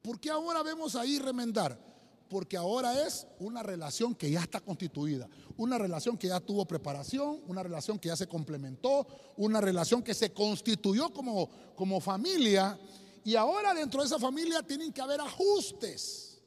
¿Por 0.01 0.19
qué 0.19 0.29
ahora 0.29 0.63
vemos 0.63 0.95
ahí 0.95 1.19
remendar? 1.19 1.92
Porque 2.33 2.57
ahora 2.57 3.05
es 3.05 3.27
una 3.37 3.61
relación 3.61 4.15
que 4.15 4.31
ya 4.31 4.41
está 4.41 4.59
constituida, 4.59 5.29
una 5.55 5.77
relación 5.77 6.17
que 6.17 6.29
ya 6.29 6.39
tuvo 6.39 6.65
preparación, 6.65 7.43
una 7.45 7.61
relación 7.61 7.99
que 7.99 8.07
ya 8.07 8.15
se 8.15 8.25
complementó, 8.25 9.05
una 9.37 9.61
relación 9.61 10.01
que 10.01 10.15
se 10.15 10.33
constituyó 10.33 11.13
como, 11.13 11.47
como 11.75 12.01
familia 12.01 12.75
y 13.23 13.35
ahora 13.35 13.75
dentro 13.75 14.01
de 14.01 14.07
esa 14.07 14.17
familia 14.17 14.63
tienen 14.63 14.91
que 14.91 14.99
haber 14.99 15.21
ajustes. 15.21 16.41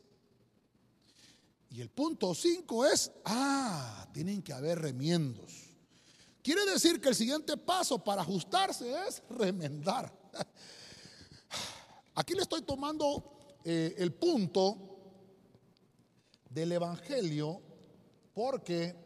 Y 1.70 1.80
el 1.80 1.90
punto 1.90 2.34
5 2.34 2.86
es, 2.86 3.12
ah, 3.24 4.08
tienen 4.12 4.42
que 4.42 4.52
haber 4.52 4.80
remiendos. 4.80 5.72
Quiere 6.42 6.64
decir 6.64 7.00
que 7.00 7.10
el 7.10 7.14
siguiente 7.14 7.56
paso 7.56 8.02
para 8.02 8.22
ajustarse 8.22 8.92
es 9.06 9.22
remendar. 9.30 10.12
Aquí 12.16 12.34
le 12.34 12.42
estoy 12.42 12.62
tomando 12.62 13.58
eh, 13.62 13.94
el 13.98 14.12
punto 14.14 14.95
del 16.56 16.72
Evangelio 16.72 17.60
porque 18.32 18.96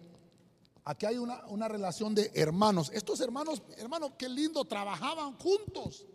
aquí 0.84 1.04
hay 1.06 1.18
una, 1.18 1.44
una, 1.46 1.66
relación 1.66 2.14
de 2.14 2.30
hermanos. 2.34 2.92
Estos 2.94 3.20
hermanos, 3.20 3.60
hermanos, 3.76 4.12
qué 4.16 4.28
lindo, 4.28 4.64
trabajaban 4.64 5.34
juntos. 5.34 6.06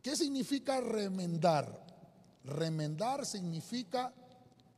¿Qué 0.00 0.14
significa 0.14 0.80
remendar? 0.80 1.84
Remendar 2.44 3.26
significa 3.26 4.14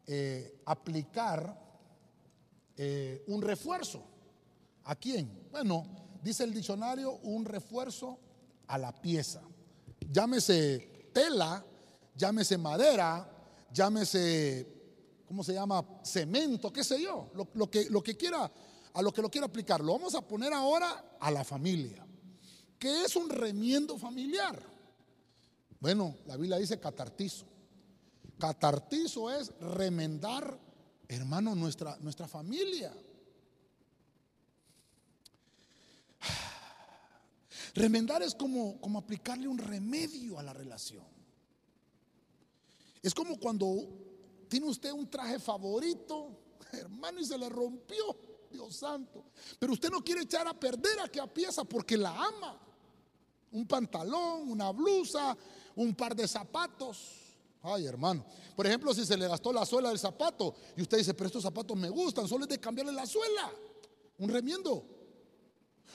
eh, 0.07 0.63
aplicar 0.65 1.55
eh, 2.75 3.23
un 3.27 3.43
refuerzo. 3.43 4.03
¿A 4.85 4.97
quién? 4.97 5.49
Bueno, 5.51 5.85
dice 6.23 6.45
el 6.45 6.55
diccionario, 6.55 7.13
un 7.25 7.45
refuerzo 7.45 8.19
a 8.69 8.79
la 8.79 8.91
pieza. 8.91 9.43
Llámese 10.11 11.11
tela, 11.13 11.63
llámese 12.17 12.57
madera, 12.57 13.31
llámese, 13.71 14.78
¿cómo 15.29 15.45
se 15.45 15.53
llama? 15.53 15.85
Cemento, 16.03 16.73
qué 16.73 16.83
sé 16.83 17.01
yo, 17.03 17.31
lo, 17.35 17.71
que, 17.71 17.91
lo 17.91 18.03
que 18.03 18.17
quiera, 18.17 18.51
a 18.95 19.03
lo 19.03 19.13
que 19.13 19.23
lo 19.23 19.31
quiera 19.31 19.47
aplicar. 19.47 19.85
Lo 19.85 19.93
vamos 19.93 20.15
a 20.15 20.27
poner 20.27 20.55
ahora 20.55 21.19
a 21.21 21.31
la 21.31 21.45
familia. 21.45 22.05
¿Qué 22.79 23.05
es 23.05 23.15
un 23.15 23.29
remiendo 23.29 23.99
familiar? 23.99 24.61
Bueno, 25.79 26.17
la 26.27 26.37
Biblia 26.37 26.57
dice 26.57 26.81
catartizo. 26.81 27.45
Catartizo 28.39 29.31
es 29.31 29.53
remendar, 29.61 30.59
hermano, 31.09 31.55
nuestra, 31.55 31.99
nuestra 31.99 32.27
familia. 32.27 32.95
Remendar 37.75 38.23
es 38.23 38.35
como, 38.35 38.81
como 38.81 38.99
aplicarle 38.99 39.47
un 39.47 39.59
remedio 39.59 40.39
a 40.39 40.43
la 40.43 40.55
relación. 40.55 41.07
Es 43.03 43.15
como 43.15 43.39
cuando 43.39 44.08
tiene 44.49 44.67
usted 44.67 44.93
un 44.93 45.09
traje 45.09 45.39
favorito, 45.39 46.31
hermano, 46.73 47.21
y 47.21 47.25
se 47.25 47.39
le 47.39 47.49
rompió, 47.49 48.17
Dios 48.51 48.77
santo. 48.77 49.25
Pero 49.59 49.73
usted 49.73 49.91
no 49.91 50.03
quiere 50.03 50.23
echar 50.23 50.47
a 50.49 50.59
perder 50.59 51.01
aquella 51.01 51.27
pieza 51.27 51.65
porque 51.65 51.97
la 51.97 52.11
ama. 52.11 52.61
Un 53.51 53.67
pantalón, 53.67 54.51
una 54.51 54.71
blusa, 54.73 55.37
un 55.77 55.95
par 55.95 56.15
de 56.15 56.27
zapatos. 56.29 57.29
Ay, 57.63 57.87
hermano. 57.87 58.25
Por 58.55 58.67
ejemplo, 58.67 58.93
si 58.95 59.05
se 59.05 59.17
le 59.17 59.27
gastó 59.27 59.53
la 59.53 59.65
suela 59.65 59.89
del 59.89 59.99
zapato 59.99 60.55
y 60.77 60.83
usted 60.83 60.99
dice, 60.99 61.15
pero 61.15 61.27
estos 61.27 61.43
zapatos 61.43 61.77
me 61.77 61.89
gustan, 61.89 62.29
solo 62.29 62.45
es 62.45 62.49
de 62.49 62.59
cambiarle 62.59 62.93
la 62.93 63.07
suela. 63.07 63.53
Un 64.19 64.29
remiendo 64.29 64.98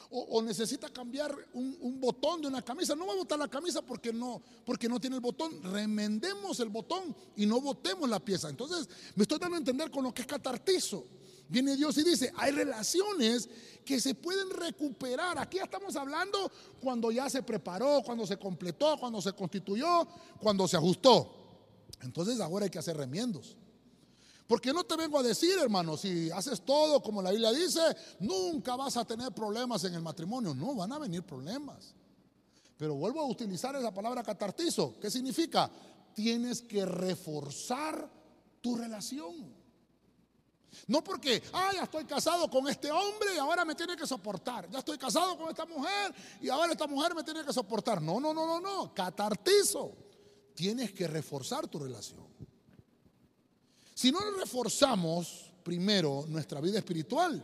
o, 0.09 0.41
necesita 0.41 0.89
cambiar 0.89 1.35
un, 1.53 1.99
botón 1.99 2.41
de 2.41 2.47
una 2.47 2.61
camisa, 2.61 2.95
no 2.95 3.07
va 3.07 3.13
a 3.13 3.17
botar 3.17 3.39
la 3.39 3.47
camisa 3.47 3.81
porque 3.81 4.13
no, 4.13 4.41
porque 4.65 4.87
no 4.87 4.99
tiene 4.99 5.15
el 5.15 5.21
botón. 5.21 5.61
Remendemos 5.63 6.59
el 6.59 6.69
botón 6.69 7.15
y 7.35 7.45
no 7.45 7.59
botemos 7.61 8.09
la 8.09 8.19
pieza. 8.19 8.49
Entonces, 8.49 8.87
me 9.15 9.23
estoy 9.23 9.39
dando 9.39 9.55
a 9.55 9.59
entender 9.59 9.89
con 9.89 10.03
lo 10.03 10.13
que 10.13 10.21
es 10.21 10.27
catartizo. 10.27 11.05
Viene 11.49 11.75
Dios 11.75 11.97
y 11.97 12.03
dice, 12.03 12.31
hay 12.37 12.51
relaciones 12.51 13.49
que 13.85 13.99
se 13.99 14.15
pueden 14.15 14.49
recuperar. 14.49 15.37
Aquí 15.37 15.57
ya 15.57 15.63
estamos 15.63 15.95
hablando 15.95 16.51
cuando 16.81 17.11
ya 17.11 17.29
se 17.29 17.43
preparó, 17.43 18.01
cuando 18.03 18.25
se 18.25 18.37
completó, 18.37 18.97
cuando 18.99 19.21
se 19.21 19.33
constituyó, 19.33 20.07
cuando 20.39 20.67
se 20.67 20.77
ajustó. 20.77 21.43
Entonces 22.01 22.39
ahora 22.39 22.65
hay 22.65 22.71
que 22.71 22.79
hacer 22.79 22.97
remiendos. 22.97 23.57
Porque 24.53 24.71
no 24.71 24.83
te 24.83 24.95
vengo 24.95 25.17
a 25.17 25.23
decir, 25.23 25.57
hermano, 25.57 25.97
si 25.97 26.29
haces 26.29 26.61
todo 26.61 27.01
como 27.01 27.23
la 27.23 27.31
Biblia 27.31 27.51
dice, 27.51 27.81
nunca 28.19 28.75
vas 28.75 28.95
a 28.97 29.03
tener 29.03 29.31
problemas 29.31 29.83
en 29.85 29.95
el 29.95 30.01
matrimonio. 30.03 30.53
No, 30.53 30.75
van 30.75 30.91
a 30.91 30.99
venir 30.99 31.23
problemas. 31.23 31.95
Pero 32.77 32.93
vuelvo 32.93 33.21
a 33.21 33.25
utilizar 33.25 33.75
esa 33.75 33.91
palabra 33.91 34.21
catartizo. 34.21 34.99
¿Qué 35.01 35.09
significa? 35.09 35.71
Tienes 36.13 36.61
que 36.61 36.85
reforzar 36.85 38.07
tu 38.61 38.75
relación. 38.75 39.55
No 40.85 41.03
porque, 41.03 41.41
ah, 41.51 41.71
ya 41.73 41.85
estoy 41.85 42.05
casado 42.05 42.47
con 42.47 42.67
este 42.67 42.91
hombre 42.91 43.33
y 43.33 43.39
ahora 43.39 43.65
me 43.65 43.73
tiene 43.73 43.97
que 43.97 44.05
soportar. 44.05 44.69
Ya 44.69 44.77
estoy 44.77 44.99
casado 44.99 45.35
con 45.35 45.49
esta 45.49 45.65
mujer 45.65 46.13
y 46.39 46.49
ahora 46.49 46.73
esta 46.73 46.85
mujer 46.85 47.15
me 47.15 47.23
tiene 47.23 47.43
que 47.43 47.53
soportar. 47.53 48.03
No, 48.03 48.19
no, 48.19 48.31
no, 48.35 48.45
no, 48.45 48.59
no. 48.61 48.93
Catartizo. 48.93 49.97
Tienes 50.53 50.93
que 50.93 51.07
reforzar 51.07 51.67
tu 51.67 51.79
relación. 51.79 52.32
Si 54.03 54.11
no 54.11 54.19
reforzamos 54.31 55.49
primero 55.63 56.25
nuestra 56.27 56.59
vida 56.59 56.77
espiritual, 56.77 57.41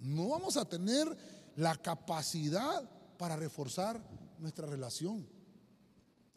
no 0.00 0.28
vamos 0.28 0.58
a 0.58 0.68
tener 0.68 1.08
la 1.56 1.74
capacidad 1.76 2.86
para 3.16 3.34
reforzar 3.34 3.98
nuestra 4.40 4.66
relación 4.66 5.26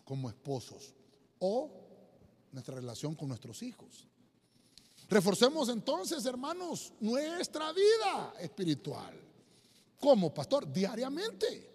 como 0.06 0.30
esposos 0.30 0.94
o 1.40 1.70
nuestra 2.54 2.76
relación 2.76 3.16
con 3.16 3.28
nuestros 3.28 3.64
hijos. 3.64 4.08
Reforcemos 5.10 5.68
entonces, 5.68 6.26
hermanos, 6.26 6.94
nuestra 7.02 7.74
vida 7.74 8.34
espiritual. 8.40 9.14
¿Cómo, 10.00 10.34
pastor? 10.34 10.72
Diariamente. 10.72 11.70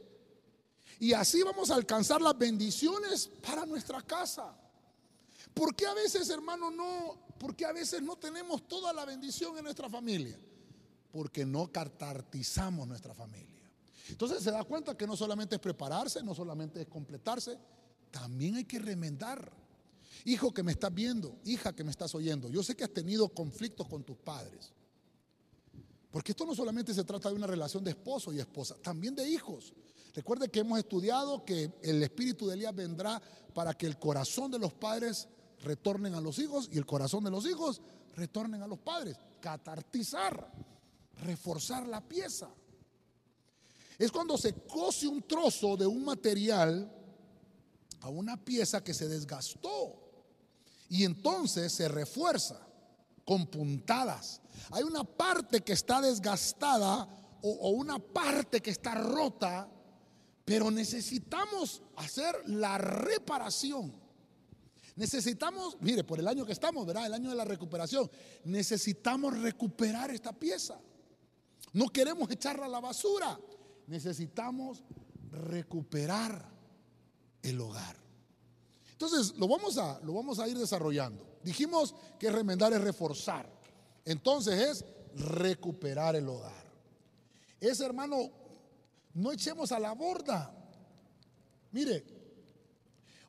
Y 1.00 1.12
así 1.12 1.42
vamos 1.42 1.70
a 1.70 1.74
alcanzar 1.74 2.22
las 2.22 2.38
bendiciones 2.38 3.28
para 3.42 3.66
nuestra 3.66 4.00
casa. 4.00 4.56
¿Por 5.52 5.76
qué 5.76 5.86
a 5.86 5.92
veces, 5.92 6.30
hermano, 6.30 6.70
no, 6.70 7.31
por 7.42 7.56
qué 7.56 7.64
a 7.64 7.72
veces 7.72 8.00
no 8.00 8.14
tenemos 8.14 8.68
toda 8.68 8.92
la 8.92 9.04
bendición 9.04 9.58
en 9.58 9.64
nuestra 9.64 9.88
familia? 9.90 10.38
Porque 11.10 11.44
no 11.44 11.72
catartizamos 11.72 12.86
nuestra 12.86 13.14
familia. 13.14 13.68
Entonces 14.08 14.44
se 14.44 14.52
da 14.52 14.62
cuenta 14.62 14.96
que 14.96 15.08
no 15.08 15.16
solamente 15.16 15.56
es 15.56 15.60
prepararse, 15.60 16.22
no 16.22 16.36
solamente 16.36 16.82
es 16.82 16.86
completarse, 16.86 17.58
también 18.12 18.54
hay 18.54 18.64
que 18.64 18.78
remendar. 18.78 19.52
Hijo 20.24 20.54
que 20.54 20.62
me 20.62 20.70
estás 20.70 20.94
viendo, 20.94 21.36
hija 21.44 21.74
que 21.74 21.82
me 21.82 21.90
estás 21.90 22.14
oyendo, 22.14 22.48
yo 22.48 22.62
sé 22.62 22.76
que 22.76 22.84
has 22.84 22.94
tenido 22.94 23.28
conflictos 23.28 23.88
con 23.88 24.04
tus 24.04 24.18
padres. 24.18 24.72
Porque 26.12 26.30
esto 26.30 26.46
no 26.46 26.54
solamente 26.54 26.94
se 26.94 27.02
trata 27.02 27.28
de 27.28 27.34
una 27.34 27.48
relación 27.48 27.82
de 27.82 27.90
esposo 27.90 28.32
y 28.32 28.38
esposa, 28.38 28.76
también 28.80 29.16
de 29.16 29.28
hijos. 29.28 29.72
Recuerde 30.14 30.48
que 30.48 30.60
hemos 30.60 30.78
estudiado 30.78 31.44
que 31.44 31.72
el 31.82 32.04
espíritu 32.04 32.46
de 32.46 32.54
Elías 32.54 32.72
vendrá 32.72 33.20
para 33.52 33.74
que 33.74 33.86
el 33.86 33.98
corazón 33.98 34.48
de 34.52 34.60
los 34.60 34.72
padres 34.72 35.26
retornen 35.62 36.14
a 36.14 36.20
los 36.20 36.38
hijos 36.38 36.68
y 36.72 36.78
el 36.78 36.86
corazón 36.86 37.24
de 37.24 37.30
los 37.30 37.46
hijos 37.46 37.80
retornen 38.14 38.62
a 38.62 38.66
los 38.66 38.78
padres. 38.78 39.16
Catartizar, 39.40 40.52
reforzar 41.22 41.86
la 41.86 42.00
pieza. 42.00 42.48
Es 43.98 44.10
cuando 44.10 44.36
se 44.36 44.54
cose 44.54 45.06
un 45.06 45.22
trozo 45.22 45.76
de 45.76 45.86
un 45.86 46.04
material 46.04 46.90
a 48.00 48.08
una 48.08 48.36
pieza 48.36 48.82
que 48.82 48.94
se 48.94 49.08
desgastó 49.08 50.02
y 50.88 51.04
entonces 51.04 51.72
se 51.72 51.88
refuerza 51.88 52.60
con 53.24 53.46
puntadas. 53.46 54.40
Hay 54.70 54.82
una 54.82 55.04
parte 55.04 55.60
que 55.60 55.72
está 55.72 56.00
desgastada 56.00 57.08
o, 57.42 57.70
una 57.70 57.98
parte 57.98 58.60
que 58.60 58.70
está 58.70 58.94
rota, 58.94 59.68
pero 60.44 60.70
necesitamos 60.70 61.82
hacer 61.96 62.34
la 62.46 62.78
reparación. 62.78 64.01
Necesitamos, 64.96 65.78
mire, 65.80 66.04
por 66.04 66.18
el 66.18 66.28
año 66.28 66.44
que 66.44 66.52
estamos, 66.52 66.86
¿verdad? 66.86 67.06
El 67.06 67.14
año 67.14 67.30
de 67.30 67.36
la 67.36 67.44
recuperación. 67.44 68.10
Necesitamos 68.44 69.38
recuperar 69.38 70.10
esta 70.10 70.32
pieza. 70.32 70.78
No 71.72 71.88
queremos 71.88 72.30
echarla 72.30 72.66
a 72.66 72.68
la 72.68 72.80
basura. 72.80 73.38
Necesitamos 73.86 74.82
recuperar 75.30 76.46
el 77.42 77.60
hogar. 77.60 77.96
Entonces, 78.92 79.34
lo 79.36 79.48
vamos 79.48 79.78
a, 79.78 79.98
lo 80.04 80.12
vamos 80.12 80.38
a 80.38 80.46
ir 80.46 80.58
desarrollando. 80.58 81.26
Dijimos 81.42 81.94
que 82.18 82.30
remendar 82.30 82.72
es 82.72 82.80
reforzar. 82.80 83.50
Entonces 84.04 84.60
es 84.60 84.84
recuperar 85.16 86.16
el 86.16 86.28
hogar. 86.28 86.62
Ese 87.60 87.84
hermano, 87.84 88.30
no 89.14 89.32
echemos 89.32 89.72
a 89.72 89.78
la 89.78 89.92
borda. 89.92 90.54
Mire, 91.70 92.04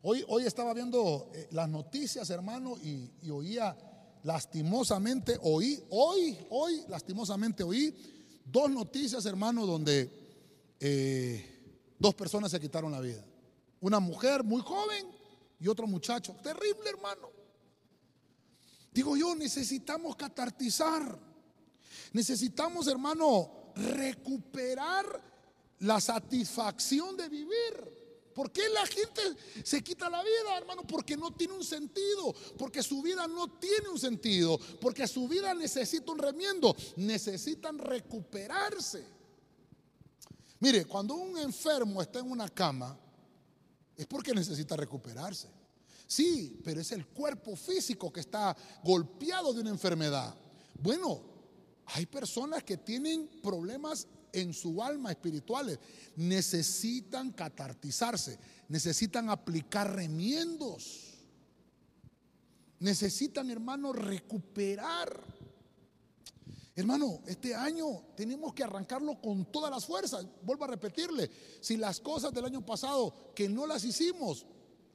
hoy, 0.04 0.24
hoy 0.28 0.46
estaba 0.46 0.74
viendo 0.74 1.32
eh, 1.34 1.48
las 1.52 1.68
noticias, 1.68 2.30
hermano, 2.30 2.78
y, 2.78 3.10
oía 3.30 3.76
lastimosamente, 4.24 5.38
oí, 5.42 5.84
hoy, 5.90 6.38
hoy, 6.50 6.84
lastimosamente 6.88 7.64
oí 7.64 7.94
dos 8.46 8.70
noticias, 8.70 9.26
hermano, 9.26 9.66
donde 9.66 10.12
eh, 10.80 11.96
dos 11.98 12.14
personas 12.14 12.52
se 12.52 12.60
quitaron 12.60 12.92
la 12.92 13.02
vida. 13.02 13.26
Una 13.82 14.00
mujer 14.00 14.44
muy 14.44 14.62
joven 14.62 15.08
y 15.60 15.68
otro 15.68 15.88
muchacho. 15.88 16.36
Terrible, 16.42 16.90
hermano. 16.90 17.30
Digo 18.92 19.18
yo, 19.18 19.36
necesitamos 19.36 20.16
catartizar. 20.16 21.20
Necesitamos, 22.14 22.88
hermano, 22.88 23.74
recuperar 23.76 25.06
la 25.80 26.00
satisfacción 26.00 27.18
de 27.18 27.28
vivir. 27.28 28.03
¿Por 28.34 28.52
qué 28.52 28.68
la 28.70 28.86
gente 28.86 29.22
se 29.64 29.84
quita 29.84 30.10
la 30.10 30.24
vida, 30.24 30.58
hermano? 30.58 30.86
Porque 30.88 31.16
no 31.16 31.34
tiene 31.34 31.54
un 31.54 31.64
sentido, 31.64 32.34
porque 32.58 32.82
su 32.82 33.02
vida 33.02 33.28
no 33.28 33.60
tiene 33.60 33.90
un 33.90 34.00
sentido, 34.00 34.60
porque 34.82 35.08
su 35.08 35.28
vida 35.28 35.54
necesita 35.54 36.12
un 36.12 36.20
remiendo, 36.20 36.76
necesitan 36.98 37.78
recuperarse. 37.78 39.06
Mire, 40.60 40.86
cuando 40.86 41.16
un 41.16 41.38
enfermo 41.38 42.02
está 42.02 42.20
en 42.20 42.32
una 42.32 42.50
cama, 42.50 42.98
es 43.96 44.08
porque 44.08 44.34
necesita 44.34 44.76
recuperarse. 44.76 45.50
Sí, 46.08 46.60
pero 46.64 46.82
es 46.82 46.92
el 46.92 47.08
cuerpo 47.08 47.56
físico 47.56 48.12
que 48.12 48.20
está 48.20 48.56
golpeado 48.84 49.54
de 49.54 49.62
una 49.62 49.70
enfermedad. 49.70 50.36
Bueno, 50.80 51.22
hay 51.86 52.06
personas 52.06 52.64
que 52.64 52.78
tienen 52.78 53.28
problemas 53.42 54.08
en 54.34 54.54
su 54.54 54.84
alma 54.84 55.12
espirituales. 55.12 55.80
Necesitan 56.18 57.32
catartizarse, 57.32 58.38
necesitan 58.68 59.30
aplicar 59.30 59.96
remiendos. 59.96 61.12
Necesitan, 62.80 63.50
hermano, 63.50 63.94
recuperar. 63.94 65.24
Hermano, 66.76 67.22
este 67.28 67.54
año 67.54 67.86
tenemos 68.18 68.54
que 68.54 68.64
arrancarlo 68.64 69.22
con 69.22 69.46
todas 69.46 69.72
las 69.72 69.86
fuerzas. 69.86 70.26
Vuelvo 70.42 70.66
a 70.66 70.68
repetirle, 70.68 71.30
si 71.62 71.78
las 71.78 72.00
cosas 72.00 72.34
del 72.34 72.46
año 72.46 72.66
pasado 72.66 73.32
que 73.36 73.48
no 73.48 73.68
las 73.68 73.86
hicimos, 73.86 74.46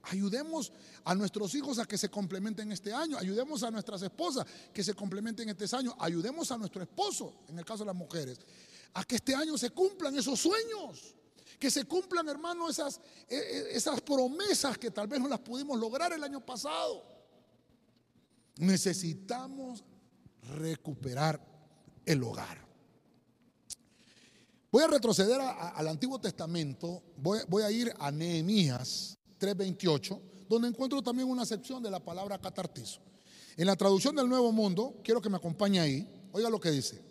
ayudemos 0.02 0.72
a 1.04 1.14
nuestros 1.14 1.54
hijos 1.54 1.78
a 1.78 1.86
que 1.86 1.96
se 1.96 2.08
complementen 2.08 2.72
este 2.72 2.92
año, 2.92 3.16
ayudemos 3.16 3.62
a 3.62 3.70
nuestras 3.70 4.02
esposas 4.02 4.44
que 4.72 4.82
se 4.82 4.94
complementen 4.94 5.48
este 5.48 5.64
año, 5.74 5.94
ayudemos 5.98 6.50
a 6.50 6.58
nuestro 6.58 6.82
esposo, 6.82 7.34
en 7.48 7.58
el 7.58 7.64
caso 7.64 7.84
de 7.84 7.86
las 7.86 7.96
mujeres, 7.96 8.38
a 8.94 9.04
que 9.04 9.16
este 9.16 9.34
año 9.34 9.56
se 9.56 9.70
cumplan 9.70 10.16
esos 10.16 10.40
sueños. 10.40 11.14
Que 11.58 11.70
se 11.70 11.84
cumplan, 11.84 12.28
hermano, 12.28 12.68
esas, 12.68 13.00
e, 13.28 13.36
e, 13.36 13.76
esas 13.76 14.00
promesas 14.00 14.78
que 14.78 14.90
tal 14.90 15.08
vez 15.08 15.20
no 15.20 15.28
las 15.28 15.40
pudimos 15.40 15.78
lograr 15.78 16.12
el 16.12 16.22
año 16.22 16.44
pasado. 16.44 17.04
Necesitamos 18.56 19.84
recuperar 20.56 21.40
el 22.06 22.22
hogar. 22.22 22.66
Voy 24.70 24.82
a 24.82 24.86
retroceder 24.86 25.40
al 25.40 25.88
Antiguo 25.88 26.20
Testamento, 26.20 27.02
voy, 27.16 27.40
voy, 27.48 27.62
a 27.62 27.70
ir 27.70 27.92
a 27.98 28.10
Nehemías 28.10 29.16
3:28, 29.38 30.20
donde 30.48 30.68
encuentro 30.68 31.02
también 31.02 31.28
una 31.28 31.46
sección 31.46 31.82
de 31.82 31.90
la 31.90 32.00
palabra 32.00 32.38
catartizo. 32.38 33.00
En 33.56 33.66
la 33.66 33.76
traducción 33.76 34.14
del 34.14 34.28
Nuevo 34.28 34.52
Mundo, 34.52 35.00
quiero 35.02 35.22
que 35.22 35.30
me 35.30 35.38
acompañe 35.38 35.80
ahí, 35.80 36.06
oiga 36.32 36.50
lo 36.50 36.60
que 36.60 36.70
dice. 36.70 37.07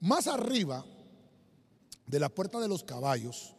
Más 0.00 0.26
arriba 0.26 0.84
de 2.06 2.20
la 2.20 2.28
puerta 2.28 2.60
de 2.60 2.68
los 2.68 2.84
caballos, 2.84 3.54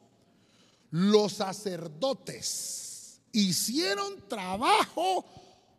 los 0.92 1.34
sacerdotes 1.34 3.22
hicieron 3.32 4.28
trabajo 4.28 5.26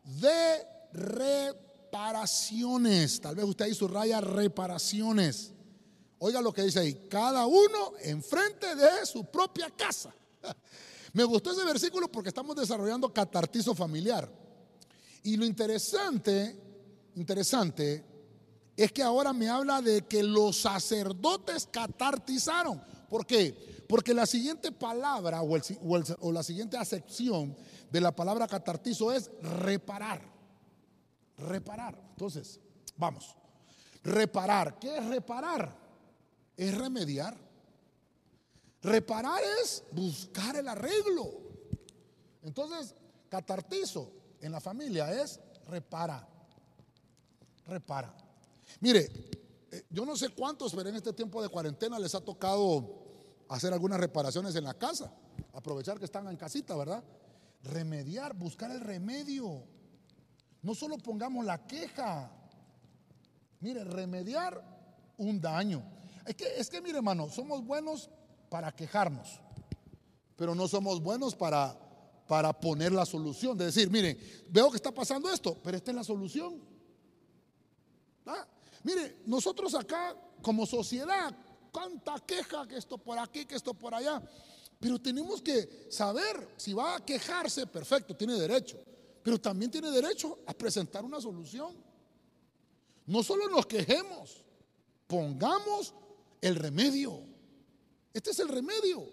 de 0.05 0.67
reparaciones. 0.93 3.21
Tal 3.21 3.35
vez 3.35 3.45
usted 3.45 3.65
ahí 3.67 3.75
subraya 3.75 4.21
reparaciones. 4.21 5.51
Oiga 6.19 6.41
lo 6.43 6.53
que 6.53 6.63
dice 6.63 6.79
ahí, 6.81 7.07
cada 7.09 7.47
uno 7.47 7.93
enfrente 8.03 8.75
de 8.77 9.07
su 9.07 9.25
propia 9.25 9.71
casa. 9.71 10.15
Me 11.13 11.25
gustó 11.25 11.51
ese 11.53 11.65
versículo 11.65 12.13
porque 12.13 12.29
estamos 12.29 12.55
desarrollando 12.55 13.13
catartizo 13.13 13.75
familiar. 13.75 14.31
Y 15.23 15.37
lo 15.37 15.45
interesante, 15.45 16.57
interesante, 17.17 18.05
es 18.77 18.93
que 18.93 19.03
ahora 19.03 19.33
me 19.33 19.49
habla 19.49 19.83
de 19.83 20.03
que 20.03 20.23
los 20.23 20.61
sacerdotes 20.61 21.69
catartizaron. 21.71 22.83
¿Por 23.09 23.27
qué? 23.27 23.85
Porque 23.89 24.15
la 24.15 24.25
siguiente 24.25 24.71
palabra 24.71 25.43
o, 25.43 26.33
la 26.33 26.43
siguiente 26.43 26.77
acepción 26.77 27.57
de 27.91 28.01
la 28.01 28.15
palabra 28.15 28.47
catartizo 28.47 29.13
es 29.13 29.31
reparar. 29.43 30.23
Reparar. 31.37 32.01
Entonces, 32.11 32.61
vamos. 32.97 33.35
Reparar. 34.05 34.79
¿Qué 34.79 34.97
es 34.97 35.05
reparar? 35.07 35.77
Es 36.57 36.77
remediar. 36.77 37.37
Reparar 38.83 39.43
es 39.63 39.83
buscar 39.91 40.57
el 40.57 40.69
arreglo. 40.69 41.41
Entonces, 42.43 42.95
catartizo 43.29 44.13
en 44.41 44.53
la 44.53 44.61
familia 44.61 45.21
es 45.21 45.41
repara. 45.67 46.27
Repara. 47.67 48.15
Mire, 48.79 49.11
eh, 49.71 49.85
yo 49.91 50.05
no 50.05 50.17
sé 50.17 50.29
cuántos, 50.31 50.75
pero 50.75 50.89
en 50.89 50.97
este 50.97 51.13
tiempo 51.13 51.43
de 51.43 51.49
cuarentena 51.49 51.99
les 51.99 52.15
ha 52.15 52.21
tocado 52.21 53.45
hacer 53.49 53.73
algunas 53.73 53.99
reparaciones 53.99 54.55
en 54.55 54.65
la 54.65 54.75
casa. 54.75 55.13
Aprovechar 55.53 55.99
que 55.99 56.05
están 56.05 56.29
en 56.29 56.37
casita, 56.37 56.77
¿verdad? 56.77 57.03
Remediar, 57.65 58.35
buscar 58.35 58.71
el 58.71 58.81
remedio. 58.81 59.65
No 60.63 60.75
solo 60.75 60.99
pongamos 60.99 61.45
la 61.45 61.67
queja. 61.67 62.31
Mire, 63.61 63.85
remediar 63.85 64.63
un 65.19 65.41
daño. 65.41 65.83
Es 66.27 66.35
que, 66.37 66.47
es 66.57 66.71
que 66.71 66.81
mire, 66.81 66.99
hermano, 66.99 67.29
somos 67.29 67.65
buenos 67.65 68.11
para 68.49 68.73
quejarnos, 68.73 69.41
pero 70.37 70.55
no 70.55 70.67
somos 70.69 71.03
buenos 71.03 71.35
para, 71.35 71.77
para 72.27 72.53
poner 72.53 72.93
la 72.93 73.07
solución, 73.07 73.57
de 73.57 73.67
decir, 73.67 73.91
miren, 73.91 74.19
veo 74.49 74.71
que 74.71 74.77
está 74.77 74.93
pasando 74.93 75.31
esto, 75.33 75.57
pero 75.63 75.77
esta 75.77 75.91
es 75.91 75.97
la 75.97 76.05
solución. 76.05 76.61
¿Ah? 78.27 78.47
Mire, 78.83 79.23
nosotros 79.27 79.75
acá 79.75 80.17
como 80.43 80.67
sociedad, 80.67 81.37
cuánta 81.71 82.19
queja 82.21 82.67
que 82.67 82.77
esto 82.77 82.99
por 82.99 83.19
aquí, 83.19 83.45
que 83.45 83.55
esto 83.55 83.75
por 83.75 83.95
allá, 83.95 84.23
pero 84.79 84.99
tenemos 84.99 85.43
que 85.43 85.89
saber 85.91 86.55
si 86.57 86.73
va 86.73 86.97
a 86.97 87.05
quejarse, 87.05 87.67
perfecto, 87.67 88.17
tiene 88.17 88.35
derecho, 88.35 88.79
pero 89.23 89.39
también 89.39 89.71
tiene 89.71 89.91
derecho 89.91 90.39
a 90.47 90.55
presentar 90.55 91.05
una 91.05 91.21
solución. 91.21 91.77
No 93.07 93.23
solo 93.23 93.49
nos 93.49 93.67
quejemos, 93.67 94.43
pongamos 95.07 95.93
el 96.41 96.57
remedio. 96.57 97.21
Este 98.15 98.31
es 98.31 98.39
el 98.39 98.49
remedio. 98.49 99.05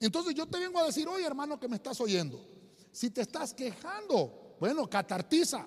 Entonces 0.00 0.34
yo 0.34 0.46
te 0.46 0.58
vengo 0.58 0.80
a 0.80 0.86
decir, 0.86 1.06
oye 1.06 1.24
hermano 1.24 1.60
que 1.60 1.68
me 1.68 1.76
estás 1.76 2.00
oyendo, 2.00 2.44
si 2.90 3.10
te 3.10 3.20
estás 3.20 3.54
quejando, 3.54 4.56
bueno, 4.58 4.88
catartiza, 4.90 5.66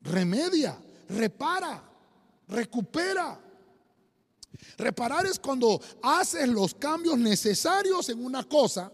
remedia, 0.00 0.80
repara. 1.12 1.82
recupera. 2.48 3.40
Reparar 4.76 5.26
es 5.26 5.38
cuando 5.38 5.80
haces 6.02 6.48
los 6.48 6.74
cambios 6.74 7.18
necesarios 7.18 8.08
en 8.08 8.24
una 8.24 8.44
cosa 8.44 8.92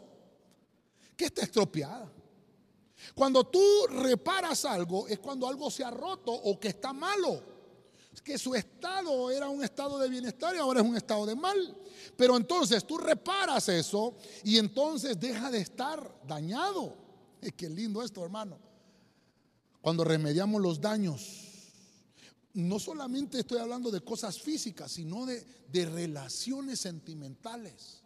que 1.16 1.26
está 1.26 1.42
estropeada. 1.42 2.10
Cuando 3.14 3.44
tú 3.44 3.60
reparas 3.90 4.64
algo 4.64 5.08
es 5.08 5.18
cuando 5.18 5.48
algo 5.48 5.70
se 5.70 5.84
ha 5.84 5.90
roto 5.90 6.32
o 6.32 6.58
que 6.58 6.68
está 6.68 6.92
malo. 6.92 7.58
Que 8.24 8.36
su 8.36 8.54
estado 8.54 9.30
era 9.30 9.48
un 9.48 9.62
estado 9.62 9.98
de 9.98 10.08
bienestar 10.08 10.54
y 10.54 10.58
ahora 10.58 10.80
es 10.80 10.86
un 10.86 10.96
estado 10.96 11.24
de 11.24 11.36
mal. 11.36 11.76
Pero 12.16 12.36
entonces 12.36 12.84
tú 12.84 12.98
reparas 12.98 13.68
eso 13.68 14.16
y 14.42 14.58
entonces 14.58 15.18
deja 15.18 15.50
de 15.50 15.58
estar 15.58 16.20
dañado. 16.26 16.94
Es 17.40 17.52
que 17.52 17.68
lindo 17.68 18.02
esto, 18.02 18.24
hermano. 18.24 18.58
Cuando 19.80 20.02
remediamos 20.02 20.60
los 20.60 20.80
daños, 20.80 21.47
no 22.58 22.80
solamente 22.80 23.38
estoy 23.38 23.58
hablando 23.58 23.88
de 23.90 24.00
cosas 24.00 24.40
físicas, 24.40 24.90
sino 24.90 25.24
de, 25.26 25.46
de 25.70 25.86
relaciones 25.86 26.80
sentimentales. 26.80 28.02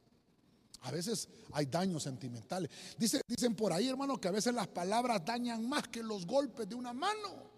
A 0.82 0.90
veces 0.90 1.28
hay 1.52 1.66
daños 1.66 2.02
sentimentales. 2.02 2.70
dicen 2.98 3.54
por 3.54 3.72
ahí, 3.72 3.88
hermano, 3.88 4.20
que 4.20 4.28
a 4.28 4.32
veces 4.32 4.52
las 4.52 4.68
palabras 4.68 5.24
dañan 5.24 5.66
más 5.66 5.88
que 5.88 6.02
los 6.02 6.26
golpes 6.26 6.68
de 6.68 6.74
una 6.74 6.92
mano. 6.92 7.50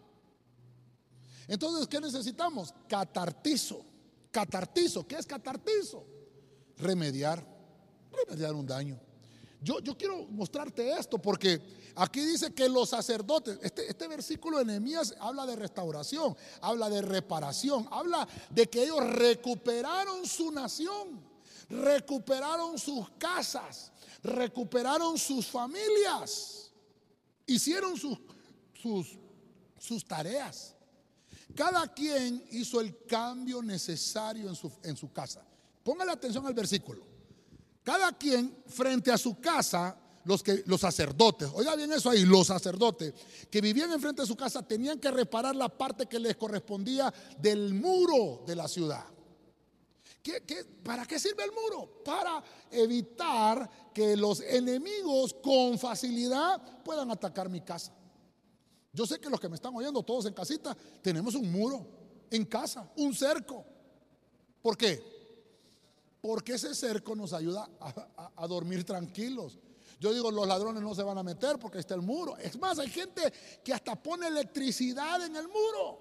Entonces, 1.49 1.89
¿qué 1.89 2.01
necesitamos? 2.01 2.73
Catartizo. 2.89 3.85
Catartizo. 4.31 5.07
¿Qué 5.07 5.17
es 5.17 5.27
catartizo? 5.27 6.07
Remediar. 6.77 7.45
Remediar 8.13 8.55
un 8.55 8.67
daño. 8.67 9.01
Yo, 9.65 9.97
quiero 9.97 10.27
mostrarte 10.27 10.93
esto 10.93 11.17
porque 11.19 11.61
aquí 11.97 12.21
dice 12.21 12.53
que 12.53 12.69
los 12.69 12.91
sacerdotes, 12.91 13.59
este, 13.63 13.89
este 13.89 14.07
versículo 14.07 14.59
de 14.59 14.67
Nehemías 14.67 15.15
habla 15.19 15.47
de 15.47 15.57
restauración, 15.57 16.37
habla 16.61 16.91
de 16.91 17.01
reparación, 17.01 17.89
habla 17.91 18.29
de 18.51 18.69
que 18.69 18.85
ellos 18.85 19.01
recuperaron 19.01 20.27
su 20.27 20.53
nación 20.53 21.35
recuperaron 21.69 22.79
sus 22.79 23.09
casas, 23.19 23.91
recuperaron 24.23 25.19
sus 25.19 25.47
familias, 25.47 26.71
hicieron 27.47 27.97
sus, 27.97 28.19
sus, 28.75 29.19
sus 29.79 30.05
tareas. 30.05 30.75
Cada 31.55 31.87
quien 31.93 32.45
hizo 32.51 32.81
el 32.81 33.05
cambio 33.07 33.63
necesario 33.63 34.49
en 34.49 34.55
su, 34.55 34.73
en 34.83 34.97
su 34.97 35.13
casa. 35.13 35.47
Póngale 35.83 36.13
atención 36.13 36.47
al 36.47 36.55
versículo. 36.55 37.14
Cada 37.85 38.13
quien 38.19 38.65
frente 38.67 39.13
a 39.13 39.19
su 39.19 39.39
casa, 39.39 39.97
los, 40.25 40.43
sacerdotes, 40.81 41.49
oiga 41.55 41.77
bien 41.77 41.93
eso 41.93 42.11
ahí, 42.11 42.25
los 42.25 42.49
sacerdotes 42.49 43.15
que 43.51 43.61
vivían 43.61 43.93
enfrente 43.93 44.23
de 44.23 44.27
su 44.29 44.37
casa 44.37 44.67
tenían 44.67 44.99
que 44.99 45.11
reparar 45.11 45.55
la 45.55 45.69
parte 45.69 46.07
que 46.07 46.19
les 46.19 46.37
correspondía 46.37 47.13
del 47.39 47.75
muro 47.75 48.43
de 48.47 48.57
la 48.57 48.67
ciudad 48.67 49.15
para 50.83 51.05
qué 51.05 51.19
sirve 51.19 51.45
el 51.45 51.53
muro? 51.53 52.03
Para 52.05 52.43
evitar 52.71 53.93
que 53.93 54.17
los 54.17 54.41
enemigos 54.41 55.35
con 55.35 55.79
facilidad 55.79 56.83
puedan 56.83 57.11
atacar 57.11 57.49
mi 57.49 57.61
casa. 57.61 57.93
Yo 58.93 59.07
sé 59.07 59.19
que 59.21 59.29
los 59.29 59.41
que 59.41 59.49
me 59.49 59.57
están 59.57 59.75
oyendo, 59.75 60.03
todos 60.03 60.25
en 60.27 60.33
casita, 60.33 60.77
tenemos 61.03 61.35
un 61.35 61.51
muro 61.51 61.87
en 62.31 62.45
casa, 62.47 62.91
un 62.97 63.15
cerco. 63.15 63.65
¿Por 64.63 64.77
qué? 64.77 65.14
Porque 66.25 66.55
ese 66.55 66.75
cerco 66.75 67.15
nos 67.15 67.35
ayuda 67.35 67.69
a, 68.35 68.47
dormir 68.47 68.83
tranquilos. 68.83 69.59
Yo 70.01 70.15
digo, 70.15 70.31
los 70.31 70.49
ladrones 70.49 70.83
no 70.83 70.95
se 70.95 71.03
van 71.03 71.19
a 71.19 71.23
meter 71.23 71.59
porque 71.59 71.81
está 71.81 71.95
el 71.95 72.01
muro. 72.01 72.39
Es 72.39 72.59
más, 72.59 72.79
hay 72.79 72.89
gente 72.89 73.31
que 73.63 73.75
hasta 73.75 74.03
pone 74.03 74.29
electricidad 74.29 75.23
en 75.23 75.37
el 75.37 75.47
muro. 75.49 75.99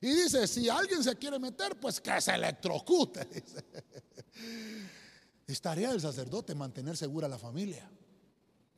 Y 0.00 0.10
dice, 0.10 0.46
si 0.46 0.68
alguien 0.68 1.02
se 1.02 1.16
quiere 1.16 1.40
meter, 1.40 1.74
pues 1.80 2.00
que 2.00 2.20
se 2.20 2.36
electrocute. 2.36 3.26
Es 5.44 5.60
tarea 5.60 5.90
del 5.90 6.00
sacerdote 6.00 6.54
mantener 6.54 6.96
segura 6.96 7.26
la 7.26 7.36
familia. 7.36 7.90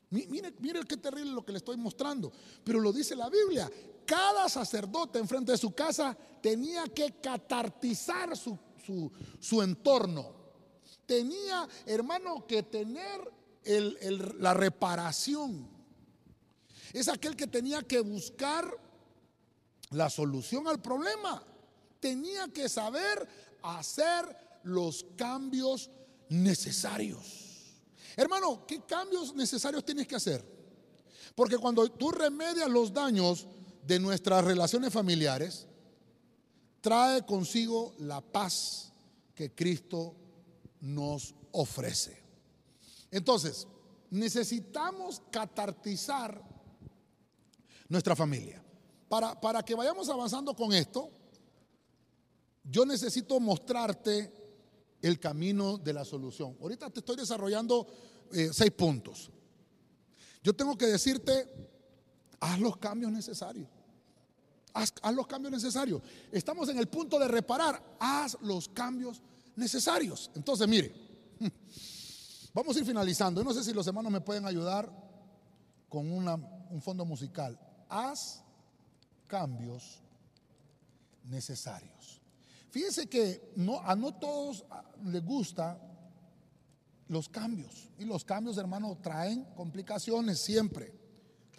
Mire, 0.09 0.55
mire 0.61 0.81
qué 0.89 0.97
terrible 0.97 1.33
lo 1.33 1.45
que 1.45 1.53
le 1.53 1.59
estoy 1.59 1.77
mostrando. 1.77 2.33
Pero 2.65 2.81
lo 2.81 2.91
dice 2.91 3.15
la 3.15 3.29
Biblia. 3.29 3.71
Cada 4.07 4.49
sacerdote 4.49 5.19
enfrente 5.19 5.53
de 5.53 5.59
su 5.59 5.75
casa 5.75 6.17
tenía 6.41 6.85
que 6.85 7.21
catartizar 7.21 8.35
su, 8.35 8.59
su, 8.83 9.63
entorno. 9.63 10.33
Tenía, 11.07 11.69
hermano, 11.87 12.47
que 12.47 12.63
tener 12.63 13.21
la 14.39 14.55
reparación. 14.55 15.69
Es 16.93 17.09
aquel 17.09 17.37
que 17.37 17.47
tenía 17.47 17.83
que 17.83 18.01
buscar 18.01 18.67
la 19.91 20.11
solución 20.11 20.69
al 20.69 20.81
problema. 20.81 21.45
Tenía 22.01 22.49
que 22.49 22.69
saber 22.69 23.29
hacer 23.63 24.25
los 24.65 25.05
cambios 25.17 25.91
necesarios. 26.29 27.43
Hermano, 28.17 28.67
¿qué 28.67 28.81
cambios 28.83 29.35
necesarios 29.35 29.85
tienes 29.85 30.07
que 30.07 30.17
hacer? 30.17 30.45
Porque 31.35 31.59
cuando 31.59 31.91
tú 31.91 32.11
remedias 32.11 32.69
los 32.69 32.93
daños 32.93 33.47
de 33.87 33.99
nuestras 33.99 34.45
relaciones 34.45 34.93
familiares, 34.93 35.67
trae 36.83 37.25
consigo 37.25 37.95
la 38.01 38.21
paz 38.21 38.93
que 39.35 39.55
Cristo 39.55 40.15
nos 40.81 41.35
ofrece. 41.53 42.21
Entonces, 43.11 43.67
necesitamos 44.11 45.23
catartizar 45.31 46.43
nuestra 47.89 48.15
familia. 48.15 48.63
Para, 49.09 49.63
que 49.63 49.75
vayamos 49.75 50.09
avanzando 50.09 50.55
con 50.55 50.73
esto, 50.73 51.11
yo 52.65 52.85
necesito 52.85 53.39
mostrarte 53.39 54.33
el 55.03 55.21
camino 55.21 55.79
de 55.79 55.93
la 55.93 56.05
solución. 56.05 56.57
Ahorita 56.61 56.91
te 56.91 57.01
estoy 57.01 57.17
desarrollando 57.17 57.87
eh, 58.33 58.51
seis 58.53 58.71
puntos. 58.73 59.31
Yo 60.43 60.55
tengo 60.55 60.77
que 60.77 60.87
decirte, 60.87 61.47
haz 62.41 62.59
los 62.59 62.79
cambios 62.79 63.13
necesarios. 63.13 63.69
Haz, 64.75 64.93
los 65.15 65.27
cambios 65.27 65.53
necesarios. 65.53 66.03
Estamos 66.31 66.69
en 66.69 66.79
el 66.79 66.89
punto 66.89 67.19
de 67.19 67.29
reparar. 67.29 67.97
Haz 67.99 68.37
los 68.43 68.69
cambios 68.69 69.21
necesarios. 69.57 70.31
Entonces, 70.35 70.67
mire, 70.67 70.93
vamos 72.55 72.77
a 72.77 72.79
ir 72.79 72.87
finalizando. 72.87 73.45
no 73.45 73.53
sé 73.53 73.63
si 73.65 73.73
los 73.73 73.87
hermanos 73.87 74.13
me 74.13 74.21
pueden 74.21 74.47
ayudar 74.47 74.91
con 75.89 76.11
un 76.11 76.83
fondo 76.83 77.05
musical. 77.05 77.59
Haz 77.89 78.43
cambios 79.27 80.01
necesarios. 81.25 82.21
Fíjense 82.71 83.07
que 83.07 83.53
a 83.85 83.95
no 83.95 84.15
todos 84.15 84.65
les 85.05 85.23
gusta 85.23 85.79
los 87.09 87.29
cambios. 87.29 87.91
Y 87.99 88.07
los 88.07 88.25
cambios, 88.25 88.57
hermano, 88.57 88.97
traen 89.03 89.45
complicaciones 89.55 90.39
siempre, 90.41 90.93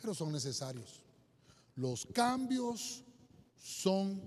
pero 0.02 0.16
son 0.16 0.32
necesarios. 0.32 1.03
Los 1.76 2.06
cambios 2.14 3.04
son 3.58 4.22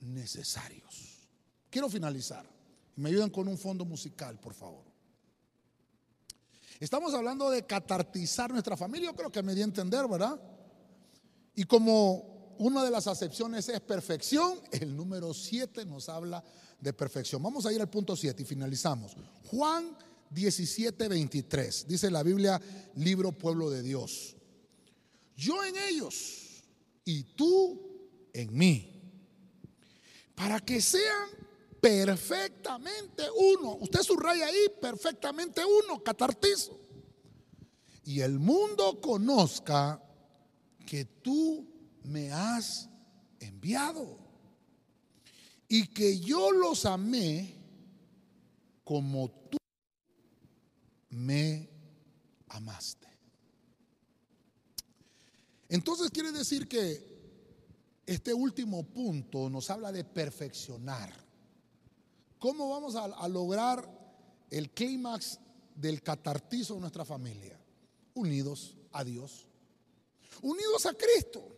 necesarios. 0.00 1.28
Quiero 1.70 1.88
finalizar. 1.88 2.48
Me 2.96 3.10
ayudan 3.10 3.30
con 3.30 3.48
un 3.48 3.58
fondo 3.58 3.84
musical, 3.84 4.38
por 4.40 4.54
favor. 4.54 4.84
Estamos 6.80 7.14
hablando 7.14 7.50
de 7.50 7.64
catartizar 7.64 8.50
nuestra 8.50 8.76
familia. 8.76 9.10
Yo 9.10 9.16
creo 9.16 9.32
que 9.32 9.42
me 9.42 9.54
di 9.54 9.62
a 9.62 9.64
entender, 9.64 10.06
¿verdad? 10.08 10.40
Y 11.54 11.64
como 11.64 12.54
una 12.58 12.84
de 12.84 12.90
las 12.90 13.06
acepciones 13.06 13.68
es 13.68 13.80
perfección. 13.80 14.60
El 14.72 14.96
número 14.96 15.32
7 15.32 15.84
nos 15.86 16.08
habla 16.08 16.42
de 16.80 16.92
perfección. 16.92 17.42
Vamos 17.42 17.64
a 17.66 17.72
ir 17.72 17.80
al 17.80 17.88
punto 17.88 18.14
7 18.16 18.42
y 18.42 18.46
finalizamos. 18.46 19.16
Juan 19.46 19.96
17, 20.30 21.08
23. 21.08 21.86
Dice 21.88 22.10
la 22.10 22.22
Biblia, 22.22 22.60
libro 22.96 23.32
pueblo 23.32 23.70
de 23.70 23.82
Dios. 23.82 24.36
Yo 25.36 25.64
en 25.64 25.76
ellos 25.76 26.45
y 27.06 27.22
tú 27.22 27.80
en 28.34 28.54
mí. 28.54 28.92
Para 30.34 30.60
que 30.60 30.82
sean 30.82 31.30
perfectamente 31.80 33.22
uno. 33.30 33.76
Usted 33.76 34.02
subraya 34.02 34.46
ahí, 34.46 34.68
perfectamente 34.78 35.62
uno, 35.64 36.02
catartizo. 36.02 36.78
Y 38.04 38.20
el 38.20 38.38
mundo 38.38 39.00
conozca 39.00 40.02
que 40.84 41.04
tú 41.04 41.66
me 42.02 42.30
has 42.32 42.90
enviado. 43.40 44.18
Y 45.68 45.86
que 45.88 46.20
yo 46.20 46.52
los 46.52 46.84
amé 46.84 47.54
como 48.84 49.30
tú 49.30 49.58
me 51.10 51.70
amaste. 52.48 53.05
Entonces 55.68 56.10
quiere 56.10 56.32
decir 56.32 56.68
que 56.68 57.16
este 58.06 58.32
último 58.32 58.84
punto 58.84 59.50
nos 59.50 59.68
habla 59.70 59.90
de 59.90 60.04
perfeccionar. 60.04 61.12
¿Cómo 62.38 62.68
vamos 62.70 62.94
a, 62.94 63.28
lograr 63.28 63.88
el 64.50 64.70
clímax 64.70 65.40
del 65.74 66.02
catartizo 66.02 66.74
de 66.74 66.80
nuestra 66.80 67.04
familia? 67.04 67.58
Unidos 68.14 68.76
a 68.92 69.02
Dios, 69.02 69.46
unidos 70.42 70.86
a 70.86 70.94
Cristo. 70.94 71.48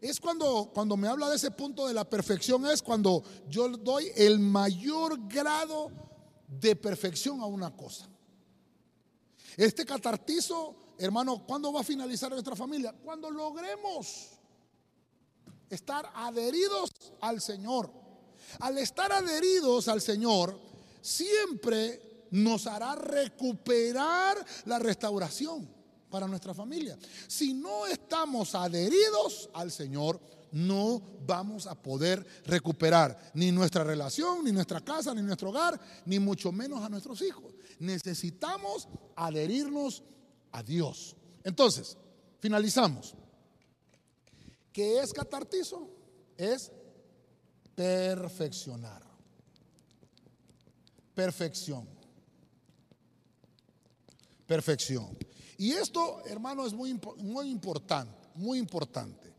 Es 0.00 0.20
cuando, 0.20 0.70
cuando 0.72 0.96
me 0.96 1.08
habla 1.08 1.28
de 1.28 1.36
ese 1.36 1.50
punto 1.50 1.88
de 1.88 1.94
la 1.94 2.08
perfección, 2.08 2.66
es 2.66 2.82
cuando 2.82 3.24
yo 3.48 3.68
doy 3.68 4.10
el 4.14 4.38
mayor 4.38 5.26
grado 5.26 5.90
de 6.46 6.76
perfección 6.76 7.40
a 7.40 7.46
una 7.46 7.74
cosa. 7.74 8.08
Este 9.56 9.84
catartizo, 9.84 10.76
hermano, 10.98 11.44
¿cuándo 11.46 11.72
va 11.72 11.80
a 11.80 11.84
finalizar 11.84 12.30
nuestra 12.30 12.56
familia? 12.56 12.94
Cuando 13.04 13.30
logremos 13.30 14.36
estar 15.70 16.10
adheridos 16.14 16.90
al 17.20 17.40
Señor. 17.40 17.90
Al 18.60 18.78
estar 18.78 19.12
adheridos 19.12 19.88
al 19.88 20.00
Señor, 20.00 20.58
siempre 21.00 22.26
nos 22.30 22.66
hará 22.66 22.94
recuperar 22.94 24.44
la 24.66 24.78
restauración 24.78 25.68
para 26.10 26.28
nuestra 26.28 26.54
familia. 26.54 26.96
Si 27.26 27.54
no 27.54 27.86
estamos 27.86 28.54
adheridos 28.54 29.50
al 29.52 29.70
Señor, 29.70 30.20
no 30.52 31.02
vamos 31.26 31.66
a 31.66 31.74
poder 31.74 32.24
recuperar 32.44 33.32
ni 33.34 33.50
nuestra 33.50 33.84
relación, 33.84 34.44
ni 34.44 34.52
nuestra 34.52 34.80
casa, 34.80 35.12
ni 35.14 35.22
nuestro 35.22 35.50
hogar, 35.50 35.78
ni 36.04 36.18
mucho 36.18 36.52
menos 36.52 36.82
a 36.82 36.88
nuestros 36.88 37.20
hijos. 37.22 37.52
Necesitamos 37.78 38.88
adherirnos 39.16 40.02
a 40.56 40.62
Dios. 40.62 41.14
Entonces, 41.44 41.98
finalizamos. 42.40 43.14
¿Qué 44.72 45.00
es 45.00 45.12
catartizo? 45.12 45.90
Es 46.34 46.72
perfeccionar. 47.74 49.02
Perfección. 51.14 51.86
Perfección. 54.46 55.18
Y 55.58 55.72
esto, 55.72 56.24
hermano, 56.24 56.66
es 56.66 56.72
muy, 56.72 56.98
muy 57.18 57.50
importante, 57.50 58.28
muy 58.36 58.58
importante. 58.58 59.34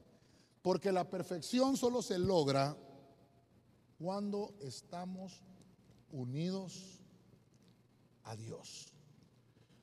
Porque 0.62 0.92
la 0.92 1.10
perfección 1.10 1.78
solo 1.78 2.04
se 2.04 2.20
logra 2.20 2.78
cuando 3.98 4.54
estamos 4.60 5.42
unidos 6.12 7.00
a 8.24 8.36
Dios. 8.36 8.94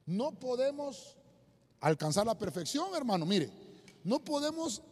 No 0.07 0.33
podemos 0.39 1.17
alcanzar 1.85 2.27
la 2.27 2.37
perfección, 2.39 2.95
hermano. 2.95 3.27
Mire, 3.27 3.51
no 4.05 4.25
podemos 4.25 4.83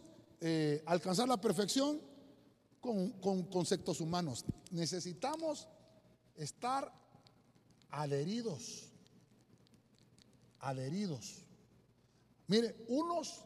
eh, 0.41 0.83
alcanzar 0.85 1.27
la 1.27 1.41
perfección 1.41 1.99
con, 2.81 3.13
con 3.13 3.45
conceptos 3.45 4.01
humanos. 4.03 4.45
Necesitamos 4.71 5.69
estar 6.37 6.93
adheridos, 7.89 8.91
adheridos. 10.59 11.47
Mire, 12.47 12.77
unos 12.89 13.41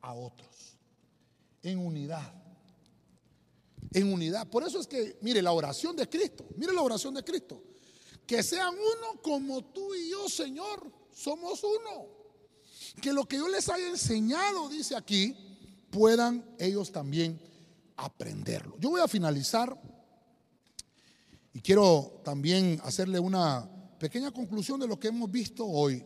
a 0.00 0.14
otros, 0.14 0.78
en 1.62 1.78
unidad, 1.80 2.32
en 3.92 4.10
unidad. 4.10 4.48
Por 4.48 4.62
eso 4.62 4.80
es 4.80 4.86
que, 4.86 5.18
mire, 5.20 5.42
la 5.42 5.52
oración 5.52 5.96
de 5.96 6.08
Cristo, 6.08 6.46
mire 6.56 6.72
la 6.72 6.80
oración 6.80 7.12
de 7.12 7.22
Cristo, 7.22 7.62
que 8.26 8.42
sean 8.42 8.74
uno 8.74 9.20
como 9.20 9.62
tú 9.66 9.94
y 9.94 10.08
yo, 10.08 10.30
Señor, 10.30 10.95
somos 11.16 11.64
uno 11.64 12.06
que 13.00 13.12
lo 13.12 13.26
que 13.26 13.38
yo 13.38 13.48
les 13.48 13.68
haya 13.70 13.88
enseñado, 13.88 14.68
dice 14.68 14.94
aquí, 14.94 15.34
puedan 15.90 16.44
ellos 16.58 16.92
también 16.92 17.40
aprenderlo. 17.96 18.76
Yo 18.78 18.90
voy 18.90 19.00
a 19.00 19.08
finalizar 19.08 19.80
y 21.54 21.60
quiero 21.60 22.20
también 22.22 22.78
hacerle 22.84 23.18
una 23.18 23.66
pequeña 23.98 24.30
conclusión 24.30 24.78
de 24.78 24.86
lo 24.86 25.00
que 25.00 25.08
hemos 25.08 25.30
visto 25.30 25.66
hoy, 25.66 26.04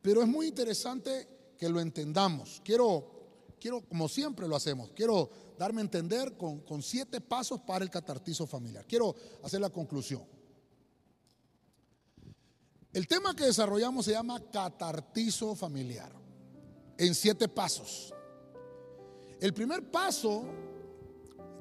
pero 0.00 0.22
es 0.22 0.28
muy 0.28 0.46
interesante 0.46 1.28
que 1.58 1.68
lo 1.68 1.78
entendamos. 1.78 2.62
Quiero, 2.64 3.54
quiero 3.60 3.82
como 3.82 4.08
siempre 4.08 4.48
lo 4.48 4.56
hacemos, 4.56 4.92
quiero 4.94 5.30
darme 5.58 5.82
a 5.82 5.84
entender 5.84 6.38
con, 6.38 6.60
con 6.60 6.82
siete 6.82 7.20
pasos 7.20 7.60
para 7.60 7.84
el 7.84 7.90
catartizo 7.90 8.46
familiar. 8.46 8.86
Quiero 8.86 9.14
hacer 9.42 9.60
la 9.60 9.68
conclusión. 9.68 10.22
El 12.92 13.08
tema 13.08 13.34
que 13.34 13.44
desarrollamos 13.44 14.04
se 14.04 14.12
llama 14.12 14.38
catartizo 14.52 15.54
familiar, 15.54 16.12
en 16.98 17.14
siete 17.14 17.48
pasos. 17.48 18.12
El 19.40 19.54
primer 19.54 19.90
paso 19.90 20.44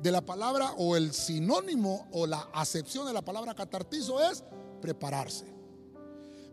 de 0.01 0.11
la 0.11 0.21
palabra 0.21 0.73
o 0.77 0.97
el 0.97 1.13
sinónimo 1.13 2.09
o 2.11 2.27
la 2.27 2.49
acepción 2.53 3.07
de 3.07 3.13
la 3.13 3.21
palabra 3.21 3.55
catartizo 3.55 4.19
es 4.21 4.43
prepararse. 4.82 5.45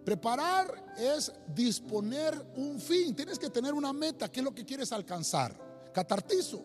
Preparar 0.04 0.94
es 0.96 1.32
disponer 1.54 2.34
un 2.56 2.80
fin. 2.80 3.16
Tienes 3.16 3.38
que 3.38 3.50
tener 3.50 3.74
una 3.74 3.92
meta. 3.92 4.30
¿Qué 4.30 4.40
es 4.40 4.44
lo 4.44 4.54
que 4.54 4.64
quieres 4.64 4.92
alcanzar? 4.92 5.90
Catartizo. 5.92 6.62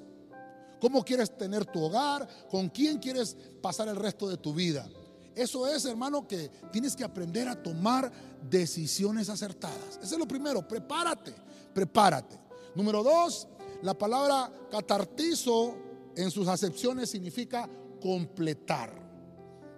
¿Cómo 0.80 1.04
quieres 1.04 1.36
tener 1.36 1.66
tu 1.66 1.82
hogar? 1.82 2.28
¿Con 2.50 2.70
quién 2.70 3.00
quieres 3.00 3.36
pasar 3.62 3.88
el 3.88 3.96
resto 3.96 4.30
de 4.30 4.38
tu 4.38 4.54
vida? 4.54 4.88
Eso 5.36 5.68
es, 5.68 5.86
hermano, 5.86 6.28
que 6.28 6.50
tienes 6.72 6.96
que 6.96 7.04
aprender 7.04 7.48
a 7.48 7.62
tomar 7.62 8.12
decisiones 8.50 9.30
acertadas. 9.30 10.00
Eso 10.02 10.16
es 10.16 10.20
lo 10.20 10.28
primero, 10.28 10.68
prepárate, 10.68 11.34
prepárate. 11.74 12.40
Número 12.76 13.04
dos, 13.04 13.48
la 13.82 13.98
palabra 13.98 14.52
catartizo 14.70 15.76
en 16.16 16.30
sus 16.30 16.48
acepciones 16.48 17.10
significa 17.10 17.70
completar. 18.02 18.94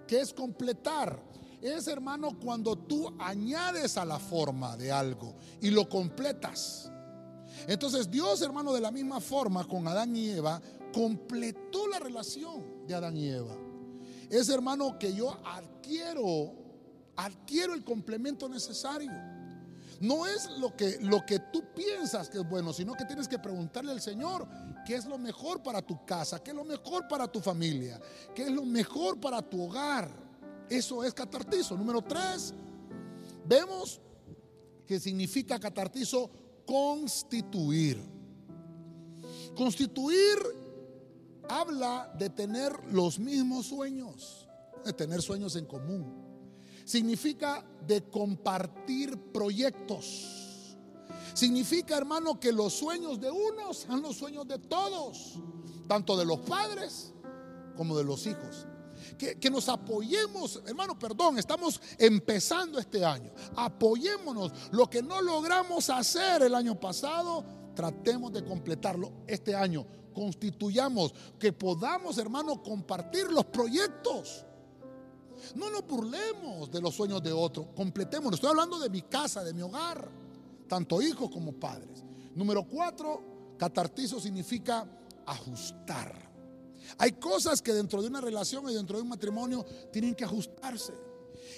¿Qué 0.07 0.19
es 0.19 0.33
completar? 0.33 1.21
Es, 1.61 1.87
hermano, 1.87 2.37
cuando 2.39 2.75
tú 2.75 3.13
añades 3.19 3.97
a 3.97 4.05
la 4.05 4.19
forma 4.19 4.77
de 4.77 4.91
algo 4.91 5.35
y 5.61 5.71
lo 5.71 5.89
completas. 5.89 6.91
Entonces 7.67 8.11
Dios, 8.11 8.41
hermano, 8.41 8.73
de 8.73 8.81
la 8.81 8.91
misma 8.91 9.19
forma 9.19 9.67
con 9.67 9.87
Adán 9.87 10.15
y 10.15 10.29
Eva, 10.29 10.61
completó 10.93 11.87
la 11.87 11.99
relación 11.99 12.85
de 12.85 12.93
Adán 12.93 13.17
y 13.17 13.31
Va 13.31 13.64
es, 14.37 14.49
hermano, 14.49 14.97
que 14.99 15.13
yo 15.13 15.37
adquiero, 15.45 16.53
adquiero 17.15 17.73
el 17.73 17.83
complemento 17.83 18.49
necesario. 18.49 19.11
No 19.99 20.25
es 20.25 20.49
lo 20.57 20.75
que, 20.75 20.97
lo 21.01 21.25
que 21.25 21.39
tú 21.39 21.63
piensas 21.73 22.29
que 22.29 22.39
es 22.39 22.49
bueno, 22.49 22.73
sino 22.73 22.93
que 22.93 23.05
tienes 23.05 23.27
que 23.27 23.39
preguntarle 23.39 23.91
al 23.91 24.01
Señor 24.01 24.47
qué 24.85 24.95
es 24.95 25.05
lo 25.05 25.17
mejor 25.17 25.63
para 25.63 25.81
tu 25.81 26.05
casa, 26.05 26.43
qué 26.43 26.51
es 26.51 26.55
lo 26.55 26.65
mejor 26.65 27.07
para 27.07 27.27
tu 27.27 27.39
familia, 27.39 27.99
qué 28.33 28.43
es 28.43 28.51
lo 28.51 28.65
mejor 28.65 29.19
para 29.19 29.41
tu 29.41 29.63
hogar. 29.63 30.09
Eso 30.69 31.03
es 31.03 31.13
catartizo. 31.13 31.77
Número 31.77 32.01
tres, 32.01 32.53
vemos 33.45 34.01
que 34.85 34.99
significa 34.99 35.59
catartizo 35.59 36.29
constituir. 36.65 38.01
Constituir 39.55 40.37
habla 41.49 42.11
de 42.17 42.29
tener 42.29 42.71
los 42.91 43.19
mismos 43.19 43.67
sueños, 43.67 44.47
de 44.83 44.93
tener 44.93 45.21
sueños 45.21 45.55
en 45.55 45.65
común. 45.65 46.25
Significa 46.85 47.65
de 47.85 48.03
compartir 48.03 49.17
proyectos. 49.31 50.77
Significa, 51.33 51.97
hermano, 51.97 52.39
que 52.39 52.51
los 52.51 52.73
sueños 52.73 53.19
de 53.19 53.29
unos 53.31 53.77
son 53.77 54.01
los 54.01 54.15
sueños 54.15 54.47
de 54.47 54.59
todos, 54.59 55.39
tanto 55.87 56.15
de 56.15 56.25
los 56.25 56.39
padres 56.39 57.13
como 57.75 57.97
de 57.97 58.03
los 58.03 58.25
hijos. 58.27 58.67
Que, 59.17 59.37
que, 59.39 59.49
nos 59.49 59.69
apoyemos, 59.69 60.61
hermano, 60.65 60.97
perdón, 60.97 61.37
estamos 61.37 61.81
empezando 61.97 62.79
este 62.79 63.03
año. 63.03 63.31
Apoyémonos. 63.55 64.51
Lo 64.71 64.89
que 64.89 65.03
no 65.03 65.21
logramos 65.21 65.89
hacer 65.89 66.43
el 66.43 66.55
año 66.55 66.79
pasado, 66.79 67.43
tratemos 67.75 68.31
de 68.31 68.43
completarlo 68.43 69.11
este 69.27 69.55
año 69.55 69.85
constituyamos, 70.15 71.13
que 71.37 71.53
podamos, 71.53 72.17
hermano, 72.17 72.63
compartir 72.63 73.31
los 73.31 73.45
proyectos. 73.45 74.43
No 75.53 75.69
nos 75.69 75.85
burlemos 75.85 76.71
de 76.71 76.81
los 76.81 76.95
sueños 76.95 77.21
de 77.21 77.31
otros, 77.31 77.67
completemos. 77.75 78.33
Estoy 78.33 78.49
hablando 78.49 78.79
de 78.79 78.89
mi 78.89 79.03
casa, 79.03 79.43
de 79.43 79.53
mi 79.53 79.61
hogar, 79.61 80.09
tanto 80.67 81.01
hijos 81.01 81.29
como 81.29 81.51
padres. 81.53 82.03
Número 82.33 82.67
cuatro, 82.67 83.55
catartizo 83.59 84.19
significa 84.19 84.89
ajustar. 85.25 86.25
Hay 86.97 87.13
cosas 87.13 87.61
que 87.61 87.73
dentro 87.73 88.01
de 88.01 88.07
una 88.07 88.21
relación 88.21 88.67
y 88.69 88.73
dentro 88.73 88.97
de 88.97 89.03
un 89.03 89.09
matrimonio 89.09 89.65
tienen 89.91 90.15
que 90.15 90.23
ajustarse. 90.23 90.93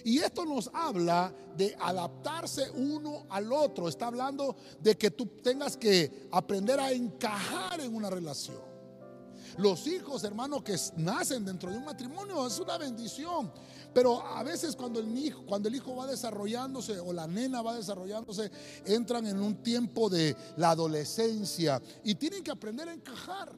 Y 0.03 0.19
esto 0.19 0.45
nos 0.45 0.69
habla 0.73 1.33
de 1.55 1.75
adaptarse 1.79 2.69
uno 2.71 3.25
al 3.29 3.51
otro. 3.51 3.87
Está 3.87 4.07
hablando 4.07 4.55
de 4.79 4.97
que 4.97 5.11
tú 5.11 5.25
tengas 5.43 5.77
que 5.77 6.27
aprender 6.31 6.79
a 6.79 6.91
encajar 6.91 7.81
en 7.81 7.93
una 7.95 8.09
relación. 8.09 8.67
Los 9.57 9.87
hijos, 9.87 10.23
hermanos, 10.23 10.61
que 10.63 10.75
nacen 10.97 11.43
dentro 11.43 11.71
de 11.71 11.77
un 11.77 11.85
matrimonio 11.85 12.45
es 12.45 12.59
una 12.59 12.77
bendición. 12.77 13.51
Pero 13.93 14.21
a 14.21 14.43
veces 14.43 14.75
cuando 14.75 14.99
el 14.99 15.17
hijo, 15.17 15.43
cuando 15.45 15.69
el 15.69 15.75
hijo 15.75 15.95
va 15.95 16.05
desarrollándose 16.05 16.99
o 16.99 17.11
la 17.11 17.25
nena 17.25 17.63
va 17.63 17.75
desarrollándose, 17.75 18.51
entran 18.85 19.25
en 19.25 19.41
un 19.41 19.63
tiempo 19.63 20.09
de 20.09 20.35
la 20.57 20.71
adolescencia 20.71 21.81
y 22.03 22.15
tienen 22.15 22.43
que 22.43 22.51
aprender 22.51 22.87
a 22.87 22.93
encajar. 22.93 23.51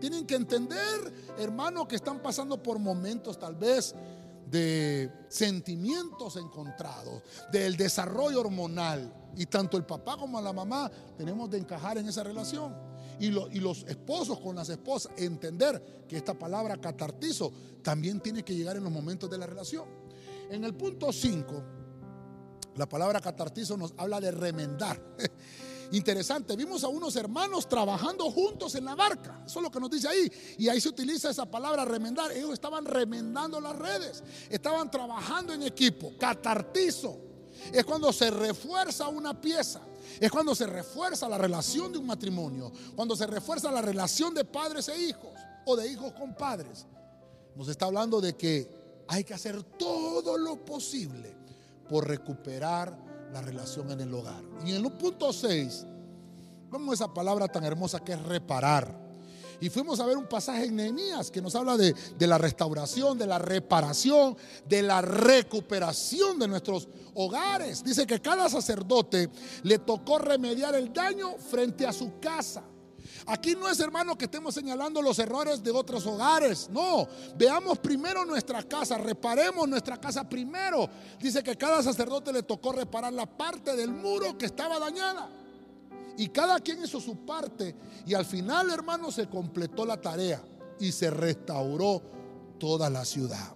Tienen 0.00 0.26
que 0.26 0.34
entender, 0.34 1.32
hermano, 1.38 1.88
que 1.88 1.96
están 1.96 2.20
pasando 2.20 2.62
por 2.62 2.78
momentos 2.78 3.38
tal 3.38 3.56
vez 3.56 3.94
de 4.52 5.10
sentimientos 5.28 6.36
encontrados, 6.36 7.22
del 7.50 7.76
desarrollo 7.76 8.40
hormonal. 8.40 9.12
Y 9.34 9.46
tanto 9.46 9.78
el 9.78 9.84
papá 9.84 10.18
como 10.18 10.40
la 10.42 10.52
mamá 10.52 10.90
tenemos 11.16 11.50
de 11.50 11.58
encajar 11.58 11.96
en 11.98 12.06
esa 12.06 12.22
relación. 12.22 12.74
y, 13.18 13.26
y, 13.26 13.60
los 13.60 13.84
esposos 13.84 14.38
con 14.40 14.56
las 14.56 14.68
esposas, 14.68 15.12
entender 15.16 16.04
que 16.08 16.16
esta 16.16 16.34
palabra 16.34 16.76
catartizo 16.76 17.52
también 17.82 18.20
tiene 18.20 18.42
que 18.42 18.54
llegar 18.54 18.76
en 18.76 18.84
los 18.84 18.92
momentos 18.92 19.30
de 19.30 19.38
la 19.38 19.46
relación. 19.46 19.84
En 20.50 20.64
el 20.64 20.74
punto 20.74 21.12
5, 21.12 21.62
la 22.76 22.88
palabra 22.88 23.20
catartizo 23.20 23.76
nos 23.76 23.94
habla 23.96 24.20
de 24.20 24.30
remendar. 24.30 25.00
Interesante, 25.90 26.56
vimos 26.56 26.84
a 26.84 26.88
unos 26.88 27.16
hermanos 27.16 27.68
trabajando 27.68 28.30
juntos 28.30 28.74
en 28.74 28.84
la 28.84 28.94
barca. 28.94 29.42
Eso 29.44 29.58
es 29.58 29.62
lo 29.62 29.70
que 29.70 29.80
nos 29.80 29.90
dice 29.90 30.08
ahí. 30.08 30.32
Y 30.58 30.68
ahí 30.68 30.80
se 30.80 30.88
utiliza 30.88 31.30
esa 31.30 31.44
palabra 31.44 31.84
remendar. 31.84 32.32
Ellos 32.32 32.52
estaban 32.52 32.84
remendando 32.84 33.60
las 33.60 33.76
redes. 33.76 34.22
Estaban 34.48 34.90
trabajando 34.90 35.52
en 35.52 35.62
equipo. 35.62 36.12
Catartizo. 36.18 37.18
Es 37.72 37.84
cuando 37.84 38.12
se 38.12 38.30
refuerza 38.30 39.08
una 39.08 39.38
pieza. 39.38 39.80
Es 40.20 40.30
cuando 40.30 40.54
se 40.54 40.66
refuerza 40.66 41.28
la 41.28 41.38
relación 41.38 41.92
de 41.92 41.98
un 41.98 42.06
matrimonio. 42.06 42.72
Cuando 42.94 43.16
se 43.16 43.26
refuerza 43.26 43.70
la 43.70 43.82
relación 43.82 44.34
de 44.34 44.44
padres 44.44 44.88
e 44.88 44.98
hijos. 44.98 45.32
O 45.66 45.76
de 45.76 45.90
hijos 45.90 46.12
con 46.12 46.34
padres. 46.34 46.86
Nos 47.54 47.68
está 47.68 47.86
hablando 47.86 48.20
de 48.20 48.34
que 48.34 49.04
hay 49.08 49.24
que 49.24 49.34
hacer 49.34 49.62
todo 49.62 50.38
lo 50.38 50.64
posible 50.64 51.36
por 51.88 52.08
recuperar 52.08 53.11
la 53.32 53.40
relación 53.40 53.90
en 53.90 54.00
el 54.00 54.14
hogar. 54.14 54.42
Y 54.64 54.74
en 54.74 54.84
el 54.84 54.92
punto 54.92 55.32
6, 55.32 55.86
vemos 56.70 56.94
esa 56.94 57.12
palabra 57.12 57.48
tan 57.48 57.64
hermosa 57.64 58.00
que 58.00 58.12
es 58.12 58.22
reparar. 58.22 59.00
Y 59.60 59.70
fuimos 59.70 60.00
a 60.00 60.06
ver 60.06 60.16
un 60.16 60.26
pasaje 60.26 60.64
en 60.64 60.74
Nehemías 60.74 61.30
que 61.30 61.40
nos 61.40 61.54
habla 61.54 61.76
de, 61.76 61.94
de, 62.18 62.26
la 62.26 62.36
restauración, 62.36 63.16
de 63.16 63.26
la 63.26 63.38
reparación, 63.38 64.36
de 64.68 64.82
la 64.82 65.00
recuperación 65.00 66.38
de 66.38 66.48
nuestros 66.48 66.88
hogares. 67.14 67.84
Dice 67.84 68.04
que 68.04 68.20
cada 68.20 68.48
sacerdote 68.48 69.30
le 69.62 69.78
tocó 69.78 70.18
remediar 70.18 70.74
el 70.74 70.92
daño 70.92 71.36
frente 71.38 71.86
a 71.86 71.92
su 71.92 72.18
casa. 72.18 72.64
Aquí 73.26 73.54
no 73.54 73.68
es, 73.68 73.78
hermano, 73.80 74.16
que 74.16 74.24
estemos 74.24 74.54
señalando 74.54 75.00
los 75.00 75.18
errores 75.18 75.62
de 75.62 75.70
otros 75.70 76.06
hogares. 76.06 76.68
No, 76.70 77.06
veamos 77.36 77.78
primero 77.78 78.24
nuestra 78.24 78.62
casa, 78.62 78.98
reparemos 78.98 79.68
nuestra 79.68 79.98
casa 79.98 80.28
primero. 80.28 80.88
Dice 81.20 81.42
que 81.42 81.56
cada 81.56 81.82
sacerdote 81.82 82.32
le 82.32 82.42
tocó 82.42 82.72
reparar 82.72 83.12
la 83.12 83.26
parte 83.26 83.76
del 83.76 83.92
muro 83.92 84.36
que 84.36 84.46
estaba 84.46 84.78
dañada. 84.78 85.30
Y 86.16 86.28
cada 86.28 86.58
quien 86.60 86.82
hizo 86.82 87.00
su 87.00 87.24
parte. 87.24 87.74
Y 88.06 88.14
al 88.14 88.24
final, 88.24 88.70
hermano, 88.70 89.10
se 89.10 89.28
completó 89.28 89.86
la 89.86 90.00
tarea 90.00 90.42
y 90.78 90.92
se 90.92 91.10
restauró 91.10 92.02
toda 92.58 92.90
la 92.90 93.04
ciudad. 93.04 93.54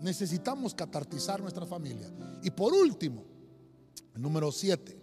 Necesitamos 0.00 0.74
catartizar 0.74 1.40
nuestra 1.40 1.66
familia. 1.66 2.10
Y 2.42 2.50
por 2.50 2.72
último, 2.72 3.24
número 4.14 4.50
siete, 4.50 5.00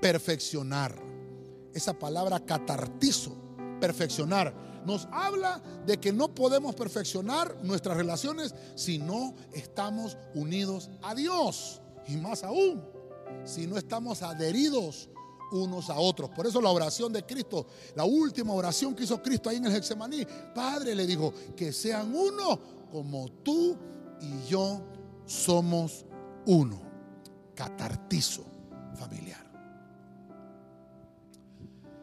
perfeccionar 0.00 1.09
esa 1.74 1.98
palabra 1.98 2.40
catartizo, 2.40 3.36
perfeccionar, 3.80 4.54
nos 4.84 5.08
habla 5.12 5.62
de 5.86 5.98
que 5.98 6.12
no 6.12 6.34
podemos 6.34 6.74
perfeccionar 6.74 7.56
nuestras 7.62 7.96
relaciones 7.96 8.54
si 8.74 8.98
no 8.98 9.34
estamos 9.52 10.16
unidos 10.34 10.90
a 11.02 11.14
Dios. 11.14 11.80
Y 12.06 12.16
más 12.16 12.42
aún, 12.44 12.82
si 13.44 13.66
no 13.66 13.76
estamos 13.76 14.22
adheridos 14.22 15.10
unos 15.52 15.90
a 15.90 15.98
otros. 15.98 16.30
Por 16.30 16.46
eso 16.46 16.60
la 16.60 16.70
oración 16.70 17.12
de 17.12 17.24
Cristo, 17.24 17.66
la 17.94 18.04
última 18.04 18.52
oración 18.52 18.94
que 18.94 19.04
hizo 19.04 19.20
Cristo 19.22 19.50
ahí 19.50 19.56
en 19.56 19.66
el 19.66 19.74
Hexemaní, 19.74 20.26
Padre 20.54 20.94
le 20.94 21.06
dijo, 21.06 21.32
que 21.56 21.72
sean 21.72 22.14
uno 22.14 22.58
como 22.90 23.28
tú 23.42 23.76
y 24.20 24.48
yo 24.48 24.82
somos 25.26 26.04
uno. 26.46 26.80
Catartizo 27.54 28.44
familiar. 28.94 29.39